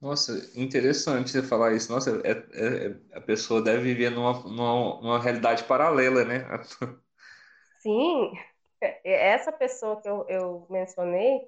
Nossa, 0.00 0.32
interessante 0.58 1.30
você 1.30 1.42
falar 1.42 1.74
isso. 1.74 1.92
Nossa, 1.92 2.20
é, 2.24 2.30
é, 2.30 3.16
a 3.16 3.20
pessoa 3.20 3.60
deve 3.60 3.82
viver 3.82 4.10
numa, 4.10 4.32
numa, 4.44 5.00
numa 5.00 5.20
realidade 5.20 5.64
paralela, 5.64 6.24
né? 6.24 6.46
Sim, 7.82 8.32
essa 9.04 9.52
pessoa 9.52 10.00
que 10.00 10.08
eu, 10.08 10.24
eu 10.28 10.66
mencionei, 10.70 11.46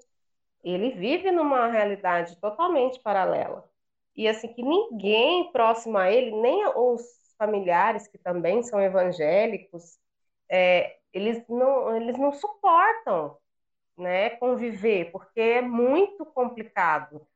ele 0.64 0.92
vive 0.92 1.30
numa 1.30 1.68
realidade 1.68 2.36
totalmente 2.40 3.00
paralela. 3.00 3.68
E 4.16 4.28
assim, 4.28 4.48
que 4.52 4.62
ninguém 4.62 5.50
próximo 5.52 5.98
a 5.98 6.10
ele, 6.10 6.32
nem 6.32 6.66
os 6.76 7.02
familiares 7.38 8.06
que 8.08 8.18
também 8.18 8.62
são 8.62 8.80
evangélicos, 8.80 9.98
é, 10.48 10.98
eles, 11.12 11.42
não, 11.48 11.96
eles 11.96 12.18
não 12.18 12.32
suportam 12.32 13.38
né, 13.96 14.30
conviver, 14.30 15.10
porque 15.12 15.40
é 15.40 15.62
muito 15.62 16.24
complicado. 16.26 17.26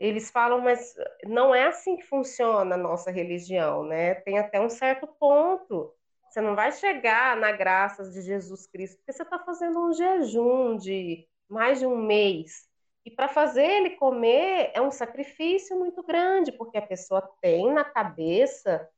Eles 0.00 0.30
falam, 0.30 0.60
mas 0.60 0.94
não 1.24 1.54
é 1.54 1.66
assim 1.68 1.96
que 1.96 2.04
funciona 2.04 2.74
a 2.74 2.78
nossa 2.78 3.10
religião, 3.10 3.84
né? 3.84 4.14
Tem 4.16 4.38
até 4.38 4.60
um 4.60 4.68
certo 4.70 5.06
ponto. 5.06 5.94
Você 6.32 6.40
não 6.40 6.56
vai 6.56 6.72
chegar 6.72 7.36
na 7.36 7.52
graça 7.52 8.08
de 8.08 8.22
Jesus 8.22 8.66
Cristo, 8.66 8.96
porque 8.96 9.12
você 9.12 9.22
está 9.22 9.38
fazendo 9.38 9.78
um 9.78 9.92
jejum 9.92 10.78
de 10.78 11.28
mais 11.46 11.78
de 11.78 11.84
um 11.84 11.94
mês. 11.94 12.66
E 13.04 13.10
para 13.10 13.28
fazer 13.28 13.66
ele 13.66 13.90
comer 13.90 14.70
é 14.72 14.80
um 14.80 14.90
sacrifício 14.90 15.78
muito 15.78 16.02
grande, 16.02 16.50
porque 16.50 16.78
a 16.78 16.86
pessoa 16.86 17.20
tem 17.42 17.70
na 17.70 17.84
cabeça 17.84 18.88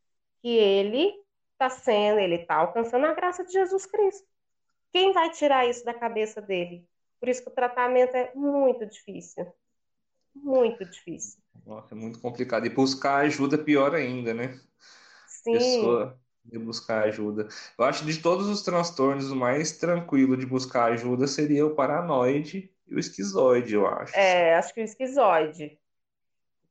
que 0.41 0.49
ele 0.49 1.12
está 1.55 1.68
sendo, 1.68 2.20
ele 2.20 2.37
está 2.37 2.55
alcançando 2.55 3.05
a 3.05 3.14
graça 3.14 3.45
de 3.45 3.51
Jesus 3.51 3.85
Cristo. 3.85 4.28
Quem 4.93 5.12
vai 5.12 5.28
tirar 5.30 5.68
isso 5.68 5.85
da 5.85 5.93
cabeça 5.93 6.41
dele? 6.41 6.87
Por 7.18 7.28
isso 7.28 7.43
que 7.43 7.49
o 7.49 7.55
tratamento 7.55 8.14
é 8.14 8.30
muito 8.32 8.87
difícil. 8.87 9.53
Muito 10.32 10.85
difícil. 10.85 11.43
Nossa, 11.66 11.97
é 11.97 11.99
muito 11.99 12.20
complicado. 12.20 12.64
E 12.64 12.70
buscar 12.70 13.24
ajuda 13.24 13.59
pior 13.59 13.93
ainda, 13.93 14.32
né? 14.32 14.57
Sim. 15.26 15.53
Pessoa 15.55 16.16
de 16.45 16.59
buscar 16.59 17.05
ajuda. 17.05 17.49
Eu 17.78 17.84
acho 17.84 18.05
que 18.05 18.12
de 18.12 18.22
todos 18.22 18.49
os 18.49 18.62
transtornos, 18.62 19.30
o 19.30 19.36
mais 19.36 19.72
tranquilo 19.78 20.36
de 20.36 20.47
buscar 20.47 20.92
ajuda 20.92 21.26
seria 21.26 21.66
o 21.66 21.74
paranoide 21.74 22.70
e 22.86 22.95
o 22.95 22.99
esquizoide, 22.99 23.74
eu 23.74 23.86
acho. 23.86 24.14
É, 24.16 24.55
acho 24.55 24.74
que 24.74 24.80
o 24.80 24.84
esquizoide. 24.84 25.78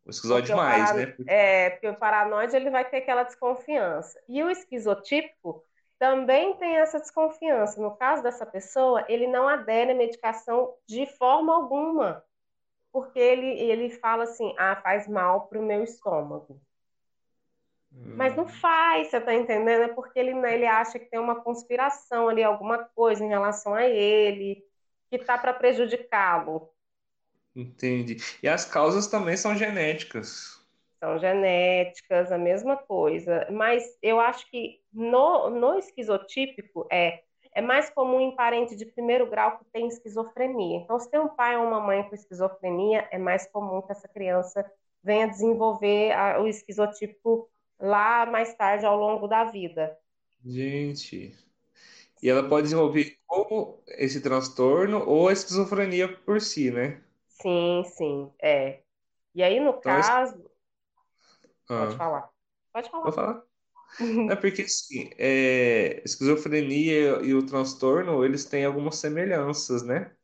O 0.06 0.10
esquizoide 0.10 0.48
porque 0.48 0.62
mais, 0.62 0.92
o 0.92 0.96
né? 0.96 1.16
É, 1.28 1.70
porque 1.72 1.88
o 1.88 1.96
paranoide 1.96 2.56
ele 2.56 2.70
vai 2.70 2.88
ter 2.88 2.98
aquela 2.98 3.24
desconfiança. 3.24 4.20
E 4.28 4.44
o 4.44 4.50
esquizotípico 4.50 5.64
também 5.98 6.56
tem 6.58 6.76
essa 6.78 7.00
desconfiança. 7.00 7.82
No 7.82 7.96
caso 7.96 8.22
dessa 8.22 8.46
pessoa, 8.46 9.06
ele 9.08 9.28
não 9.28 9.48
adere 9.48 9.92
à 9.92 9.96
medicação 9.96 10.74
de 10.86 11.06
forma 11.06 11.56
alguma. 11.56 12.24
Porque 12.92 13.18
ele, 13.18 13.48
ele 13.48 13.90
fala 13.90 14.26
assim, 14.26 14.54
ah, 14.58 14.76
faz 14.76 15.08
mal 15.08 15.48
para 15.48 15.60
o 15.60 15.64
meu 15.64 15.84
estômago. 15.84 16.62
Mas 18.16 18.36
não 18.36 18.48
faz, 18.48 19.10
você 19.10 19.20
tá 19.20 19.34
entendendo? 19.34 19.84
É 19.84 19.88
porque 19.88 20.20
ele, 20.20 20.32
ele 20.32 20.66
acha 20.66 21.00
que 21.00 21.06
tem 21.06 21.20
uma 21.20 21.42
conspiração 21.42 22.30
ali, 22.30 22.44
alguma 22.44 22.80
coisa 22.80 23.24
em 23.24 23.30
relação 23.30 23.74
a 23.74 23.84
ele 23.86 24.64
que 25.10 25.18
tá 25.20 25.38
para 25.38 25.54
prejudicá-lo. 25.54 26.70
Entendi. 27.56 28.18
E 28.42 28.48
as 28.48 28.66
causas 28.66 29.08
também 29.08 29.38
são 29.38 29.56
genéticas. 29.56 30.60
São 31.00 31.20
genéticas, 31.20 32.32
a 32.32 32.38
mesma 32.38 32.78
coisa. 32.78 33.48
Mas 33.52 33.84
eu 34.02 34.20
acho 34.20 34.50
que 34.50 34.82
no, 34.92 35.50
no 35.50 35.78
esquizotípico 35.78 36.88
é, 36.92 37.22
é 37.54 37.62
mais 37.62 37.90
comum 37.92 38.20
em 38.20 38.36
parente 38.36 38.76
de 38.76 38.86
primeiro 38.86 39.30
grau 39.30 39.58
que 39.58 39.66
tem 39.66 39.88
esquizofrenia. 39.88 40.78
Então, 40.78 40.98
se 40.98 41.10
tem 41.12 41.20
um 41.20 41.30
pai 41.30 41.58
ou 41.58 41.68
uma 41.68 41.80
mãe 41.80 42.04
com 42.04 42.16
esquizofrenia, 42.16 43.08
é 43.12 43.18
mais 43.18 43.46
comum 43.48 43.82
que 43.82 43.92
essa 43.92 44.08
criança 44.08 44.66
venha 45.04 45.28
desenvolver 45.28 46.12
a, 46.14 46.42
o 46.42 46.48
esquizotípico 46.48 47.50
lá 47.84 48.26
mais 48.26 48.56
tarde 48.56 48.86
ao 48.86 48.98
longo 48.98 49.28
da 49.28 49.44
vida. 49.44 49.96
Gente, 50.46 51.38
e 52.22 52.30
ela 52.30 52.48
pode 52.48 52.64
desenvolver 52.64 53.18
ou 53.28 53.84
esse 53.88 54.22
transtorno 54.22 55.04
ou 55.06 55.28
a 55.28 55.34
esquizofrenia 55.34 56.08
por 56.08 56.40
si, 56.40 56.72
né? 56.72 57.04
Sim, 57.28 57.84
sim, 57.84 58.32
é. 58.42 58.80
E 59.36 59.44
aí, 59.44 59.60
no 59.60 59.72
então, 59.72 59.82
caso. 59.82 60.50
Ah. 61.70 61.86
Pode 61.86 61.98
falar. 61.98 62.30
Pode 62.72 62.90
falar. 62.90 63.04
Pode 63.04 63.16
falar. 63.16 63.44
É 64.32 64.36
porque, 64.36 64.64
assim, 64.64 65.12
é, 65.20 66.02
esquizofrenia 66.04 67.20
e 67.22 67.36
o 67.36 67.46
transtorno, 67.46 68.26
eles 68.26 68.44
têm 68.44 68.66
algumas 68.66 68.96
semelhanças, 68.96 69.84
né? 69.84 70.16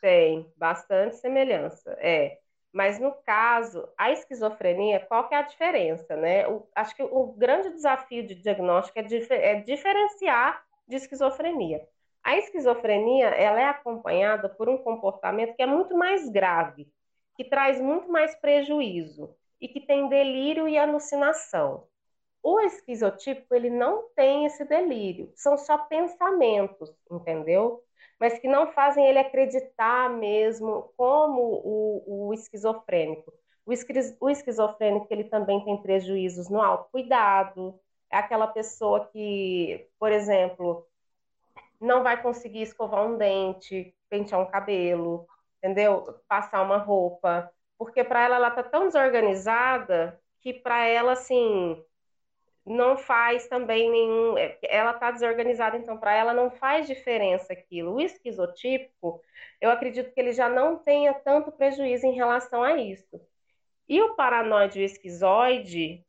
Tem, 0.00 0.52
bastante 0.56 1.16
semelhança, 1.16 1.90
é. 1.98 2.38
Mas 2.76 2.98
no 2.98 3.10
caso, 3.24 3.88
a 3.96 4.12
esquizofrenia, 4.12 5.00
qual 5.00 5.26
que 5.26 5.34
é 5.34 5.38
a 5.38 5.42
diferença, 5.42 6.14
né? 6.14 6.46
O, 6.46 6.68
acho 6.74 6.94
que 6.94 7.02
o 7.02 7.32
grande 7.32 7.70
desafio 7.70 8.26
de 8.26 8.34
diagnóstico 8.34 8.98
é, 8.98 9.02
dif 9.02 9.32
é 9.32 9.54
diferenciar 9.62 10.62
de 10.86 10.96
esquizofrenia. 10.96 11.80
A 12.22 12.36
esquizofrenia 12.36 13.28
ela 13.28 13.58
é 13.58 13.64
acompanhada 13.64 14.50
por 14.50 14.68
um 14.68 14.76
comportamento 14.76 15.56
que 15.56 15.62
é 15.62 15.66
muito 15.66 15.96
mais 15.96 16.28
grave, 16.28 16.86
que 17.34 17.44
traz 17.44 17.80
muito 17.80 18.12
mais 18.12 18.34
prejuízo 18.34 19.34
e 19.58 19.68
que 19.68 19.80
tem 19.80 20.06
delírio 20.10 20.68
e 20.68 20.76
alucinação. 20.76 21.88
O 22.48 22.60
esquizotípico 22.60 23.52
ele 23.56 23.68
não 23.68 24.08
tem 24.14 24.46
esse 24.46 24.64
delírio, 24.64 25.32
são 25.34 25.58
só 25.58 25.76
pensamentos, 25.78 26.94
entendeu? 27.10 27.82
Mas 28.20 28.38
que 28.38 28.46
não 28.46 28.70
fazem 28.70 29.04
ele 29.04 29.18
acreditar 29.18 30.08
mesmo 30.10 30.92
como 30.96 31.40
o, 31.42 32.28
o 32.28 32.32
esquizofrênico. 32.32 33.32
O, 33.66 33.72
o 34.20 34.30
esquizofrênico 34.30 35.08
ele 35.10 35.24
também 35.24 35.64
tem 35.64 35.82
prejuízos 35.82 36.48
no 36.48 36.62
autocuidado, 36.62 37.80
é 38.08 38.16
aquela 38.16 38.46
pessoa 38.46 39.08
que, 39.08 39.88
por 39.98 40.12
exemplo, 40.12 40.86
não 41.80 42.04
vai 42.04 42.22
conseguir 42.22 42.62
escovar 42.62 43.04
um 43.04 43.18
dente, 43.18 43.92
pentear 44.08 44.40
um 44.40 44.46
cabelo, 44.46 45.26
entendeu? 45.58 46.20
Passar 46.28 46.62
uma 46.62 46.78
roupa, 46.78 47.50
porque 47.76 48.04
para 48.04 48.22
ela 48.24 48.36
ela 48.36 48.52
tá 48.52 48.62
tão 48.62 48.86
desorganizada 48.86 50.20
que 50.38 50.52
para 50.54 50.86
ela 50.86 51.14
assim 51.14 51.84
não 52.66 52.96
faz 52.96 53.46
também 53.46 53.90
nenhum, 53.90 54.36
é, 54.36 54.58
ela 54.64 54.92
tá 54.92 55.12
desorganizada, 55.12 55.76
então 55.76 55.96
para 55.96 56.14
ela 56.14 56.34
não 56.34 56.50
faz 56.50 56.86
diferença 56.86 57.52
aquilo. 57.52 57.94
O 57.94 58.00
esquizotípico, 58.00 59.22
eu 59.60 59.70
acredito 59.70 60.12
que 60.12 60.20
ele 60.20 60.32
já 60.32 60.48
não 60.48 60.76
tenha 60.76 61.14
tanto 61.14 61.52
prejuízo 61.52 62.06
em 62.06 62.14
relação 62.14 62.62
a 62.64 62.76
isso. 62.76 63.20
E 63.88 64.02
o 64.02 64.16
paranoide 64.16 64.80
e 64.80 64.82
o 64.82 64.84
esquizoide, 64.84 66.04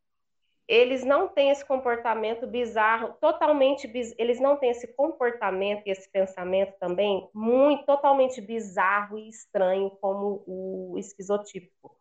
eles 0.67 1.03
não 1.05 1.27
têm 1.27 1.51
esse 1.51 1.63
comportamento 1.63 2.47
bizarro, 2.47 3.13
totalmente 3.21 3.89
eles 4.17 4.39
não 4.39 4.57
têm 4.57 4.71
esse 4.71 4.87
comportamento 4.95 5.83
e 5.85 5.91
esse 5.91 6.09
pensamento 6.11 6.73
também 6.79 7.29
muito 7.33 7.85
totalmente 7.85 8.41
bizarro 8.41 9.17
e 9.19 9.29
estranho 9.29 9.91
como 10.01 10.43
o 10.47 10.95
esquizotípico. 10.97 11.95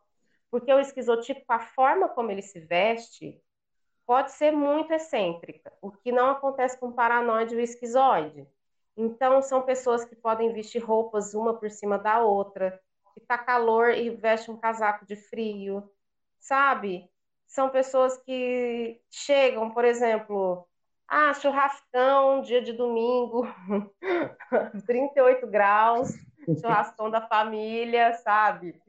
Porque 0.51 0.73
o 0.73 0.81
esquizotípico, 0.81 1.53
a 1.53 1.59
forma 1.59 2.09
como 2.09 2.31
ele 2.31 2.43
se 2.43 2.59
veste, 2.61 3.41
pode 4.07 4.33
ser 4.33 4.53
muito 4.53 4.93
excêntrica, 4.93 5.73
o 5.83 5.91
que 5.91 6.13
não 6.13 6.31
acontece 6.31 6.79
com 6.79 6.93
paranoide 6.93 7.55
e 7.55 7.59
o 7.59 7.61
esquizoide. 7.61 8.47
Então, 8.97 9.43
são 9.43 9.63
pessoas 9.63 10.05
que 10.05 10.17
podem 10.17 10.53
vestir 10.53 10.79
roupas 10.79 11.35
uma 11.35 11.55
por 11.55 11.71
cima 11.71 11.99
da 11.99 12.21
outra, 12.21 12.81
que 13.15 13.21
tá 13.21 13.37
calor 13.37 13.91
e 13.91 14.11
veste 14.11 14.51
um 14.51 14.57
casaco 14.57 15.05
de 15.05 15.17
frio, 15.17 15.91
sabe? 16.39 17.11
são 17.47 17.71
pessoas 17.71 18.17
que 18.19 19.01
chegam, 19.11 19.71
por 19.71 19.85
exemplo, 19.85 20.69
ah, 21.09 21.33
churrascão, 21.35 22.43
dia 22.43 22.61
de 22.61 22.73
domingo, 22.73 23.47
38 24.87 25.47
graus, 25.47 26.11
churrascão 26.61 27.11
da 27.11 27.21
família, 27.21 28.13
sabe? 28.15 28.81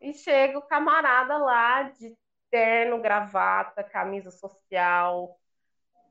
E 0.00 0.14
chega 0.14 0.58
o 0.58 0.62
camarada 0.62 1.36
lá 1.36 1.82
de 1.82 2.16
terno, 2.54 3.00
gravata, 3.00 3.82
camisa 3.82 4.30
social, 4.30 5.36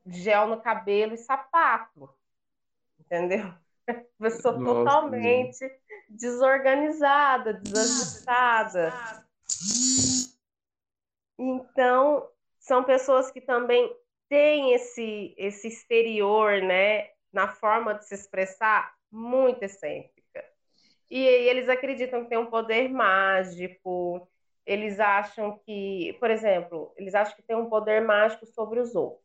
gel 0.04 0.46
no 0.46 0.60
cabelo 0.60 1.14
e 1.14 1.16
sapato. 1.16 2.14
Entendeu? 3.00 3.50
Pessoa 4.20 4.58
Nossa, 4.58 4.74
totalmente 4.74 5.80
desorganizada, 6.06 7.54
desajustada. 7.54 8.92
Então, 11.38 12.28
são 12.58 12.84
pessoas 12.84 13.30
que 13.30 13.40
também 13.40 13.90
têm 14.28 14.74
esse, 14.74 15.34
esse 15.38 15.68
exterior, 15.68 16.60
né, 16.60 17.08
na 17.32 17.48
forma 17.48 17.94
de 17.94 18.06
se 18.06 18.14
expressar, 18.14 18.94
muito 19.10 19.62
excêntrica. 19.62 20.44
E, 21.10 21.20
e 21.20 21.48
eles 21.48 21.70
acreditam 21.70 22.22
que 22.22 22.28
tem 22.28 22.38
um 22.38 22.50
poder 22.50 22.90
mágico, 22.90 24.28
eles 24.66 24.98
acham 25.00 25.58
que, 25.58 26.16
por 26.20 26.30
exemplo, 26.30 26.92
eles 26.96 27.14
acham 27.14 27.36
que 27.36 27.42
tem 27.42 27.56
um 27.56 27.68
poder 27.68 28.00
mágico 28.02 28.46
sobre 28.46 28.80
os 28.80 28.94
outros. 28.94 29.24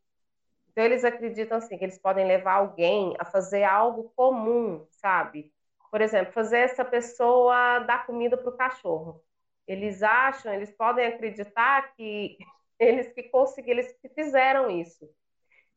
Então 0.72 0.84
eles 0.84 1.04
acreditam 1.04 1.58
assim 1.58 1.78
que 1.78 1.86
eles 1.86 1.98
podem 2.00 2.26
levar 2.26 2.54
alguém 2.56 3.16
a 3.20 3.26
fazer 3.26 3.64
algo 3.64 4.12
comum, 4.16 4.86
sabe? 4.92 5.52
Por 5.92 6.02
exemplo, 6.02 6.34
fazer 6.34 6.60
essa 6.60 6.86
pessoa 6.86 7.80
dar 7.80 8.06
comida 8.06 8.38
para 8.38 8.50
o 8.50 8.58
cachorro. 8.58 9.24
Eles 9.68 10.04
acham, 10.04 10.54
eles 10.54 10.72
podem 10.72 11.06
acreditar 11.08 11.94
que 11.96 12.38
eles 12.80 13.12
que 13.14 13.24
conseguiram, 13.24 13.80
eles 13.80 13.94
que 14.02 14.10
fizeram 14.10 14.70
isso. 14.70 15.10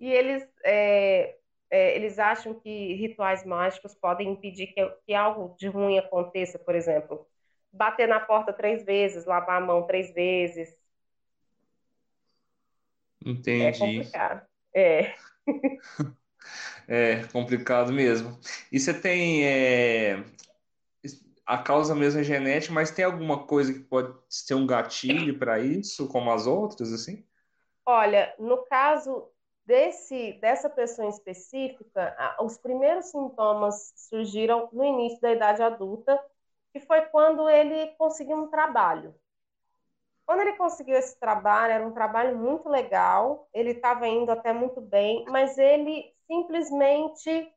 E 0.01 0.13
eles 0.13 0.49
é, 0.65 1.37
é, 1.71 1.97
eles 1.97 2.19
acham 2.19 2.55
que 2.55 2.95
rituais 2.95 3.45
mágicos 3.45 3.95
podem 3.95 4.33
impedir 4.33 4.69
que, 4.69 4.87
que 5.07 5.15
algo 5.15 5.57
de 5.57 5.69
ruim 5.69 5.99
aconteça, 5.99 6.59
por 6.59 6.75
exemplo, 6.75 7.27
bater 7.73 8.07
na 8.07 8.21
porta 8.21 8.53
três 8.53 8.85
vezes, 8.85 9.25
lavar 9.25 9.63
a 9.63 9.65
mão 9.65 9.87
três 9.87 10.13
vezes. 10.13 10.77
Entendi. 13.25 13.63
É 13.65 13.73
complicado. 13.73 14.47
É. 14.75 15.15
é 16.89 17.25
complicado 17.33 17.93
mesmo. 17.93 18.39
E 18.71 18.79
você 18.79 18.93
tem 18.93 19.47
é, 19.47 20.25
a 21.47 21.59
causa 21.59 21.95
mesmo 21.95 22.21
é 22.21 22.25
genética, 22.25 22.73
mas 22.73 22.91
tem 22.91 23.05
alguma 23.05 23.47
coisa 23.47 23.73
que 23.73 23.81
pode 23.81 24.15
ser 24.29 24.55
um 24.55 24.67
gatilho 24.67 25.39
para 25.39 25.59
isso, 25.61 26.09
como 26.09 26.31
as 26.31 26.47
outras, 26.47 26.93
assim? 26.93 27.25
Olha, 27.85 28.35
no 28.39 28.65
caso 28.65 29.29
desse, 29.67 30.35
dessa 30.41 30.71
pessoa 30.71 31.07
em 31.07 31.11
específica, 31.11 32.17
os 32.41 32.57
primeiros 32.59 33.07
sintomas 33.07 33.93
surgiram 33.97 34.69
no 34.73 34.85
início 34.85 35.21
da 35.21 35.33
idade 35.33 35.63
adulta, 35.63 36.19
que 36.73 36.81
foi 36.81 37.03
quando 37.03 37.49
ele 37.49 37.89
conseguiu 37.99 38.37
um 38.37 38.49
trabalho. 38.49 39.15
Quando 40.25 40.41
ele 40.41 40.57
conseguiu 40.57 40.97
esse 40.97 41.19
trabalho, 41.19 41.73
era 41.73 41.87
um 41.87 41.93
trabalho 41.93 42.37
muito 42.39 42.69
legal, 42.69 43.49
ele 43.53 43.73
estava 43.73 44.07
indo 44.07 44.31
até 44.31 44.53
muito 44.53 44.81
bem, 44.81 45.25
mas 45.29 45.59
ele 45.59 46.15
simplesmente 46.27 47.53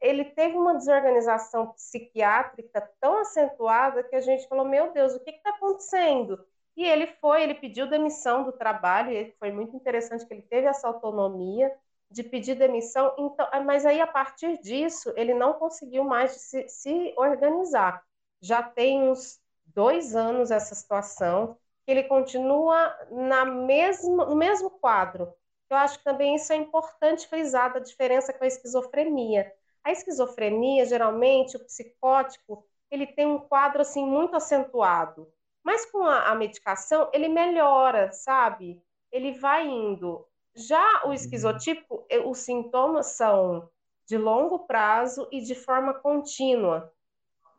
ele 0.00 0.24
teve 0.24 0.56
uma 0.56 0.74
desorganização 0.74 1.72
psiquiátrica 1.72 2.88
tão 3.00 3.18
acentuada 3.18 4.02
que 4.02 4.14
a 4.14 4.20
gente 4.20 4.48
falou: 4.48 4.64
meu 4.64 4.92
Deus, 4.92 5.14
o 5.14 5.20
que 5.20 5.30
está 5.30 5.50
acontecendo? 5.50 6.44
E 6.76 6.84
ele 6.84 7.06
foi, 7.20 7.42
ele 7.42 7.54
pediu 7.54 7.88
demissão 7.88 8.44
do 8.44 8.52
trabalho, 8.52 9.10
e 9.10 9.34
foi 9.38 9.50
muito 9.50 9.74
interessante 9.74 10.24
que 10.26 10.32
ele 10.34 10.42
teve 10.42 10.66
essa 10.66 10.86
autonomia 10.86 11.74
de 12.10 12.22
pedir 12.22 12.54
demissão, 12.54 13.14
então, 13.18 13.46
mas 13.64 13.84
aí 13.84 14.00
a 14.00 14.06
partir 14.06 14.58
disso 14.60 15.12
ele 15.16 15.34
não 15.34 15.54
conseguiu 15.54 16.04
mais 16.04 16.32
se, 16.32 16.68
se 16.68 17.14
organizar. 17.16 18.02
Já 18.40 18.62
tem 18.62 19.02
uns 19.02 19.40
dois 19.66 20.14
anos 20.14 20.50
essa 20.50 20.74
situação, 20.74 21.56
que 21.84 21.90
ele 21.90 22.04
continua 22.04 22.94
na 23.10 23.44
mesma, 23.44 24.26
no 24.26 24.36
mesmo 24.36 24.70
quadro. 24.70 25.32
Eu 25.70 25.76
acho 25.76 25.98
que 25.98 26.04
também 26.04 26.34
isso 26.34 26.52
é 26.52 26.56
importante 26.56 27.28
frisar 27.28 27.72
da 27.72 27.78
diferença 27.78 28.32
com 28.32 28.44
a 28.44 28.46
esquizofrenia. 28.46 29.52
A 29.84 29.92
esquizofrenia, 29.92 30.84
geralmente, 30.84 31.56
o 31.56 31.64
psicótico, 31.64 32.66
ele 32.90 33.06
tem 33.06 33.26
um 33.26 33.38
quadro 33.38 33.82
assim 33.82 34.04
muito 34.04 34.36
acentuado. 34.36 35.32
Mas 35.62 35.84
com 35.90 36.02
a, 36.02 36.30
a 36.30 36.34
medicação, 36.34 37.10
ele 37.12 37.28
melhora, 37.28 38.10
sabe? 38.12 38.82
Ele 39.12 39.32
vai 39.32 39.66
indo. 39.66 40.26
Já 40.54 41.02
o 41.04 41.08
uhum. 41.08 41.12
esquizotipo, 41.12 42.06
os 42.24 42.38
sintomas 42.38 43.06
são 43.16 43.68
de 44.06 44.16
longo 44.16 44.60
prazo 44.60 45.28
e 45.30 45.40
de 45.40 45.54
forma 45.54 45.94
contínua. 45.94 46.92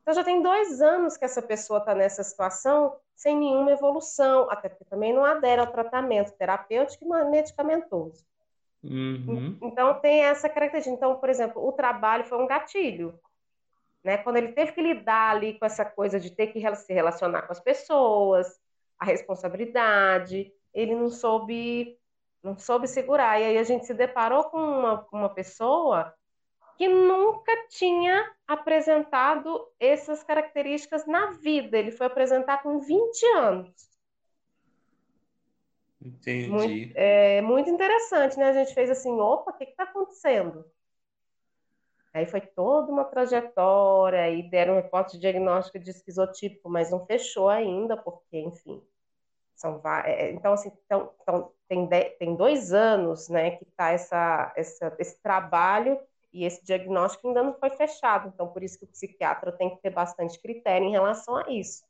Então 0.02 0.14
já 0.14 0.24
tem 0.24 0.42
dois 0.42 0.82
anos 0.82 1.18
que 1.18 1.26
essa 1.26 1.42
pessoa 1.42 1.80
está 1.80 1.94
nessa 1.94 2.24
situação 2.24 2.96
sem 3.16 3.38
nenhuma 3.38 3.72
evolução, 3.72 4.50
até 4.50 4.70
porque 4.70 4.86
também 4.86 5.14
não 5.14 5.26
adere 5.26 5.62
ao 5.62 5.68
tratamento 5.68 6.32
terapêutico 6.34 7.06
e 7.06 7.26
medicamentoso. 7.26 8.26
Uhum. 8.84 9.58
Então 9.62 10.00
tem 10.00 10.24
essa 10.24 10.48
característica. 10.48 10.96
Então, 10.96 11.18
por 11.18 11.30
exemplo, 11.30 11.68
o 11.68 11.72
trabalho 11.74 12.24
foi 12.24 12.38
um 12.42 12.48
gatilho 12.48 13.20
né? 14.04 14.18
Quando 14.18 14.38
ele 14.38 14.54
teve 14.54 14.72
que 14.72 14.82
lidar 14.82 15.32
ali 15.32 15.58
com 15.58 15.66
essa 15.66 15.86
coisa 15.86 16.20
de 16.20 16.32
ter 16.32 16.48
que 16.48 16.76
se 16.76 16.94
relacionar 16.94 17.44
com 17.44 17.52
as 17.52 17.60
pessoas, 17.60 18.60
a 18.98 19.06
responsabilidade, 19.06 20.52
ele 20.74 20.96
não 20.96 21.10
soube 21.10 21.98
não 22.42 22.58
soube 22.58 22.88
segurar. 22.88 23.40
E 23.40 23.44
aí 23.44 23.58
a 23.58 23.64
gente 23.64 23.86
se 23.86 23.94
deparou 23.94 24.46
com 24.46 24.58
uma, 24.58 25.06
uma 25.12 25.30
pessoa 25.30 26.14
que 26.80 26.88
nunca 26.88 27.52
tinha 27.68 28.34
apresentado 28.48 29.70
essas 29.78 30.24
características 30.24 31.06
na 31.06 31.32
vida. 31.32 31.78
Ele 31.78 31.92
foi 31.92 32.08
apresentar 32.08 32.64
com 32.64 32.80
20 32.80 33.26
anos. 33.36 33.90
Entendi. 36.02 36.50
Muito, 36.50 36.94
é 36.96 37.42
muito 37.42 37.70
interessante, 37.70 38.38
né? 38.40 38.46
A 38.46 38.54
gente 38.54 38.74
fez 38.74 38.90
assim, 38.90 39.12
opa, 39.20 39.52
o 39.52 39.58
que 39.58 39.66
está 39.66 39.84
acontecendo? 39.84 40.64
Aí 42.14 42.26
foi 42.26 42.40
toda 42.40 42.90
uma 42.90 43.04
trajetória 43.04 44.30
e 44.30 44.50
deram 44.50 44.76
um 44.76 44.78
reporte 44.78 45.18
de 45.18 45.20
diagnóstico 45.20 45.80
de 45.80 45.92
esquizotípico, 45.92 46.70
mas 46.70 46.92
não 46.92 47.06
fechou 47.06 47.50
ainda, 47.50 47.98
porque, 47.98 48.40
enfim, 48.40 48.82
são 49.54 49.82
é, 50.06 50.28
é, 50.28 50.32
então 50.32 50.54
assim, 50.54 50.72
então, 50.86 51.14
então 51.22 51.52
tem, 51.68 51.86
de, 51.86 52.06
tem 52.12 52.38
dois 52.38 52.72
anos, 52.72 53.28
né, 53.28 53.58
que 53.58 53.66
está 53.66 53.92
essa, 53.92 54.54
essa, 54.56 54.96
esse 54.98 55.22
trabalho 55.22 56.00
e 56.32 56.46
esse 56.46 56.64
diagnóstico 56.64 57.28
ainda 57.28 57.44
não 57.44 57.54
foi 57.54 57.70
fechado, 57.72 58.32
então 58.34 58.48
por 58.48 58.64
isso 58.64 58.78
que 58.78 58.86
o 58.86 58.88
psiquiatra 58.88 59.52
tem 59.52 59.70
que 59.70 59.82
ter 59.82 59.90
bastante 59.90 60.40
critério 60.42 60.88
em 60.88 60.92
relação 60.92 61.36
a 61.36 61.50
isso. 61.50 61.84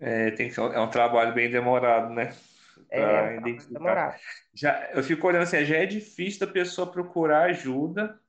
É, 0.00 0.30
tem 0.32 0.50
que, 0.50 0.60
é 0.60 0.80
um 0.80 0.90
trabalho 0.90 1.32
bem 1.34 1.50
demorado, 1.50 2.12
né? 2.12 2.34
É, 2.90 3.38
um 3.38 3.56
demorado. 3.72 4.18
Já, 4.52 4.90
eu 4.92 5.02
fico 5.02 5.26
olhando 5.26 5.42
assim, 5.42 5.64
já 5.64 5.76
é 5.76 5.86
difícil 5.86 6.46
da 6.46 6.52
pessoa 6.52 6.90
procurar 6.90 7.44
ajuda 7.44 8.20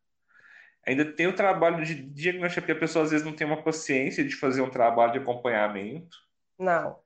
Ainda 0.85 1.03
tem 1.03 1.25
o 1.25 1.35
trabalho 1.35 1.83
de 1.83 1.95
diagnóstico, 1.95 2.61
porque 2.61 2.71
a 2.71 2.79
pessoa 2.79 3.03
às 3.03 3.11
vezes 3.11 3.25
não 3.25 3.35
tem 3.35 3.47
uma 3.47 3.63
paciência 3.63 4.23
de 4.23 4.35
fazer 4.35 4.61
um 4.61 4.69
trabalho 4.69 5.13
de 5.13 5.17
acompanhamento. 5.17 6.15
Não. 6.59 6.99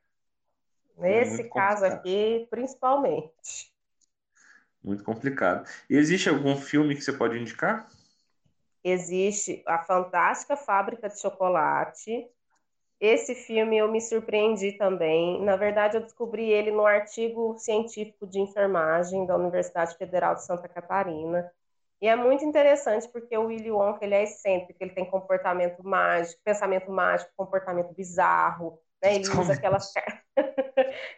É 0.97 1.01
Nesse 1.01 1.43
é 1.43 1.49
caso 1.49 1.85
aqui, 1.85 2.45
principalmente. 2.49 3.73
Muito 4.83 5.03
complicado. 5.03 5.67
E 5.89 5.95
existe 5.95 6.29
algum 6.29 6.55
filme 6.55 6.95
que 6.95 7.01
você 7.01 7.13
pode 7.13 7.37
indicar? 7.37 7.87
Existe 8.83 9.61
A 9.67 9.79
Fantástica 9.79 10.55
Fábrica 10.55 11.09
de 11.09 11.19
Chocolate. 11.19 12.27
Esse 12.99 13.35
filme 13.35 13.77
eu 13.77 13.91
me 13.91 14.01
surpreendi 14.01 14.73
também. 14.73 15.41
Na 15.43 15.55
verdade, 15.55 15.97
eu 15.97 16.01
descobri 16.01 16.49
ele 16.49 16.71
no 16.71 16.85
artigo 16.85 17.57
científico 17.57 18.27
de 18.27 18.39
enfermagem 18.39 19.25
da 19.25 19.35
Universidade 19.35 19.97
Federal 19.97 20.35
de 20.35 20.45
Santa 20.45 20.67
Catarina. 20.67 21.49
E 22.01 22.07
é 22.07 22.15
muito 22.15 22.45
interessante 22.45 23.07
porque 23.09 23.37
o 23.37 23.47
Willy 23.47 23.71
Wonka 23.71 24.05
ele 24.05 24.15
é 24.15 24.23
excêntrico, 24.23 24.81
ele 24.81 24.93
tem 24.93 25.09
comportamento 25.09 25.83
mágico, 25.83 26.41
pensamento 26.43 26.89
mágico, 26.89 27.31
comportamento 27.35 27.93
bizarro, 27.93 28.79
né? 29.01 29.15
Ele 29.15 29.29
usa 29.29 29.53
aquelas 29.53 29.91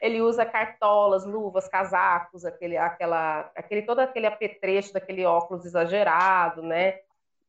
ele 0.01 0.21
usa 0.21 0.45
cartolas, 0.45 1.25
luvas, 1.25 1.67
casacos, 1.67 2.45
aquele 2.45 2.77
aquela 2.77 3.51
aquele 3.55 3.83
todo 3.83 3.99
aquele 3.99 4.27
apetrecho 4.27 4.93
daquele 4.93 5.25
óculos 5.25 5.65
exagerado, 5.65 6.61
né? 6.61 6.99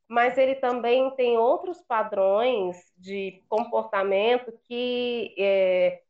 Mas 0.08 0.36
ele 0.36 0.56
também 0.56 1.10
tem 1.16 1.38
outros 1.38 1.80
padrões 1.82 2.76
de 2.98 3.42
comportamento 3.48 4.52
que 4.68 5.34
é, 5.38 6.02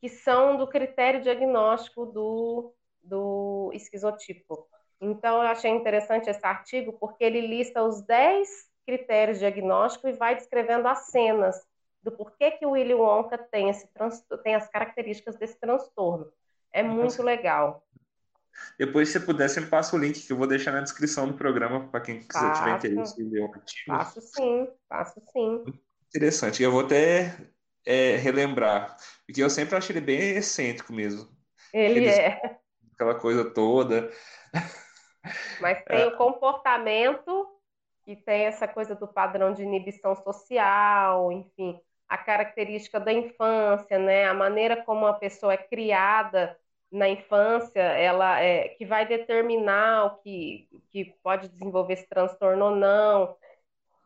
que 0.00 0.08
são 0.08 0.56
do 0.56 0.66
critério 0.66 1.20
diagnóstico 1.20 2.06
do, 2.06 2.74
do 3.02 3.70
esquizotipo. 3.72 4.68
Então, 5.00 5.42
eu 5.42 5.48
achei 5.48 5.70
interessante 5.70 6.30
esse 6.30 6.44
artigo 6.44 6.92
porque 6.94 7.24
ele 7.24 7.40
lista 7.40 7.82
os 7.82 8.02
10 8.02 8.48
critérios 8.86 9.38
diagnósticos 9.38 10.10
e 10.10 10.18
vai 10.18 10.34
descrevendo 10.34 10.86
as 10.86 11.06
cenas 11.06 11.65
do 12.06 12.12
porquê 12.12 12.52
que 12.52 12.64
o 12.64 12.70
Willy 12.70 12.94
Wonka 12.94 13.36
tem, 13.36 13.68
esse 13.68 13.88
tem 14.44 14.54
as 14.54 14.68
características 14.68 15.34
desse 15.34 15.58
transtorno. 15.58 16.32
É 16.72 16.80
muito 16.80 17.20
legal. 17.20 17.84
Depois, 18.78 19.08
se 19.08 19.18
puder, 19.18 19.48
você 19.48 19.60
me 19.60 19.66
passa 19.66 19.96
o 19.96 19.98
link 19.98 20.24
que 20.24 20.32
eu 20.32 20.36
vou 20.36 20.46
deixar 20.46 20.70
na 20.70 20.80
descrição 20.80 21.26
do 21.26 21.34
programa 21.34 21.88
para 21.88 22.00
quem 22.00 22.20
quiser 22.20 22.52
tiver 22.52 22.76
interesse 22.76 23.20
em 23.20 23.28
ler 23.28 23.40
o 23.40 23.52
artigo. 23.52 23.86
Faço 23.86 24.20
sim, 24.20 24.68
faço 24.88 25.20
sim. 25.32 25.64
Interessante. 26.08 26.62
Eu 26.62 26.70
vou 26.70 26.82
até 26.82 27.36
é, 27.84 28.16
relembrar, 28.16 28.96
porque 29.26 29.42
eu 29.42 29.50
sempre 29.50 29.74
achei 29.74 29.96
ele 29.96 30.06
bem 30.06 30.36
excêntrico 30.36 30.92
mesmo. 30.92 31.28
Ele 31.72 31.98
Eles, 31.98 32.18
é. 32.18 32.40
Aquela 32.94 33.16
coisa 33.16 33.50
toda. 33.50 34.10
Mas 35.60 35.82
tem 35.84 36.02
é. 36.02 36.06
o 36.06 36.16
comportamento 36.16 37.48
e 38.06 38.14
tem 38.14 38.44
essa 38.44 38.68
coisa 38.68 38.94
do 38.94 39.08
padrão 39.08 39.52
de 39.52 39.64
inibição 39.64 40.14
social, 40.14 41.32
enfim, 41.32 41.78
a 42.08 42.18
característica 42.18 43.00
da 43.00 43.12
infância, 43.12 43.98
né? 43.98 44.26
A 44.26 44.34
maneira 44.34 44.82
como 44.84 45.06
a 45.06 45.14
pessoa 45.14 45.54
é 45.54 45.56
criada 45.56 46.56
na 46.90 47.08
infância, 47.08 47.80
ela 47.80 48.40
é 48.40 48.68
que 48.70 48.86
vai 48.86 49.06
determinar 49.06 50.06
o 50.06 50.18
que, 50.18 50.68
que 50.90 51.04
pode 51.22 51.48
desenvolver 51.48 51.94
esse 51.94 52.08
transtorno 52.08 52.66
ou 52.66 52.76
não. 52.76 53.36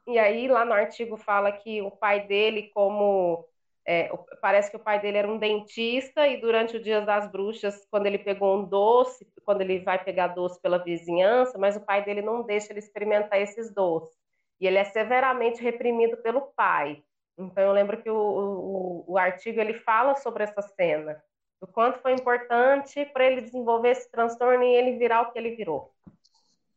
E 0.07 0.19
aí 0.19 0.49
lá 0.49 0.65
no 0.65 0.73
artigo 0.73 1.17
fala 1.17 1.53
que 1.53 1.83
o 1.83 1.91
pai 1.91 2.27
dele, 2.27 2.71
como 2.75 3.47
é, 3.87 4.11
parece 4.41 4.71
que 4.71 4.77
o 4.77 4.81
pai 4.81 5.01
dele 5.01 5.19
era 5.19 5.29
um 5.31 5.39
dentista 5.39 6.27
e 6.27 6.41
durante 6.41 6.77
o 6.77 6.83
Dia 6.83 7.01
das 7.01 7.31
Bruxas, 7.31 7.87
quando 7.91 8.07
ele 8.07 8.19
pegou 8.19 8.59
um 8.59 8.65
doce, 8.65 9.27
quando 9.45 9.61
ele 9.61 9.81
vai 9.81 10.03
pegar 10.03 10.29
doce 10.29 10.61
pela 10.61 10.79
vizinhança, 10.79 11.59
mas 11.59 11.77
o 11.77 11.85
pai 11.85 12.05
dele 12.05 12.23
não 12.23 12.43
deixa 12.43 12.73
ele 12.73 12.79
experimentar 12.79 13.41
esses 13.41 13.73
doces. 13.75 14.17
E 14.61 14.67
ele 14.67 14.79
é 14.79 14.85
severamente 14.85 15.63
reprimido 15.63 16.17
pelo 16.19 16.43
pai. 16.57 17.03
Então 17.41 17.65
eu 17.65 17.73
lembro 17.73 18.01
que 18.03 18.11
o, 18.11 18.17
o, 18.17 19.05
o 19.13 19.19
artigo 19.19 19.59
ele 19.59 19.75
fala 19.75 20.15
sobre 20.17 20.45
essa 20.45 20.61
cena, 20.61 21.23
do 21.61 21.67
quanto 21.67 22.01
foi 22.01 22.13
importante 22.13 23.05
para 23.07 23.25
ele 23.25 23.41
desenvolver 23.41 23.91
esse 23.91 24.11
transtorno 24.11 24.63
e 24.63 24.75
ele 24.75 24.99
virar 24.99 25.23
o 25.23 25.33
que 25.33 25.39
ele 25.39 25.57
virou. 25.57 25.95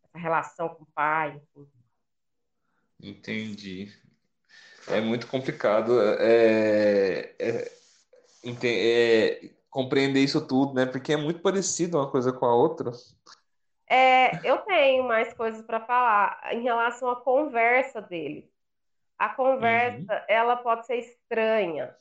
Essa 0.04 0.18
relação 0.18 0.70
com 0.70 0.84
o 0.84 0.88
pai. 0.94 1.42
Enfim. 1.56 1.84
Entendi. 3.02 3.92
É 4.88 5.02
muito 5.02 5.28
complicado 5.28 6.02
é, 6.20 7.36
é, 7.40 7.72
é, 8.64 9.50
compreender 9.70 10.22
isso 10.22 10.46
tudo, 10.46 10.74
né? 10.74 10.86
Porque 10.86 11.14
é 11.14 11.18
muito 11.18 11.42
parecido 11.42 11.98
uma 11.98 12.10
coisa 12.10 12.32
com 12.32 12.46
a 12.46 12.56
outra. 12.56 12.92
É, 13.90 14.40
eu 14.50 14.60
tenho 14.60 15.04
mais 15.04 15.34
coisas 15.34 15.62
para 15.66 15.86
falar 15.86 16.54
em 16.54 16.64
relação 16.64 17.10
à 17.10 17.16
conversa 17.16 18.02
dele. 18.02 18.53
A 19.18 19.30
conversa, 19.30 20.14
uhum. 20.14 20.26
ela 20.28 20.56
pode 20.56 20.86
ser 20.86 20.98
estranha. 20.98 21.96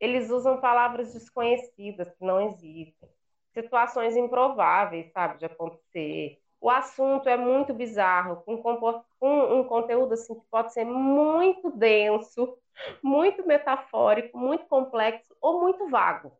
Eles 0.00 0.30
usam 0.30 0.60
palavras 0.60 1.12
desconhecidas 1.12 2.08
que 2.10 2.24
não 2.24 2.40
existem. 2.40 3.08
Situações 3.52 4.16
improváveis, 4.16 5.12
sabe, 5.12 5.38
de 5.38 5.46
acontecer. 5.46 6.40
O 6.60 6.70
assunto 6.70 7.28
é 7.28 7.36
muito 7.36 7.74
bizarro, 7.74 8.42
com, 8.42 8.56
com 8.62 9.60
um 9.60 9.64
conteúdo 9.64 10.14
assim 10.14 10.34
que 10.34 10.46
pode 10.50 10.72
ser 10.72 10.84
muito 10.84 11.70
denso, 11.70 12.56
muito 13.02 13.46
metafórico, 13.46 14.38
muito 14.38 14.64
complexo 14.66 15.36
ou 15.40 15.60
muito 15.60 15.88
vago. 15.88 16.32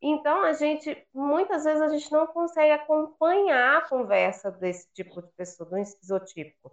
Então 0.00 0.42
a 0.44 0.52
gente 0.54 1.06
muitas 1.12 1.64
vezes 1.64 1.82
a 1.82 1.88
gente 1.88 2.10
não 2.10 2.26
consegue 2.26 2.72
acompanhar 2.72 3.78
a 3.78 3.88
conversa 3.88 4.50
desse 4.50 4.90
tipo 4.94 5.20
de 5.20 5.28
pessoa, 5.32 5.68
do 5.68 5.78
esquizotipo. 5.78 6.70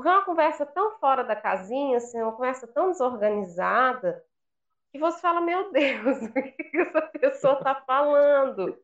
Porque 0.00 0.08
é 0.08 0.12
uma 0.12 0.24
conversa 0.24 0.64
tão 0.64 0.92
fora 0.92 1.22
da 1.22 1.36
casinha, 1.36 1.98
assim, 1.98 2.22
uma 2.22 2.32
conversa 2.32 2.66
tão 2.66 2.90
desorganizada, 2.90 4.24
que 4.90 4.98
você 4.98 5.20
fala, 5.20 5.42
meu 5.42 5.70
Deus, 5.70 6.22
o 6.24 6.32
que 6.32 6.78
essa 6.78 7.02
pessoa 7.02 7.52
está 7.58 7.74
falando? 7.86 8.78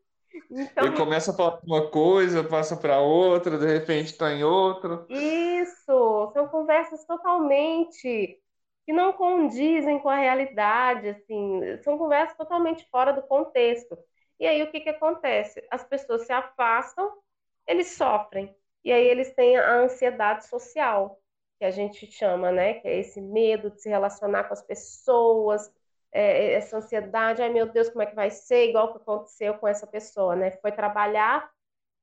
Então... 0.50 0.84
Ele 0.84 0.94
começa 0.94 1.30
a 1.30 1.34
falar 1.34 1.58
uma 1.64 1.90
coisa, 1.90 2.44
passa 2.44 2.76
para 2.76 3.00
outra, 3.00 3.56
de 3.56 3.66
repente 3.66 4.12
está 4.12 4.30
em 4.30 4.44
outra. 4.44 5.06
Isso, 5.08 6.30
são 6.34 6.48
conversas 6.48 7.02
totalmente 7.06 8.38
que 8.84 8.92
não 8.92 9.14
condizem 9.14 9.98
com 9.98 10.10
a 10.10 10.16
realidade, 10.16 11.08
assim, 11.08 11.78
são 11.82 11.96
conversas 11.96 12.36
totalmente 12.36 12.86
fora 12.90 13.14
do 13.14 13.22
contexto. 13.22 13.96
E 14.38 14.46
aí 14.46 14.62
o 14.62 14.70
que, 14.70 14.80
que 14.80 14.90
acontece? 14.90 15.66
As 15.70 15.82
pessoas 15.82 16.26
se 16.26 16.32
afastam, 16.34 17.10
eles 17.66 17.96
sofrem, 17.96 18.54
e 18.86 18.92
aí 18.92 19.04
eles 19.08 19.34
têm 19.34 19.56
a 19.56 19.78
ansiedade 19.80 20.46
social, 20.46 21.20
que 21.58 21.64
a 21.64 21.72
gente 21.72 22.06
chama, 22.12 22.52
né? 22.52 22.74
Que 22.74 22.86
é 22.86 23.00
esse 23.00 23.20
medo 23.20 23.68
de 23.68 23.82
se 23.82 23.88
relacionar 23.88 24.44
com 24.44 24.52
as 24.54 24.62
pessoas, 24.62 25.68
é, 26.12 26.52
essa 26.52 26.76
ansiedade, 26.76 27.42
ai 27.42 27.48
meu 27.48 27.66
Deus, 27.66 27.88
como 27.88 28.02
é 28.02 28.06
que 28.06 28.14
vai 28.14 28.30
ser? 28.30 28.68
Igual 28.68 28.92
que 28.92 28.98
aconteceu 28.98 29.54
com 29.58 29.66
essa 29.66 29.88
pessoa, 29.88 30.36
né? 30.36 30.52
Foi 30.62 30.70
trabalhar, 30.70 31.50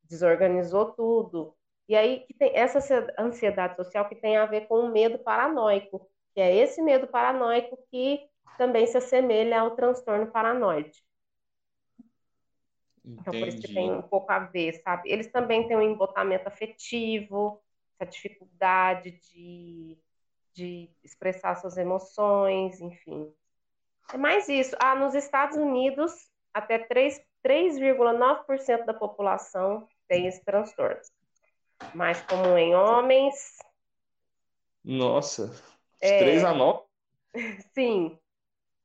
desorganizou 0.03 0.91
tudo. 0.91 1.55
E 1.87 1.95
aí 1.95 2.19
que 2.27 2.33
tem 2.33 2.51
essa 2.53 2.79
ansiedade 3.17 3.77
social 3.77 4.09
que 4.09 4.15
tem 4.15 4.35
a 4.35 4.45
ver 4.45 4.67
com 4.67 4.79
o 4.81 4.91
medo 4.91 5.19
paranoico, 5.19 6.05
que 6.33 6.41
é 6.41 6.53
esse 6.53 6.81
medo 6.81 7.07
paranoico 7.07 7.77
que 7.89 8.27
também 8.57 8.85
se 8.87 8.97
assemelha 8.97 9.61
ao 9.61 9.71
transtorno 9.71 10.27
paranoide. 10.29 11.01
Entendi. 13.05 13.21
Então, 13.21 13.33
por 13.33 13.47
isso 13.47 13.61
que 13.61 13.73
tem 13.73 13.91
um 13.91 14.01
pouco 14.01 14.31
a 14.31 14.39
ver, 14.39 14.81
sabe? 14.81 15.11
Eles 15.11 15.27
também 15.27 15.67
têm 15.67 15.75
um 15.75 15.81
embotamento 15.81 16.47
afetivo, 16.47 17.61
essa 17.99 18.09
dificuldade 18.09 19.11
de, 19.29 19.97
de 20.53 20.89
expressar 21.03 21.55
suas 21.55 21.77
emoções, 21.77 22.79
enfim. 22.79 23.29
É 24.13 24.17
mais 24.17 24.47
isso. 24.47 24.75
Ah, 24.79 24.95
nos 24.95 25.13
Estados 25.15 25.57
Unidos, 25.57 26.29
até 26.53 26.79
3,9% 26.87 28.85
da 28.85 28.93
população 28.93 29.87
tem 30.07 30.27
esse 30.27 30.43
transtorno. 30.43 31.01
Mais 31.93 32.21
comum 32.21 32.57
em 32.57 32.73
homens. 32.73 33.57
Nossa, 34.83 35.53
é... 35.99 36.19
3 36.19 36.43
a 36.43 36.53
9? 36.53 36.81
Sim. 37.73 38.17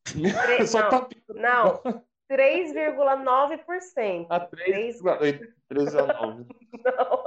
3, 0.44 0.70
Só 0.70 0.82
não, 0.82 0.88
tá... 0.88 1.08
não 1.28 2.07
3,9%. 2.30 4.26
Ah, 4.28 4.40
3, 4.40 4.98
3... 5.00 5.40
3 5.68 5.94
a 5.94 6.06
9. 6.06 6.44
Não, 6.84 7.24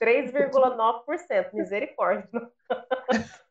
3,9%. 0.00 1.52
Misericórdia. 1.52 2.28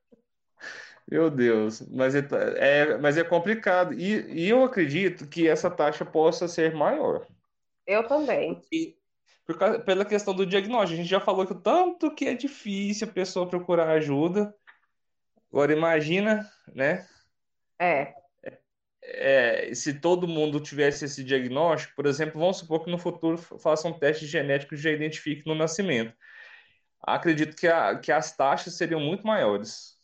Meu 1.09 1.29
Deus, 1.29 1.81
mas 1.89 2.13
é, 2.15 2.27
é, 2.57 2.97
mas 2.97 3.17
é 3.17 3.23
complicado. 3.23 3.93
E, 3.93 4.29
e 4.29 4.49
eu 4.49 4.63
acredito 4.63 5.25
que 5.27 5.47
essa 5.47 5.71
taxa 5.71 6.03
possa 6.03 6.49
ser 6.49 6.75
maior. 6.75 7.25
Eu 7.85 8.05
também. 8.05 8.61
E, 8.69 8.97
por 9.45 9.57
causa, 9.57 9.79
pela 9.79 10.03
questão 10.03 10.33
do 10.33 10.45
diagnóstico. 10.45 10.95
A 10.95 10.97
gente 10.97 11.09
já 11.09 11.21
falou 11.21 11.45
que 11.45 11.53
o 11.53 11.61
tanto 11.61 12.13
que 12.13 12.25
é 12.25 12.33
difícil 12.33 13.07
a 13.07 13.11
pessoa 13.11 13.47
procurar 13.47 13.89
ajuda. 13.91 14.53
Agora 15.49 15.71
imagina, 15.71 16.45
né? 16.75 17.07
É. 17.79 18.13
é. 19.07 19.73
se 19.73 19.99
todo 19.99 20.27
mundo 20.27 20.59
tivesse 20.59 21.05
esse 21.05 21.23
diagnóstico, 21.23 21.95
por 21.95 22.05
exemplo, 22.05 22.39
vamos 22.39 22.57
supor 22.57 22.83
que 22.83 22.91
no 22.91 22.97
futuro 22.97 23.37
façam 23.37 23.91
um 23.91 23.99
teste 23.99 24.25
genético 24.25 24.73
e 24.73 24.77
já 24.77 24.91
identifique 24.91 25.47
no 25.47 25.55
nascimento. 25.55 26.13
Acredito 27.01 27.55
que, 27.55 27.67
a, 27.67 27.97
que 27.97 28.11
as 28.11 28.35
taxas 28.35 28.75
seriam 28.75 28.99
muito 28.99 29.25
maiores. 29.25 29.97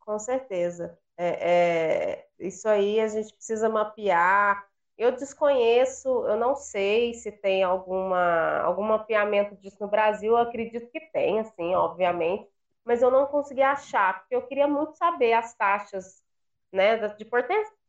Com 0.00 0.18
certeza. 0.18 0.98
É, 1.16 1.50
é, 1.50 2.26
isso 2.38 2.68
aí 2.68 2.98
a 3.00 3.08
gente 3.08 3.34
precisa 3.34 3.68
mapear. 3.68 4.66
Eu 4.96 5.12
desconheço, 5.12 6.08
eu 6.26 6.36
não 6.36 6.54
sei 6.54 7.14
se 7.14 7.30
tem 7.30 7.62
alguma, 7.62 8.58
algum 8.60 8.82
mapeamento 8.82 9.56
disso 9.56 9.76
no 9.80 9.88
Brasil, 9.88 10.32
eu 10.32 10.38
acredito 10.38 10.90
que 10.90 11.00
tem, 11.12 11.40
assim, 11.40 11.74
obviamente, 11.74 12.48
mas 12.84 13.00
eu 13.00 13.10
não 13.10 13.26
consegui 13.26 13.62
achar, 13.62 14.20
porque 14.20 14.34
eu 14.34 14.46
queria 14.46 14.68
muito 14.68 14.96
saber 14.96 15.32
as 15.32 15.54
taxas, 15.54 16.22
né, 16.72 17.08
de, 17.08 17.24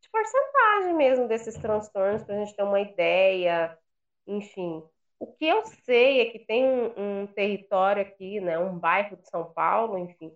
de 0.02 0.10
porcentagem 0.10 0.94
mesmo 0.96 1.28
desses 1.28 1.56
transtornos, 1.56 2.24
para 2.24 2.36
a 2.36 2.40
gente 2.40 2.56
ter 2.56 2.64
uma 2.64 2.80
ideia, 2.80 3.78
enfim. 4.28 4.84
O 5.20 5.28
que 5.28 5.46
eu 5.46 5.64
sei 5.86 6.22
é 6.22 6.26
que 6.32 6.40
tem 6.40 6.66
um, 6.66 7.22
um 7.22 7.28
território 7.28 8.02
aqui, 8.02 8.42
né, 8.42 8.58
um 8.58 8.78
bairro 8.78 9.18
de 9.18 9.30
São 9.30 9.54
Paulo, 9.54 9.98
enfim, 9.98 10.36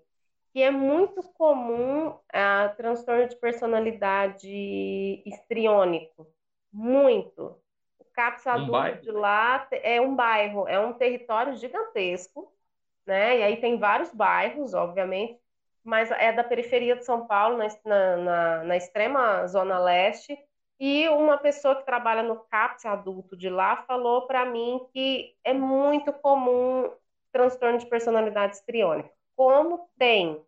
que 0.54 0.62
é 0.62 0.72
muito 0.72 1.24
comum 1.34 2.18
a 2.32 2.70
transtorno 2.78 3.28
de 3.28 3.36
personalidade 3.36 4.48
histriônico. 5.26 6.28
Muito. 6.72 7.60
O 8.00 8.06
CAPS 8.14 8.48
adulto 8.48 9.02
de 9.02 9.12
lá 9.12 9.68
é 9.72 10.00
um 10.00 10.16
bairro, 10.16 10.68
é 10.68 10.80
um 10.80 10.94
território 10.94 11.58
gigantesco, 11.58 12.54
né? 13.06 13.40
E 13.40 13.44
aí 13.44 13.58
tem 13.58 13.78
vários 13.78 14.14
bairros, 14.14 14.74
obviamente, 14.74 15.40
mas 15.86 16.12
é 16.12 16.34
da 16.34 16.44
periferia 16.44 16.96
de 16.96 17.06
São 17.06 17.28
Paulo, 17.28 17.58
na, 17.58 18.18
na, 18.18 18.64
na 18.64 18.78
extrema 18.78 19.48
zona 19.48 19.80
leste. 19.80 20.38
E 20.80 21.08
uma 21.10 21.38
pessoa 21.38 21.76
que 21.76 21.86
trabalha 21.86 22.24
no 22.24 22.38
CAPS 22.46 22.86
adulto 22.86 23.38
de 23.38 23.50
lá 23.50 23.78
falou 23.84 24.28
para 24.28 24.46
mim 24.46 24.86
que 24.92 25.34
é 25.44 25.54
muito 25.54 26.12
comum 26.12 26.92
transtorno 27.32 27.78
de 27.78 27.86
personalidade 27.86 28.56
histriônica 28.56 29.16
como 29.36 29.90
tem, 29.98 30.44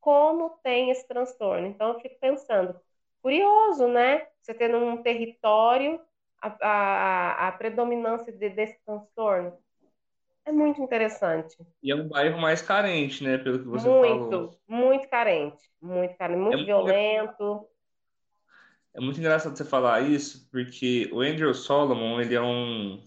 como 0.00 0.50
tem 0.62 0.90
esse 0.90 1.06
transtorno. 1.06 1.66
Então, 1.66 1.88
eu 1.88 2.00
fico 2.00 2.18
pensando, 2.20 2.78
curioso, 3.22 3.88
né? 3.88 4.26
Você 4.40 4.52
tendo 4.54 4.78
um 4.78 5.02
território, 5.02 6.00
a, 6.40 6.48
a, 6.60 7.48
a 7.48 7.52
predominância 7.52 8.32
de, 8.32 8.48
desse 8.50 8.78
transtorno. 8.84 9.56
É 10.46 10.52
muito 10.52 10.80
interessante. 10.80 11.56
E 11.82 11.90
é 11.90 11.94
um 11.96 12.08
bairro 12.08 12.40
mais 12.40 12.62
carente, 12.62 13.24
né? 13.24 13.36
Pelo 13.36 13.58
que 13.58 13.64
você 13.66 13.88
muito, 13.88 14.08
falou. 14.08 14.30
Muito, 14.30 14.58
muito 14.68 15.08
carente. 15.08 15.58
Muito 15.82 16.16
carente, 16.16 16.40
muito 16.40 16.62
é 16.62 16.64
violento. 16.64 17.66
É 18.94 19.00
muito 19.00 19.18
engraçado 19.18 19.56
você 19.56 19.64
falar 19.64 20.02
isso, 20.02 20.48
porque 20.50 21.10
o 21.12 21.20
Andrew 21.20 21.52
Solomon, 21.52 22.20
ele 22.20 22.34
é 22.34 22.40
um 22.40 23.02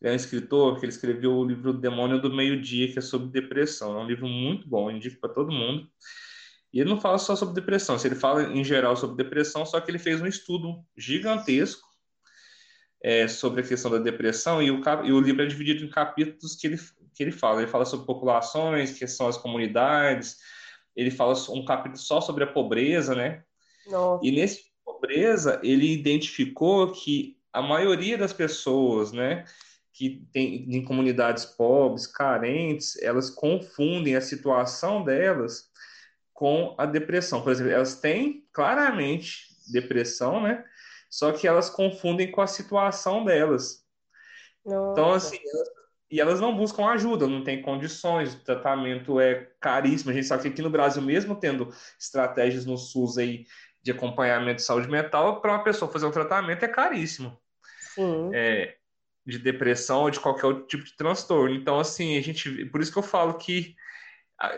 ele 0.00 0.10
é 0.10 0.12
um 0.12 0.16
escritor 0.16 0.78
que 0.78 0.84
ele 0.84 0.92
escreveu 0.92 1.32
o 1.32 1.44
livro 1.44 1.72
Demônio 1.72 2.20
do 2.20 2.32
Meio-Dia, 2.32 2.92
que 2.92 2.98
é 2.98 3.02
sobre 3.02 3.28
depressão. 3.28 3.98
É 3.98 4.02
um 4.02 4.06
livro 4.06 4.28
muito 4.28 4.68
bom, 4.68 4.90
indico 4.90 5.18
para 5.18 5.32
todo 5.32 5.50
mundo. 5.50 5.88
E 6.72 6.78
ele 6.78 6.90
não 6.90 7.00
fala 7.00 7.16
só 7.16 7.34
sobre 7.34 7.54
depressão, 7.54 7.96
ele 8.04 8.14
fala 8.14 8.42
em 8.42 8.62
geral 8.62 8.94
sobre 8.94 9.16
depressão, 9.16 9.64
só 9.64 9.80
que 9.80 9.90
ele 9.90 9.98
fez 9.98 10.20
um 10.20 10.26
estudo 10.26 10.84
gigantesco 10.94 11.88
é, 13.02 13.28
sobre 13.28 13.60
a 13.60 13.66
questão 13.66 13.90
da 13.90 13.98
depressão 13.98 14.62
e 14.62 14.70
o, 14.70 14.80
e 15.04 15.12
o 15.12 15.20
livro 15.20 15.42
é 15.42 15.46
dividido 15.46 15.84
em 15.84 15.90
capítulos 15.90 16.56
que 16.56 16.66
ele, 16.66 16.78
que 17.14 17.22
ele 17.22 17.32
fala. 17.32 17.62
Ele 17.62 17.70
fala 17.70 17.84
sobre 17.84 18.06
populações, 18.06 18.92
que 18.92 19.06
são 19.06 19.28
as 19.28 19.36
comunidades, 19.36 20.36
ele 20.94 21.10
fala 21.10 21.34
um 21.50 21.64
capítulo 21.64 21.98
só 21.98 22.20
sobre 22.20 22.44
a 22.44 22.46
pobreza, 22.46 23.14
né? 23.14 23.42
Nossa. 23.86 24.26
E 24.26 24.30
nesse, 24.30 24.66
pobreza, 24.86 25.60
ele 25.62 25.92
identificou 25.92 26.92
que 26.92 27.36
a 27.52 27.60
maioria 27.60 28.16
das 28.16 28.32
pessoas, 28.32 29.12
né, 29.12 29.44
que 29.92 30.26
tem 30.32 30.66
em 30.70 30.84
comunidades 30.84 31.44
pobres, 31.44 32.06
carentes, 32.06 33.00
elas 33.02 33.30
confundem 33.30 34.14
a 34.14 34.20
situação 34.20 35.02
delas 35.02 35.70
com 36.32 36.74
a 36.76 36.84
depressão. 36.84 37.42
Por 37.42 37.50
exemplo, 37.50 37.72
elas 37.72 37.98
têm 37.98 38.44
claramente 38.52 39.56
depressão, 39.72 40.40
né? 40.42 40.64
Só 41.10 41.32
que 41.32 41.46
elas 41.46 41.70
confundem 41.70 42.30
com 42.30 42.40
a 42.40 42.46
situação 42.46 43.24
delas. 43.24 43.84
Nossa. 44.64 44.92
Então, 44.92 45.12
assim, 45.12 45.38
elas, 45.44 45.68
e 46.10 46.20
elas 46.20 46.40
não 46.40 46.56
buscam 46.56 46.86
ajuda, 46.86 47.26
não 47.26 47.42
tem 47.42 47.62
condições, 47.62 48.34
o 48.34 48.44
tratamento 48.44 49.18
é 49.20 49.50
caríssimo. 49.60 50.10
A 50.10 50.14
gente 50.14 50.26
sabe 50.26 50.42
que 50.42 50.48
aqui 50.48 50.62
no 50.62 50.70
Brasil, 50.70 51.02
mesmo 51.02 51.38
tendo 51.38 51.72
estratégias 51.98 52.64
no 52.64 52.76
SUS 52.76 53.18
aí 53.18 53.44
de 53.82 53.90
acompanhamento 53.92 54.56
de 54.56 54.62
saúde 54.62 54.88
mental, 54.88 55.40
para 55.40 55.52
uma 55.52 55.64
pessoa 55.64 55.90
fazer 55.90 56.06
um 56.06 56.10
tratamento 56.10 56.64
é 56.64 56.68
caríssimo. 56.68 57.38
Sim. 57.94 58.30
É, 58.34 58.76
de 59.24 59.38
depressão 59.38 60.02
ou 60.02 60.10
de 60.10 60.20
qualquer 60.20 60.46
outro 60.46 60.66
tipo 60.66 60.84
de 60.84 60.96
transtorno. 60.96 61.54
Então, 61.54 61.80
assim, 61.80 62.16
a 62.16 62.20
gente, 62.20 62.66
por 62.66 62.80
isso 62.80 62.92
que 62.92 62.98
eu 62.98 63.02
falo 63.02 63.34
que 63.34 63.74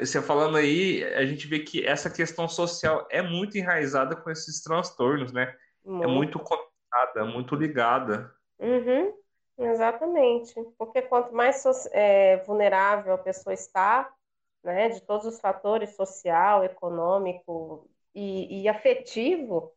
você 0.00 0.20
falando 0.20 0.56
aí, 0.56 1.04
a 1.14 1.24
gente 1.24 1.46
vê 1.46 1.60
que 1.60 1.86
essa 1.86 2.10
questão 2.10 2.48
social 2.48 3.06
é 3.10 3.22
muito 3.22 3.56
enraizada 3.56 4.16
com 4.16 4.28
esses 4.28 4.60
transtornos, 4.60 5.32
né? 5.32 5.54
É 5.88 5.90
muito. 5.90 6.04
É 6.04 6.06
muito 6.06 6.38
conectada, 6.38 7.24
muito 7.24 7.54
ligada. 7.54 8.34
Uhum, 8.58 9.14
exatamente. 9.58 10.54
Porque 10.76 11.02
quanto 11.02 11.34
mais 11.34 11.64
é, 11.92 12.36
vulnerável 12.44 13.14
a 13.14 13.18
pessoa 13.18 13.54
está, 13.54 14.12
né, 14.62 14.90
de 14.90 15.00
todos 15.00 15.26
os 15.26 15.40
fatores 15.40 15.96
social, 15.96 16.64
econômico 16.64 17.88
e, 18.14 18.62
e 18.62 18.68
afetivo, 18.68 19.72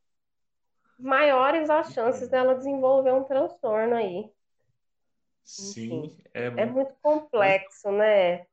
maiores 1.00 1.70
as 1.70 1.94
chances 1.94 2.28
dela 2.28 2.56
desenvolver 2.56 3.14
um 3.14 3.24
transtorno 3.24 3.96
aí. 3.96 4.30
Sim, 5.44 6.16
é, 6.34 6.46
é 6.46 6.66
muito 6.66 6.94
complexo, 7.02 7.92
né? 7.92 8.46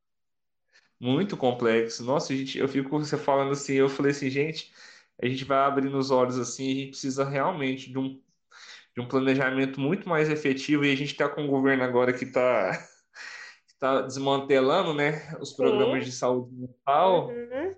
Muito 1.01 1.37
complexo. 1.37 2.05
Nossa, 2.05 2.35
gente, 2.35 2.59
eu 2.59 2.67
fico 2.69 2.89
você 2.99 3.17
falando 3.17 3.53
assim, 3.53 3.75
eu 3.75 3.89
falei 3.89 4.11
assim, 4.11 4.29
gente, 4.29 4.73
a 5.21 5.27
gente 5.27 5.45
vai 5.45 5.59
abrindo 5.59 5.97
os 5.97 6.11
olhos 6.11 6.39
assim, 6.39 6.71
a 6.71 6.75
gente 6.75 6.91
precisa 6.91 7.25
realmente 7.25 7.91
de 7.91 7.99
um, 7.99 8.21
de 8.95 9.01
um 9.01 9.09
planejamento 9.09 9.81
muito 9.81 10.09
mais 10.09 10.31
efetivo 10.31 10.85
e 10.85 10.93
a 10.93 10.97
gente 10.97 11.13
está 11.13 11.29
com 11.29 11.43
um 11.43 11.49
governo 11.49 11.83
agora 11.83 12.13
que 12.13 12.25
está 12.25 12.73
tá 13.79 14.03
desmantelando, 14.03 14.95
né, 14.95 15.37
os 15.41 15.53
programas 15.53 16.05
Sim. 16.05 16.11
de 16.11 16.17
saúde 16.17 16.55
mental. 16.55 17.29
Uhum. 17.29 17.75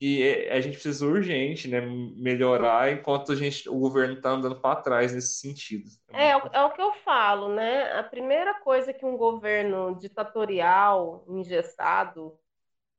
E 0.00 0.22
é, 0.22 0.52
a 0.52 0.60
gente 0.60 0.74
precisa 0.74 1.04
urgente, 1.04 1.66
né, 1.66 1.80
melhorar 1.80 2.92
enquanto 2.92 3.32
a 3.32 3.34
gente, 3.34 3.68
o 3.68 3.78
governo 3.78 4.14
está 4.14 4.30
andando 4.30 4.60
para 4.60 4.80
trás 4.80 5.12
nesse 5.12 5.40
sentido. 5.40 5.88
É, 6.12 6.30
é, 6.30 6.40
é 6.52 6.62
o 6.62 6.70
que 6.70 6.80
eu 6.80 6.92
falo, 7.04 7.52
né? 7.52 7.98
A 7.98 8.04
primeira 8.04 8.54
coisa 8.60 8.92
que 8.92 9.04
um 9.04 9.16
governo 9.16 9.98
ditatorial, 9.98 11.24
engessado 11.28 12.38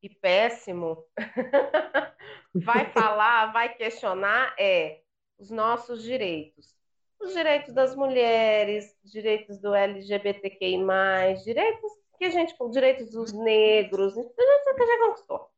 e 0.04 0.10
péssimo 0.10 1.06
vai 2.54 2.86
falar, 2.92 3.52
vai 3.52 3.74
questionar 3.76 4.56
é 4.60 5.02
os 5.38 5.50
nossos 5.50 6.04
direitos. 6.04 6.78
Os 7.20 7.34
direitos 7.34 7.74
das 7.74 7.96
mulheres, 7.96 8.98
direitos 9.04 9.60
do 9.60 9.74
LGBTQI+, 9.74 10.78
direitos 11.44 11.92
que 12.18 12.26
a 12.26 12.30
gente, 12.30 12.56
direitos 12.72 13.12
dos 13.12 13.32
negros, 13.34 14.16
isso 14.16 14.34
que 14.34 14.42
a 14.42 14.86
gente 14.86 15.00
conquistou 15.00 15.50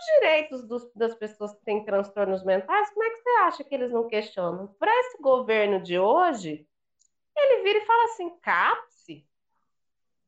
os 0.00 0.04
direitos 0.14 0.66
dos, 0.66 0.90
das 0.94 1.14
pessoas 1.14 1.52
que 1.52 1.64
têm 1.64 1.84
transtornos 1.84 2.42
mentais, 2.44 2.90
como 2.90 3.04
é 3.04 3.10
que 3.10 3.22
você 3.22 3.30
acha 3.40 3.64
que 3.64 3.74
eles 3.74 3.92
não 3.92 4.08
questionam? 4.08 4.68
Para 4.78 4.90
esse 5.00 5.20
governo 5.20 5.82
de 5.82 5.98
hoje, 5.98 6.66
ele 7.36 7.62
vira 7.62 7.78
e 7.78 7.86
fala 7.86 8.04
assim: 8.04 8.30
CAPSE, 8.40 9.26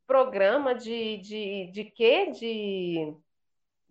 programa 0.07 0.75
de, 0.75 1.17
de, 1.19 1.71
de 1.73 1.85
quê? 1.85 2.31
De, 2.31 3.17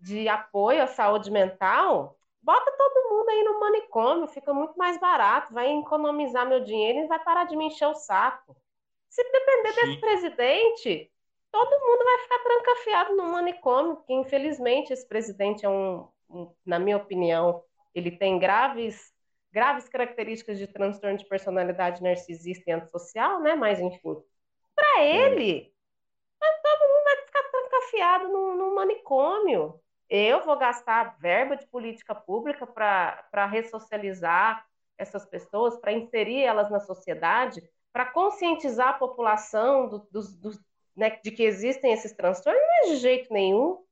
de 0.02 0.28
apoio 0.28 0.82
à 0.82 0.86
saúde 0.86 1.30
mental? 1.30 2.16
Bota 2.42 2.72
todo 2.72 3.08
mundo 3.08 3.28
aí 3.28 3.44
no 3.44 3.60
manicômio, 3.60 4.26
fica 4.26 4.52
muito 4.52 4.76
mais 4.76 4.98
barato, 4.98 5.54
vai 5.54 5.72
economizar 5.78 6.46
meu 6.46 6.64
dinheiro 6.64 6.98
e 6.98 7.06
vai 7.06 7.22
parar 7.22 7.44
de 7.44 7.56
me 7.56 7.66
encher 7.66 7.86
o 7.86 7.94
saco. 7.94 8.56
Se 9.08 9.22
depender 9.22 9.72
Sim. 9.72 9.80
desse 9.80 10.00
presidente, 10.00 11.12
todo 11.52 11.86
mundo 11.86 12.04
vai 12.04 12.18
ficar 12.18 12.38
trancafiado 12.40 13.16
no 13.16 13.24
manicômio, 13.30 13.96
porque 13.96 14.12
infelizmente 14.12 14.92
esse 14.92 15.06
presidente 15.06 15.64
é 15.64 15.68
um, 15.68 16.08
um, 16.28 16.52
na 16.66 16.78
minha 16.78 16.96
opinião, 16.96 17.62
ele 17.94 18.10
tem 18.10 18.38
graves 18.38 19.12
graves 19.52 19.86
características 19.86 20.58
de 20.58 20.66
transtorno 20.66 21.18
de 21.18 21.26
personalidade 21.26 22.02
narcisista 22.02 22.70
e 22.70 22.72
antissocial, 22.72 23.38
né? 23.40 23.54
Mas 23.54 23.78
enfim, 23.78 24.16
para 24.74 25.02
ele, 25.02 25.70
todo 26.40 26.88
mundo 26.88 27.04
vai 27.04 27.16
ficar 27.18 27.42
trancafiado 27.50 28.28
no, 28.28 28.54
no 28.54 28.74
manicômio. 28.74 29.78
Eu 30.14 30.44
vou 30.44 30.58
gastar 30.58 31.16
verba 31.18 31.56
de 31.56 31.66
política 31.68 32.14
pública 32.14 32.66
para 32.66 33.46
ressocializar 33.46 34.62
essas 34.98 35.24
pessoas, 35.24 35.78
para 35.78 35.90
inserir 35.90 36.42
elas 36.42 36.70
na 36.70 36.80
sociedade, 36.80 37.66
para 37.90 38.04
conscientizar 38.04 38.88
a 38.88 38.98
população 38.98 39.88
do, 39.88 40.06
dos, 40.10 40.36
dos, 40.36 40.60
né, 40.94 41.18
de 41.24 41.30
que 41.30 41.42
existem 41.42 41.94
esses 41.94 42.12
transtornos, 42.12 42.60
não 42.60 42.74
é 42.74 42.92
de 42.92 42.96
jeito 42.96 43.32
nenhum. 43.32 43.82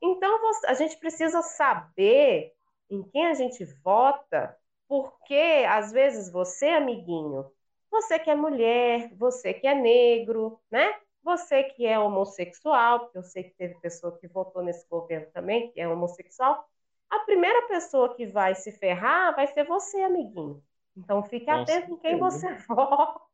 Então, 0.00 0.38
a 0.68 0.74
gente 0.74 0.96
precisa 0.98 1.42
saber 1.42 2.54
em 2.88 3.02
quem 3.02 3.26
a 3.26 3.34
gente 3.34 3.64
vota, 3.82 4.56
porque 4.86 5.64
às 5.68 5.90
vezes 5.90 6.30
você, 6.30 6.68
amiguinho, 6.68 7.50
você 7.90 8.20
que 8.20 8.30
é 8.30 8.36
mulher, 8.36 9.12
você 9.16 9.52
que 9.52 9.66
é 9.66 9.74
negro, 9.74 10.60
né? 10.70 10.94
Você 11.22 11.64
que 11.64 11.86
é 11.86 11.98
homossexual, 11.98 13.00
porque 13.00 13.18
eu 13.18 13.22
sei 13.22 13.44
que 13.44 13.54
teve 13.54 13.74
pessoa 13.80 14.18
que 14.18 14.26
votou 14.26 14.62
nesse 14.62 14.88
governo 14.88 15.26
também, 15.32 15.70
que 15.70 15.80
é 15.80 15.88
homossexual, 15.88 16.66
a 17.10 17.18
primeira 17.20 17.66
pessoa 17.68 18.14
que 18.14 18.26
vai 18.26 18.54
se 18.54 18.72
ferrar 18.72 19.34
vai 19.34 19.46
ser 19.48 19.64
você, 19.64 20.00
amiguinho. 20.02 20.62
Então 20.96 21.22
fique 21.22 21.46
Nossa, 21.46 21.62
atento 21.62 21.92
em 21.92 21.96
quem 21.98 22.18
você 22.18 22.46
vota 22.68 23.30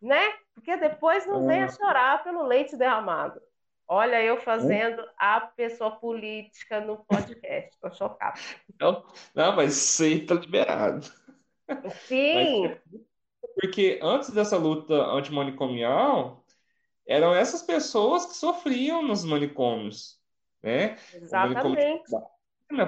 né? 0.00 0.34
Porque 0.54 0.76
depois 0.76 1.26
não 1.26 1.46
venha 1.46 1.66
é. 1.66 1.70
chorar 1.70 2.22
pelo 2.22 2.42
leite 2.42 2.76
derramado. 2.76 3.40
Olha, 3.86 4.22
eu 4.22 4.40
fazendo 4.40 5.02
a 5.18 5.40
pessoa 5.40 5.90
política 5.92 6.80
no 6.80 6.98
podcast. 7.04 7.70
Estou 7.70 7.92
chocada. 7.92 8.38
Não, 8.80 9.04
não, 9.34 9.56
mas 9.56 9.76
isso 9.76 10.04
aí 10.04 10.24
tá 10.24 10.34
liberado. 10.34 11.06
Sim. 12.06 12.68
Mas, 12.68 12.78
porque 13.60 13.98
antes 14.00 14.30
dessa 14.30 14.56
luta 14.56 14.94
antimanicomial, 14.94 16.44
eram 17.10 17.34
essas 17.34 17.62
pessoas 17.62 18.26
que 18.26 18.36
sofriam 18.36 19.02
nos 19.02 19.24
manicômios, 19.24 20.18
né? 20.62 20.96
Exatamente 21.12 22.04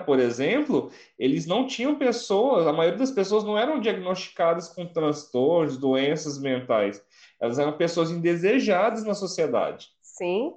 por 0.06 0.20
exemplo, 0.20 0.90
eles 1.18 1.46
não 1.46 1.66
tinham 1.66 1.98
pessoas, 1.98 2.66
a 2.66 2.72
maioria 2.72 2.98
das 2.98 3.10
pessoas 3.10 3.42
não 3.42 3.58
eram 3.58 3.80
diagnosticadas 3.80 4.68
com 4.68 4.86
transtornos, 4.86 5.76
doenças 5.76 6.38
mentais. 6.38 7.04
Elas 7.40 7.58
eram 7.58 7.76
pessoas 7.76 8.10
indesejadas 8.10 9.04
na 9.04 9.14
sociedade. 9.14 9.88
Sim. 10.00 10.54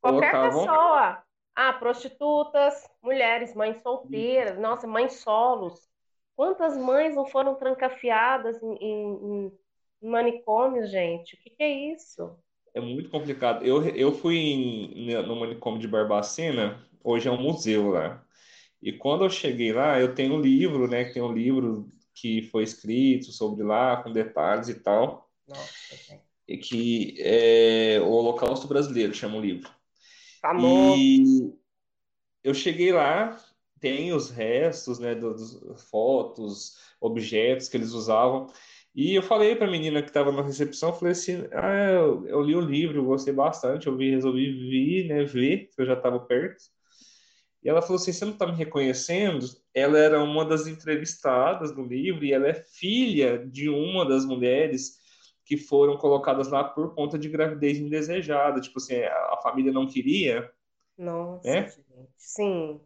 Qualquer 0.00 0.30
Colocavam... 0.30 0.60
pessoa. 0.60 1.22
Ah, 1.54 1.72
prostitutas, 1.74 2.88
mulheres, 3.02 3.54
mães 3.54 3.82
solteiras, 3.82 4.58
nossa, 4.58 4.86
mães 4.86 5.14
solos. 5.16 5.86
Quantas 6.34 6.78
mães 6.78 7.14
não 7.14 7.26
foram 7.26 7.56
trancafiadas 7.56 8.62
em, 8.62 8.74
em, 8.80 9.52
em 10.00 10.08
manicômios, 10.08 10.90
gente? 10.90 11.34
O 11.34 11.38
que, 11.38 11.50
que, 11.50 11.62
é 11.62 11.70
isso? 11.92 12.38
É 12.74 12.80
muito 12.80 13.10
complicado. 13.10 13.64
Eu, 13.64 13.84
eu 13.88 14.12
fui 14.12 14.36
em, 14.36 15.14
no 15.22 15.36
manicômio 15.36 15.80
de 15.80 15.88
Barbacena, 15.88 16.82
hoje 17.02 17.28
é 17.28 17.30
um 17.30 17.40
museu 17.40 17.90
lá. 17.90 18.24
E 18.80 18.92
quando 18.92 19.24
eu 19.24 19.30
cheguei 19.30 19.72
lá, 19.72 20.00
eu 20.00 20.14
tenho 20.14 20.34
um 20.34 20.40
livro, 20.40 20.88
né? 20.88 21.04
Que 21.04 21.14
tem 21.14 21.22
um 21.22 21.32
livro 21.32 21.88
que 22.14 22.42
foi 22.42 22.62
escrito 22.64 23.30
sobre 23.30 23.62
lá, 23.62 24.02
com 24.02 24.12
detalhes 24.12 24.68
e 24.68 24.74
tal. 24.74 25.30
Nossa, 25.46 26.20
e 26.48 26.56
que 26.58 27.14
é 27.18 28.00
o 28.00 28.10
Holocausto 28.10 28.66
Brasileiro, 28.66 29.14
chama 29.14 29.38
o 29.38 29.40
livro. 29.40 29.70
Famoso. 30.40 30.98
E 30.98 31.54
eu 32.42 32.52
cheguei 32.52 32.92
lá, 32.92 33.38
tem 33.80 34.12
os 34.12 34.30
restos, 34.30 34.98
né, 34.98 35.14
dos 35.14 35.60
fotos, 35.90 36.76
objetos 37.00 37.68
que 37.68 37.76
eles 37.76 37.92
usavam. 37.92 38.48
E 38.94 39.14
eu 39.14 39.22
falei 39.22 39.56
para 39.56 39.66
a 39.66 39.70
menina 39.70 40.02
que 40.02 40.08
estava 40.08 40.30
na 40.30 40.42
recepção, 40.42 40.92
falei 40.92 41.12
assim, 41.12 41.46
ah, 41.52 41.90
eu, 41.90 42.26
eu, 42.26 42.40
li 42.42 42.54
o 42.54 42.60
livro, 42.60 43.04
gostei 43.04 43.32
bastante, 43.32 43.86
eu 43.86 43.96
vi, 43.96 44.10
resolvi 44.10 44.52
vir, 44.52 45.08
né, 45.08 45.24
ver, 45.24 45.70
que 45.74 45.80
eu 45.80 45.86
já 45.86 45.94
estava 45.94 46.20
perto. 46.20 46.62
E 47.62 47.68
ela 47.68 47.80
falou 47.80 47.96
assim: 47.96 48.12
Você 48.12 48.24
não 48.24 48.32
está 48.32 48.46
me 48.46 48.56
reconhecendo? 48.56 49.46
Ela 49.72 49.98
era 49.98 50.22
uma 50.22 50.44
das 50.44 50.66
entrevistadas 50.66 51.72
do 51.72 51.82
livro 51.82 52.24
e 52.24 52.32
ela 52.32 52.48
é 52.48 52.54
filha 52.54 53.46
de 53.46 53.68
uma 53.68 54.04
das 54.04 54.24
mulheres 54.24 55.00
que 55.44 55.56
foram 55.56 55.96
colocadas 55.96 56.48
lá 56.48 56.64
por 56.64 56.94
conta 56.94 57.18
de 57.18 57.28
gravidez 57.28 57.78
indesejada. 57.78 58.60
Tipo 58.60 58.78
assim, 58.78 58.96
a 58.96 59.38
família 59.42 59.72
não 59.72 59.86
queria. 59.86 60.50
Nossa, 60.98 61.48
né? 61.48 61.68
gente. 61.68 61.84
Sim. 62.16 62.80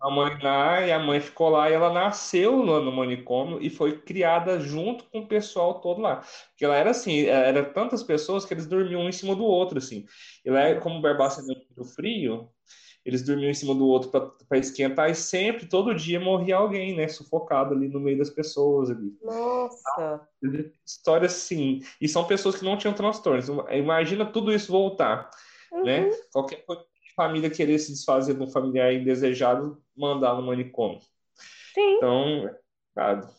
A 0.00 0.10
mãe 0.10 0.38
lá 0.42 0.86
e 0.86 0.92
a 0.92 0.98
mãe 0.98 1.20
ficou 1.20 1.48
lá 1.48 1.70
e 1.70 1.74
ela 1.74 1.92
nasceu 1.92 2.64
no, 2.64 2.80
no 2.80 2.92
manicômio 2.92 3.58
e 3.60 3.70
foi 3.70 3.98
criada 4.00 4.60
junto 4.60 5.04
com 5.04 5.20
o 5.20 5.26
pessoal 5.26 5.80
todo 5.80 6.00
lá. 6.00 6.22
Porque 6.50 6.64
ela 6.64 6.76
era 6.76 6.90
assim, 6.90 7.24
era 7.26 7.64
tantas 7.64 8.02
pessoas 8.02 8.44
que 8.44 8.52
eles 8.52 8.66
dormiam 8.66 9.02
um 9.02 9.08
em 9.08 9.12
cima 9.12 9.34
do 9.34 9.44
outro, 9.44 9.78
assim. 9.78 10.04
E 10.44 10.50
lá, 10.50 10.74
como 10.80 10.98
o 10.98 11.02
Barbaça 11.02 11.40
é 11.40 11.44
muito 11.44 11.84
frio, 11.94 12.50
eles 13.06 13.22
dormiam 13.22 13.50
em 13.50 13.54
cima 13.54 13.74
do 13.74 13.86
outro 13.86 14.10
para 14.48 14.58
esquentar 14.58 15.08
e 15.08 15.14
sempre, 15.14 15.66
todo 15.66 15.94
dia, 15.94 16.18
morria 16.18 16.56
alguém, 16.56 16.94
né? 16.94 17.06
Sufocado 17.06 17.72
ali 17.72 17.88
no 17.88 18.00
meio 18.00 18.18
das 18.18 18.30
pessoas 18.30 18.90
ali. 18.90 19.16
Nossa! 19.22 20.28
História 20.84 21.26
assim. 21.26 21.80
E 22.00 22.08
são 22.08 22.24
pessoas 22.24 22.56
que 22.56 22.64
não 22.64 22.76
tinham 22.76 22.92
transtornos. 22.92 23.48
Imagina 23.70 24.26
tudo 24.26 24.52
isso 24.52 24.72
voltar, 24.72 25.30
né? 25.84 26.00
uhum. 26.00 26.10
né? 26.10 26.16
Qualquer 26.32 26.64
família 27.16 27.50
querer 27.50 27.78
se 27.78 27.92
desfazer 27.92 28.34
de 28.34 28.42
um 28.42 28.50
familiar 28.50 28.92
indesejado, 28.92 29.82
mandar 29.96 30.34
no 30.34 30.42
manicômio. 30.42 31.00
Sim. 31.74 31.96
Então, 31.96 32.46
é 32.46 32.54
complicado. 32.94 33.34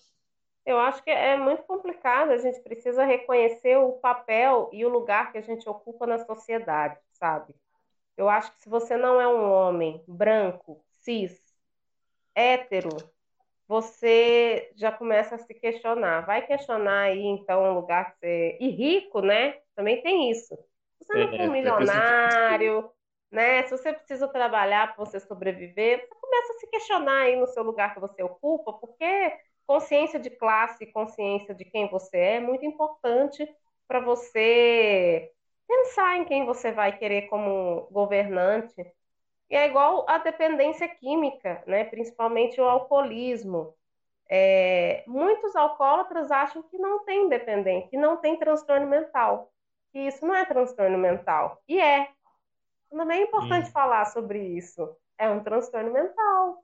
Eu 0.65 0.77
acho 0.79 1.01
que 1.01 1.09
é 1.09 1.37
muito 1.37 1.63
complicado. 1.63 2.31
A 2.31 2.37
gente 2.37 2.59
precisa 2.61 3.05
reconhecer 3.05 3.77
o 3.77 3.93
papel 3.93 4.69
e 4.73 4.83
o 4.83 4.89
lugar 4.89 5.31
que 5.31 5.37
a 5.37 5.41
gente 5.41 5.67
ocupa 5.69 6.05
na 6.05 6.19
sociedade, 6.25 6.99
sabe? 7.13 7.53
Eu 8.17 8.27
acho 8.27 8.51
que 8.53 8.61
se 8.63 8.69
você 8.69 8.97
não 8.97 9.21
é 9.21 9.27
um 9.27 9.49
homem 9.49 10.03
branco, 10.07 10.83
cis, 10.89 11.39
hétero, 12.35 12.89
você 13.67 14.71
já 14.75 14.91
começa 14.91 15.35
a 15.35 15.37
se 15.37 15.53
questionar. 15.53 16.25
Vai 16.25 16.45
questionar 16.45 17.03
aí, 17.03 17.23
então, 17.23 17.63
um 17.63 17.73
lugar 17.75 18.13
que 18.13 18.19
você. 18.19 18.57
E 18.59 18.69
rico, 18.69 19.21
né? 19.21 19.59
Também 19.75 20.01
tem 20.01 20.31
isso. 20.31 20.57
Você 20.99 21.13
não 21.13 21.33
é, 21.33 21.47
um 21.47 21.51
milionário, 21.51 22.89
né? 23.31 23.63
Se 23.63 23.71
você 23.71 23.93
precisa 23.93 24.27
trabalhar 24.27 24.95
para 24.95 25.05
você 25.05 25.19
sobreviver, 25.19 26.01
você 26.01 26.15
começa 26.19 26.53
a 26.53 26.55
se 26.59 26.67
questionar 26.67 27.21
aí 27.23 27.35
no 27.35 27.47
seu 27.47 27.63
lugar 27.63 27.93
que 27.93 27.99
você 27.99 28.23
ocupa, 28.23 28.73
porque 28.73 29.37
consciência 29.65 30.19
de 30.19 30.29
classe, 30.29 30.85
consciência 30.87 31.53
de 31.53 31.65
quem 31.65 31.89
você 31.89 32.17
é, 32.17 32.35
é 32.35 32.39
muito 32.39 32.65
importante 32.65 33.47
para 33.87 33.99
você 33.99 35.31
pensar 35.67 36.17
em 36.17 36.25
quem 36.25 36.45
você 36.45 36.71
vai 36.71 36.97
querer 36.97 37.23
como 37.23 37.87
governante. 37.91 38.75
E 39.49 39.55
é 39.55 39.67
igual 39.67 40.05
a 40.09 40.17
dependência 40.17 40.87
química, 40.87 41.63
né? 41.67 41.83
principalmente 41.85 42.59
o 42.59 42.65
alcoolismo. 42.65 43.75
É, 44.29 45.03
muitos 45.07 45.55
alcoólatras 45.55 46.31
acham 46.31 46.61
que 46.63 46.77
não 46.77 47.05
tem 47.05 47.29
dependência, 47.29 47.89
que 47.89 47.97
não 47.97 48.17
tem 48.17 48.37
transtorno 48.37 48.85
mental, 48.85 49.51
que 49.91 49.99
isso 49.99 50.25
não 50.25 50.35
é 50.35 50.45
transtorno 50.45 50.97
mental. 50.97 51.61
E 51.67 51.79
é. 51.79 52.09
Também 52.89 53.21
é 53.21 53.23
importante 53.23 53.69
hum. 53.69 53.71
falar 53.71 54.05
sobre 54.05 54.39
isso. 54.39 54.95
É 55.17 55.29
um 55.29 55.43
transtorno 55.43 55.91
mental. 55.91 56.63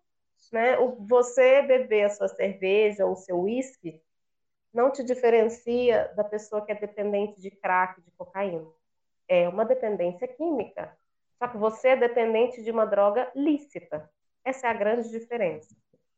Né? 0.52 0.78
O, 0.80 0.96
você 1.06 1.62
beber 1.64 2.06
a 2.06 2.10
sua 2.10 2.28
cerveja 2.28 3.06
ou 3.06 3.14
o 3.14 3.18
seu 3.18 3.40
uísque 3.42 4.02
não 4.74 4.92
te 4.92 5.04
diferencia 5.04 6.12
da 6.16 6.24
pessoa 6.24 6.66
que 6.66 6.72
é 6.72 6.76
dependente 6.76 7.40
de 7.40 7.52
crack, 7.52 8.02
de 8.02 8.12
cocaína. 8.12 8.68
É 9.28 9.48
uma 9.48 9.64
dependência 9.64 10.28
química. 10.28 10.98
Só 11.38 11.48
que 11.48 11.58
você 11.58 11.90
é 11.90 11.96
dependente 11.96 12.64
de 12.64 12.72
uma 12.72 12.86
droga 12.86 13.32
lícita. 13.36 14.10
Essa 14.44 14.68
é 14.68 14.70
a 14.70 14.74
grande 14.74 15.10
diferença. 15.10 15.76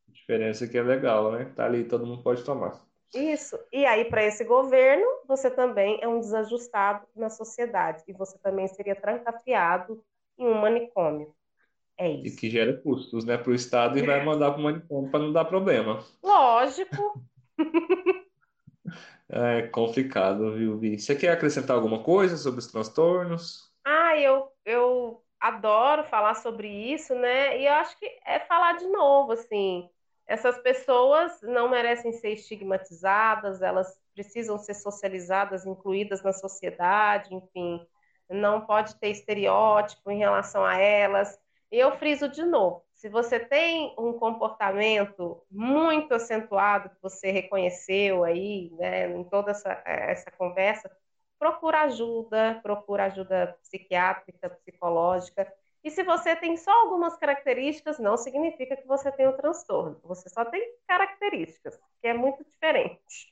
Diferença 0.08 0.68
que 0.68 0.78
é 0.78 0.82
legal, 0.82 1.32
né? 1.32 1.52
Tá 1.56 1.66
ali, 1.66 1.84
todo 1.84 2.06
mundo 2.06 2.24
pode 2.24 2.44
tomar. 2.44 2.82
Isso. 3.16 3.58
E 3.72 3.86
aí, 3.86 4.06
para 4.06 4.24
esse 4.24 4.44
governo, 4.44 5.06
você 5.26 5.50
também 5.50 5.98
é 6.02 6.08
um 6.08 6.20
desajustado 6.20 7.08
na 7.16 7.30
sociedade. 7.30 8.04
E 8.08 8.14
você 8.14 8.38
também 8.40 8.68
seria 8.68 8.96
trancafiado 8.96 10.04
em 10.38 10.46
um 10.46 10.60
manicômio. 10.60 11.34
É 11.98 12.10
isso. 12.10 12.36
E 12.36 12.40
que 12.40 12.50
gera 12.50 12.74
custos, 12.82 13.24
né, 13.24 13.38
para 13.38 13.52
o 13.52 13.56
Estado 13.56 13.98
e 13.98 14.02
vai 14.02 14.24
mandar 14.24 14.52
para 14.52 14.60
o 14.60 14.64
manicômio 14.64 15.10
para 15.10 15.20
não 15.22 15.32
dar 15.32 15.46
problema. 15.46 16.04
Lógico. 16.22 17.24
É 19.28 19.64
complicado, 19.70 20.54
viu, 20.54 20.78
Vi? 20.78 21.00
Você 21.00 21.16
quer 21.16 21.30
acrescentar 21.30 21.76
alguma 21.76 22.04
coisa 22.04 22.38
sobre 22.38 22.60
os 22.60 22.68
transtornos? 22.68 23.74
Ah, 23.84 24.16
eu, 24.16 24.52
eu 24.64 25.20
adoro 25.40 26.04
falar 26.04 26.36
sobre 26.36 26.68
isso, 26.68 27.16
né? 27.16 27.60
E 27.60 27.66
eu 27.66 27.74
acho 27.74 27.98
que 27.98 28.06
é 28.24 28.40
falar 28.42 28.74
de 28.74 28.86
novo, 28.86 29.32
assim 29.32 29.90
essas 30.28 30.58
pessoas 30.60 31.40
não 31.42 31.70
merecem 31.70 32.12
ser 32.14 32.30
estigmatizadas, 32.32 33.62
elas 33.62 34.00
precisam 34.14 34.58
ser 34.58 34.74
socializadas, 34.74 35.66
incluídas 35.66 36.24
na 36.24 36.34
sociedade, 36.34 37.34
enfim, 37.34 37.86
não 38.30 38.66
pode 38.66 38.96
ter 38.96 39.10
estereótipo 39.10 40.10
em 40.10 40.18
relação 40.18 40.66
a 40.66 40.78
elas. 40.78 41.40
E 41.72 41.78
eu 41.78 41.98
friso 41.98 42.28
de 42.28 42.44
novo: 42.44 42.84
se 42.94 43.10
você 43.10 43.40
tem 43.40 43.94
um 44.00 44.14
comportamento 44.14 45.44
muito 45.52 46.14
acentuado, 46.14 46.90
que 46.90 47.02
você 47.02 47.30
reconheceu 47.32 48.24
aí, 48.24 48.72
né, 48.78 49.12
em 49.12 49.24
toda 49.26 49.52
essa, 49.52 49.82
essa 49.86 50.32
conversa, 50.32 50.90
procura 51.38 51.82
ajuda, 51.82 52.60
procura 52.64 53.06
ajuda 53.06 53.58
psiquiátrica, 53.62 54.50
psicológica 54.50 55.52
e 55.86 55.92
se 55.92 56.02
você 56.02 56.36
tem 56.36 56.58
só 56.58 56.72
algumas 56.72 57.16
características, 57.16 58.00
não 58.00 58.18
significa 58.18 58.76
que 58.76 58.88
você 58.88 59.12
tem 59.12 59.28
o 59.28 59.30
um 59.30 59.38
transtorno. 59.38 60.02
Você 60.04 60.28
só 60.30 60.44
tem 60.44 60.74
características, 60.88 61.80
que 62.02 62.08
é 62.08 62.14
muito 62.14 62.44
diferente. 62.44 63.32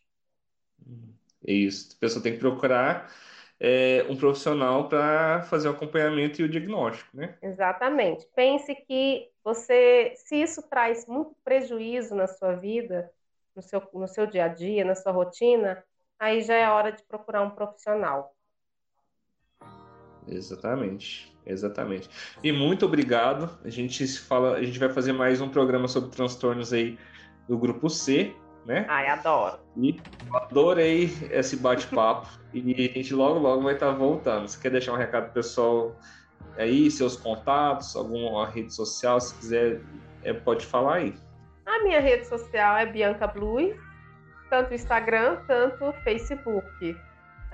É 1.47 1.51
isso. 1.51 1.95
A 1.97 1.99
pessoa 1.99 2.21
tem 2.21 2.33
que 2.33 2.37
procurar 2.37 3.11
é, 3.59 4.05
um 4.07 4.15
profissional 4.15 4.87
para 4.87 5.41
fazer 5.49 5.67
o 5.67 5.71
acompanhamento 5.71 6.41
e 6.41 6.45
o 6.45 6.49
diagnóstico, 6.49 7.17
né? 7.17 7.39
Exatamente. 7.41 8.29
Pense 8.35 8.75
que 8.75 9.31
você, 9.43 10.13
se 10.15 10.35
isso 10.35 10.61
traz 10.69 11.07
muito 11.07 11.35
prejuízo 11.43 12.13
na 12.13 12.27
sua 12.27 12.53
vida, 12.53 13.11
no 13.55 13.63
seu, 13.63 13.81
no 13.95 14.07
seu 14.07 14.27
dia 14.27 14.45
a 14.45 14.47
dia, 14.47 14.85
na 14.85 14.93
sua 14.93 15.11
rotina, 15.11 15.83
aí 16.19 16.43
já 16.43 16.53
é 16.53 16.69
hora 16.69 16.91
de 16.91 17.01
procurar 17.01 17.41
um 17.41 17.49
profissional. 17.49 18.35
Exatamente. 20.27 21.32
Exatamente. 21.45 22.09
E 22.43 22.51
muito 22.51 22.85
obrigado. 22.85 23.49
A 23.63 23.69
gente 23.69 24.07
fala, 24.19 24.55
a 24.55 24.63
gente 24.63 24.79
vai 24.79 24.89
fazer 24.89 25.13
mais 25.13 25.41
um 25.41 25.49
programa 25.49 25.87
sobre 25.87 26.09
transtornos 26.09 26.71
aí 26.71 26.97
do 27.47 27.57
grupo 27.57 27.89
C, 27.89 28.33
né? 28.65 28.85
Ai, 28.87 29.07
adoro. 29.07 29.59
E 29.77 29.99
adorei 30.33 31.11
esse 31.31 31.57
bate-papo. 31.57 32.27
e 32.53 32.73
a 32.73 32.93
gente 32.93 33.13
logo, 33.13 33.39
logo 33.39 33.63
vai 33.63 33.73
estar 33.73 33.91
voltando. 33.91 34.47
Você 34.47 34.59
quer 34.61 34.71
deixar 34.71 34.93
um 34.93 34.97
recado 34.97 35.33
pessoal 35.33 35.95
aí, 36.57 36.89
seus 36.89 37.17
contatos, 37.17 37.95
alguma 37.95 38.47
rede 38.47 38.73
social, 38.73 39.19
se 39.19 39.35
quiser, 39.35 39.81
é, 40.23 40.33
pode 40.33 40.65
falar 40.65 40.95
aí. 40.95 41.15
A 41.65 41.83
minha 41.83 41.99
rede 41.99 42.25
social 42.25 42.77
é 42.77 42.85
Bianca 42.85 43.27
Blue, 43.27 43.75
tanto 44.49 44.73
Instagram, 44.73 45.37
tanto 45.47 45.91
Facebook 46.03 46.95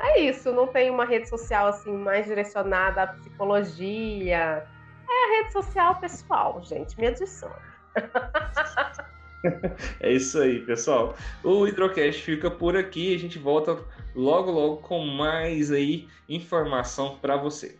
é 0.02 0.20
isso, 0.20 0.52
não 0.52 0.68
tem 0.68 0.90
uma 0.90 1.06
rede 1.06 1.28
social 1.28 1.68
assim 1.68 1.92
mais 1.92 2.26
direcionada 2.26 3.04
à 3.04 3.08
psicologia. 3.08 4.66
É 5.10 5.26
a 5.26 5.38
rede 5.38 5.54
social 5.54 6.00
pessoal, 6.00 6.62
gente, 6.64 7.00
me 7.00 7.08
adiciona. 7.08 7.56
é 10.00 10.12
isso 10.12 10.40
aí, 10.40 10.60
pessoal. 10.62 11.16
O 11.44 11.68
Hidrocast 11.68 12.22
fica 12.22 12.50
por 12.50 12.78
aqui. 12.78 13.16
A 13.16 13.20
gente 13.20 13.40
volta 13.40 13.78
logo, 14.16 14.52
logo 14.52 14.78
com 14.78 15.06
mais 15.06 15.72
aí 15.72 16.08
informação 16.28 17.18
para 17.18 17.36
você. 17.36 17.78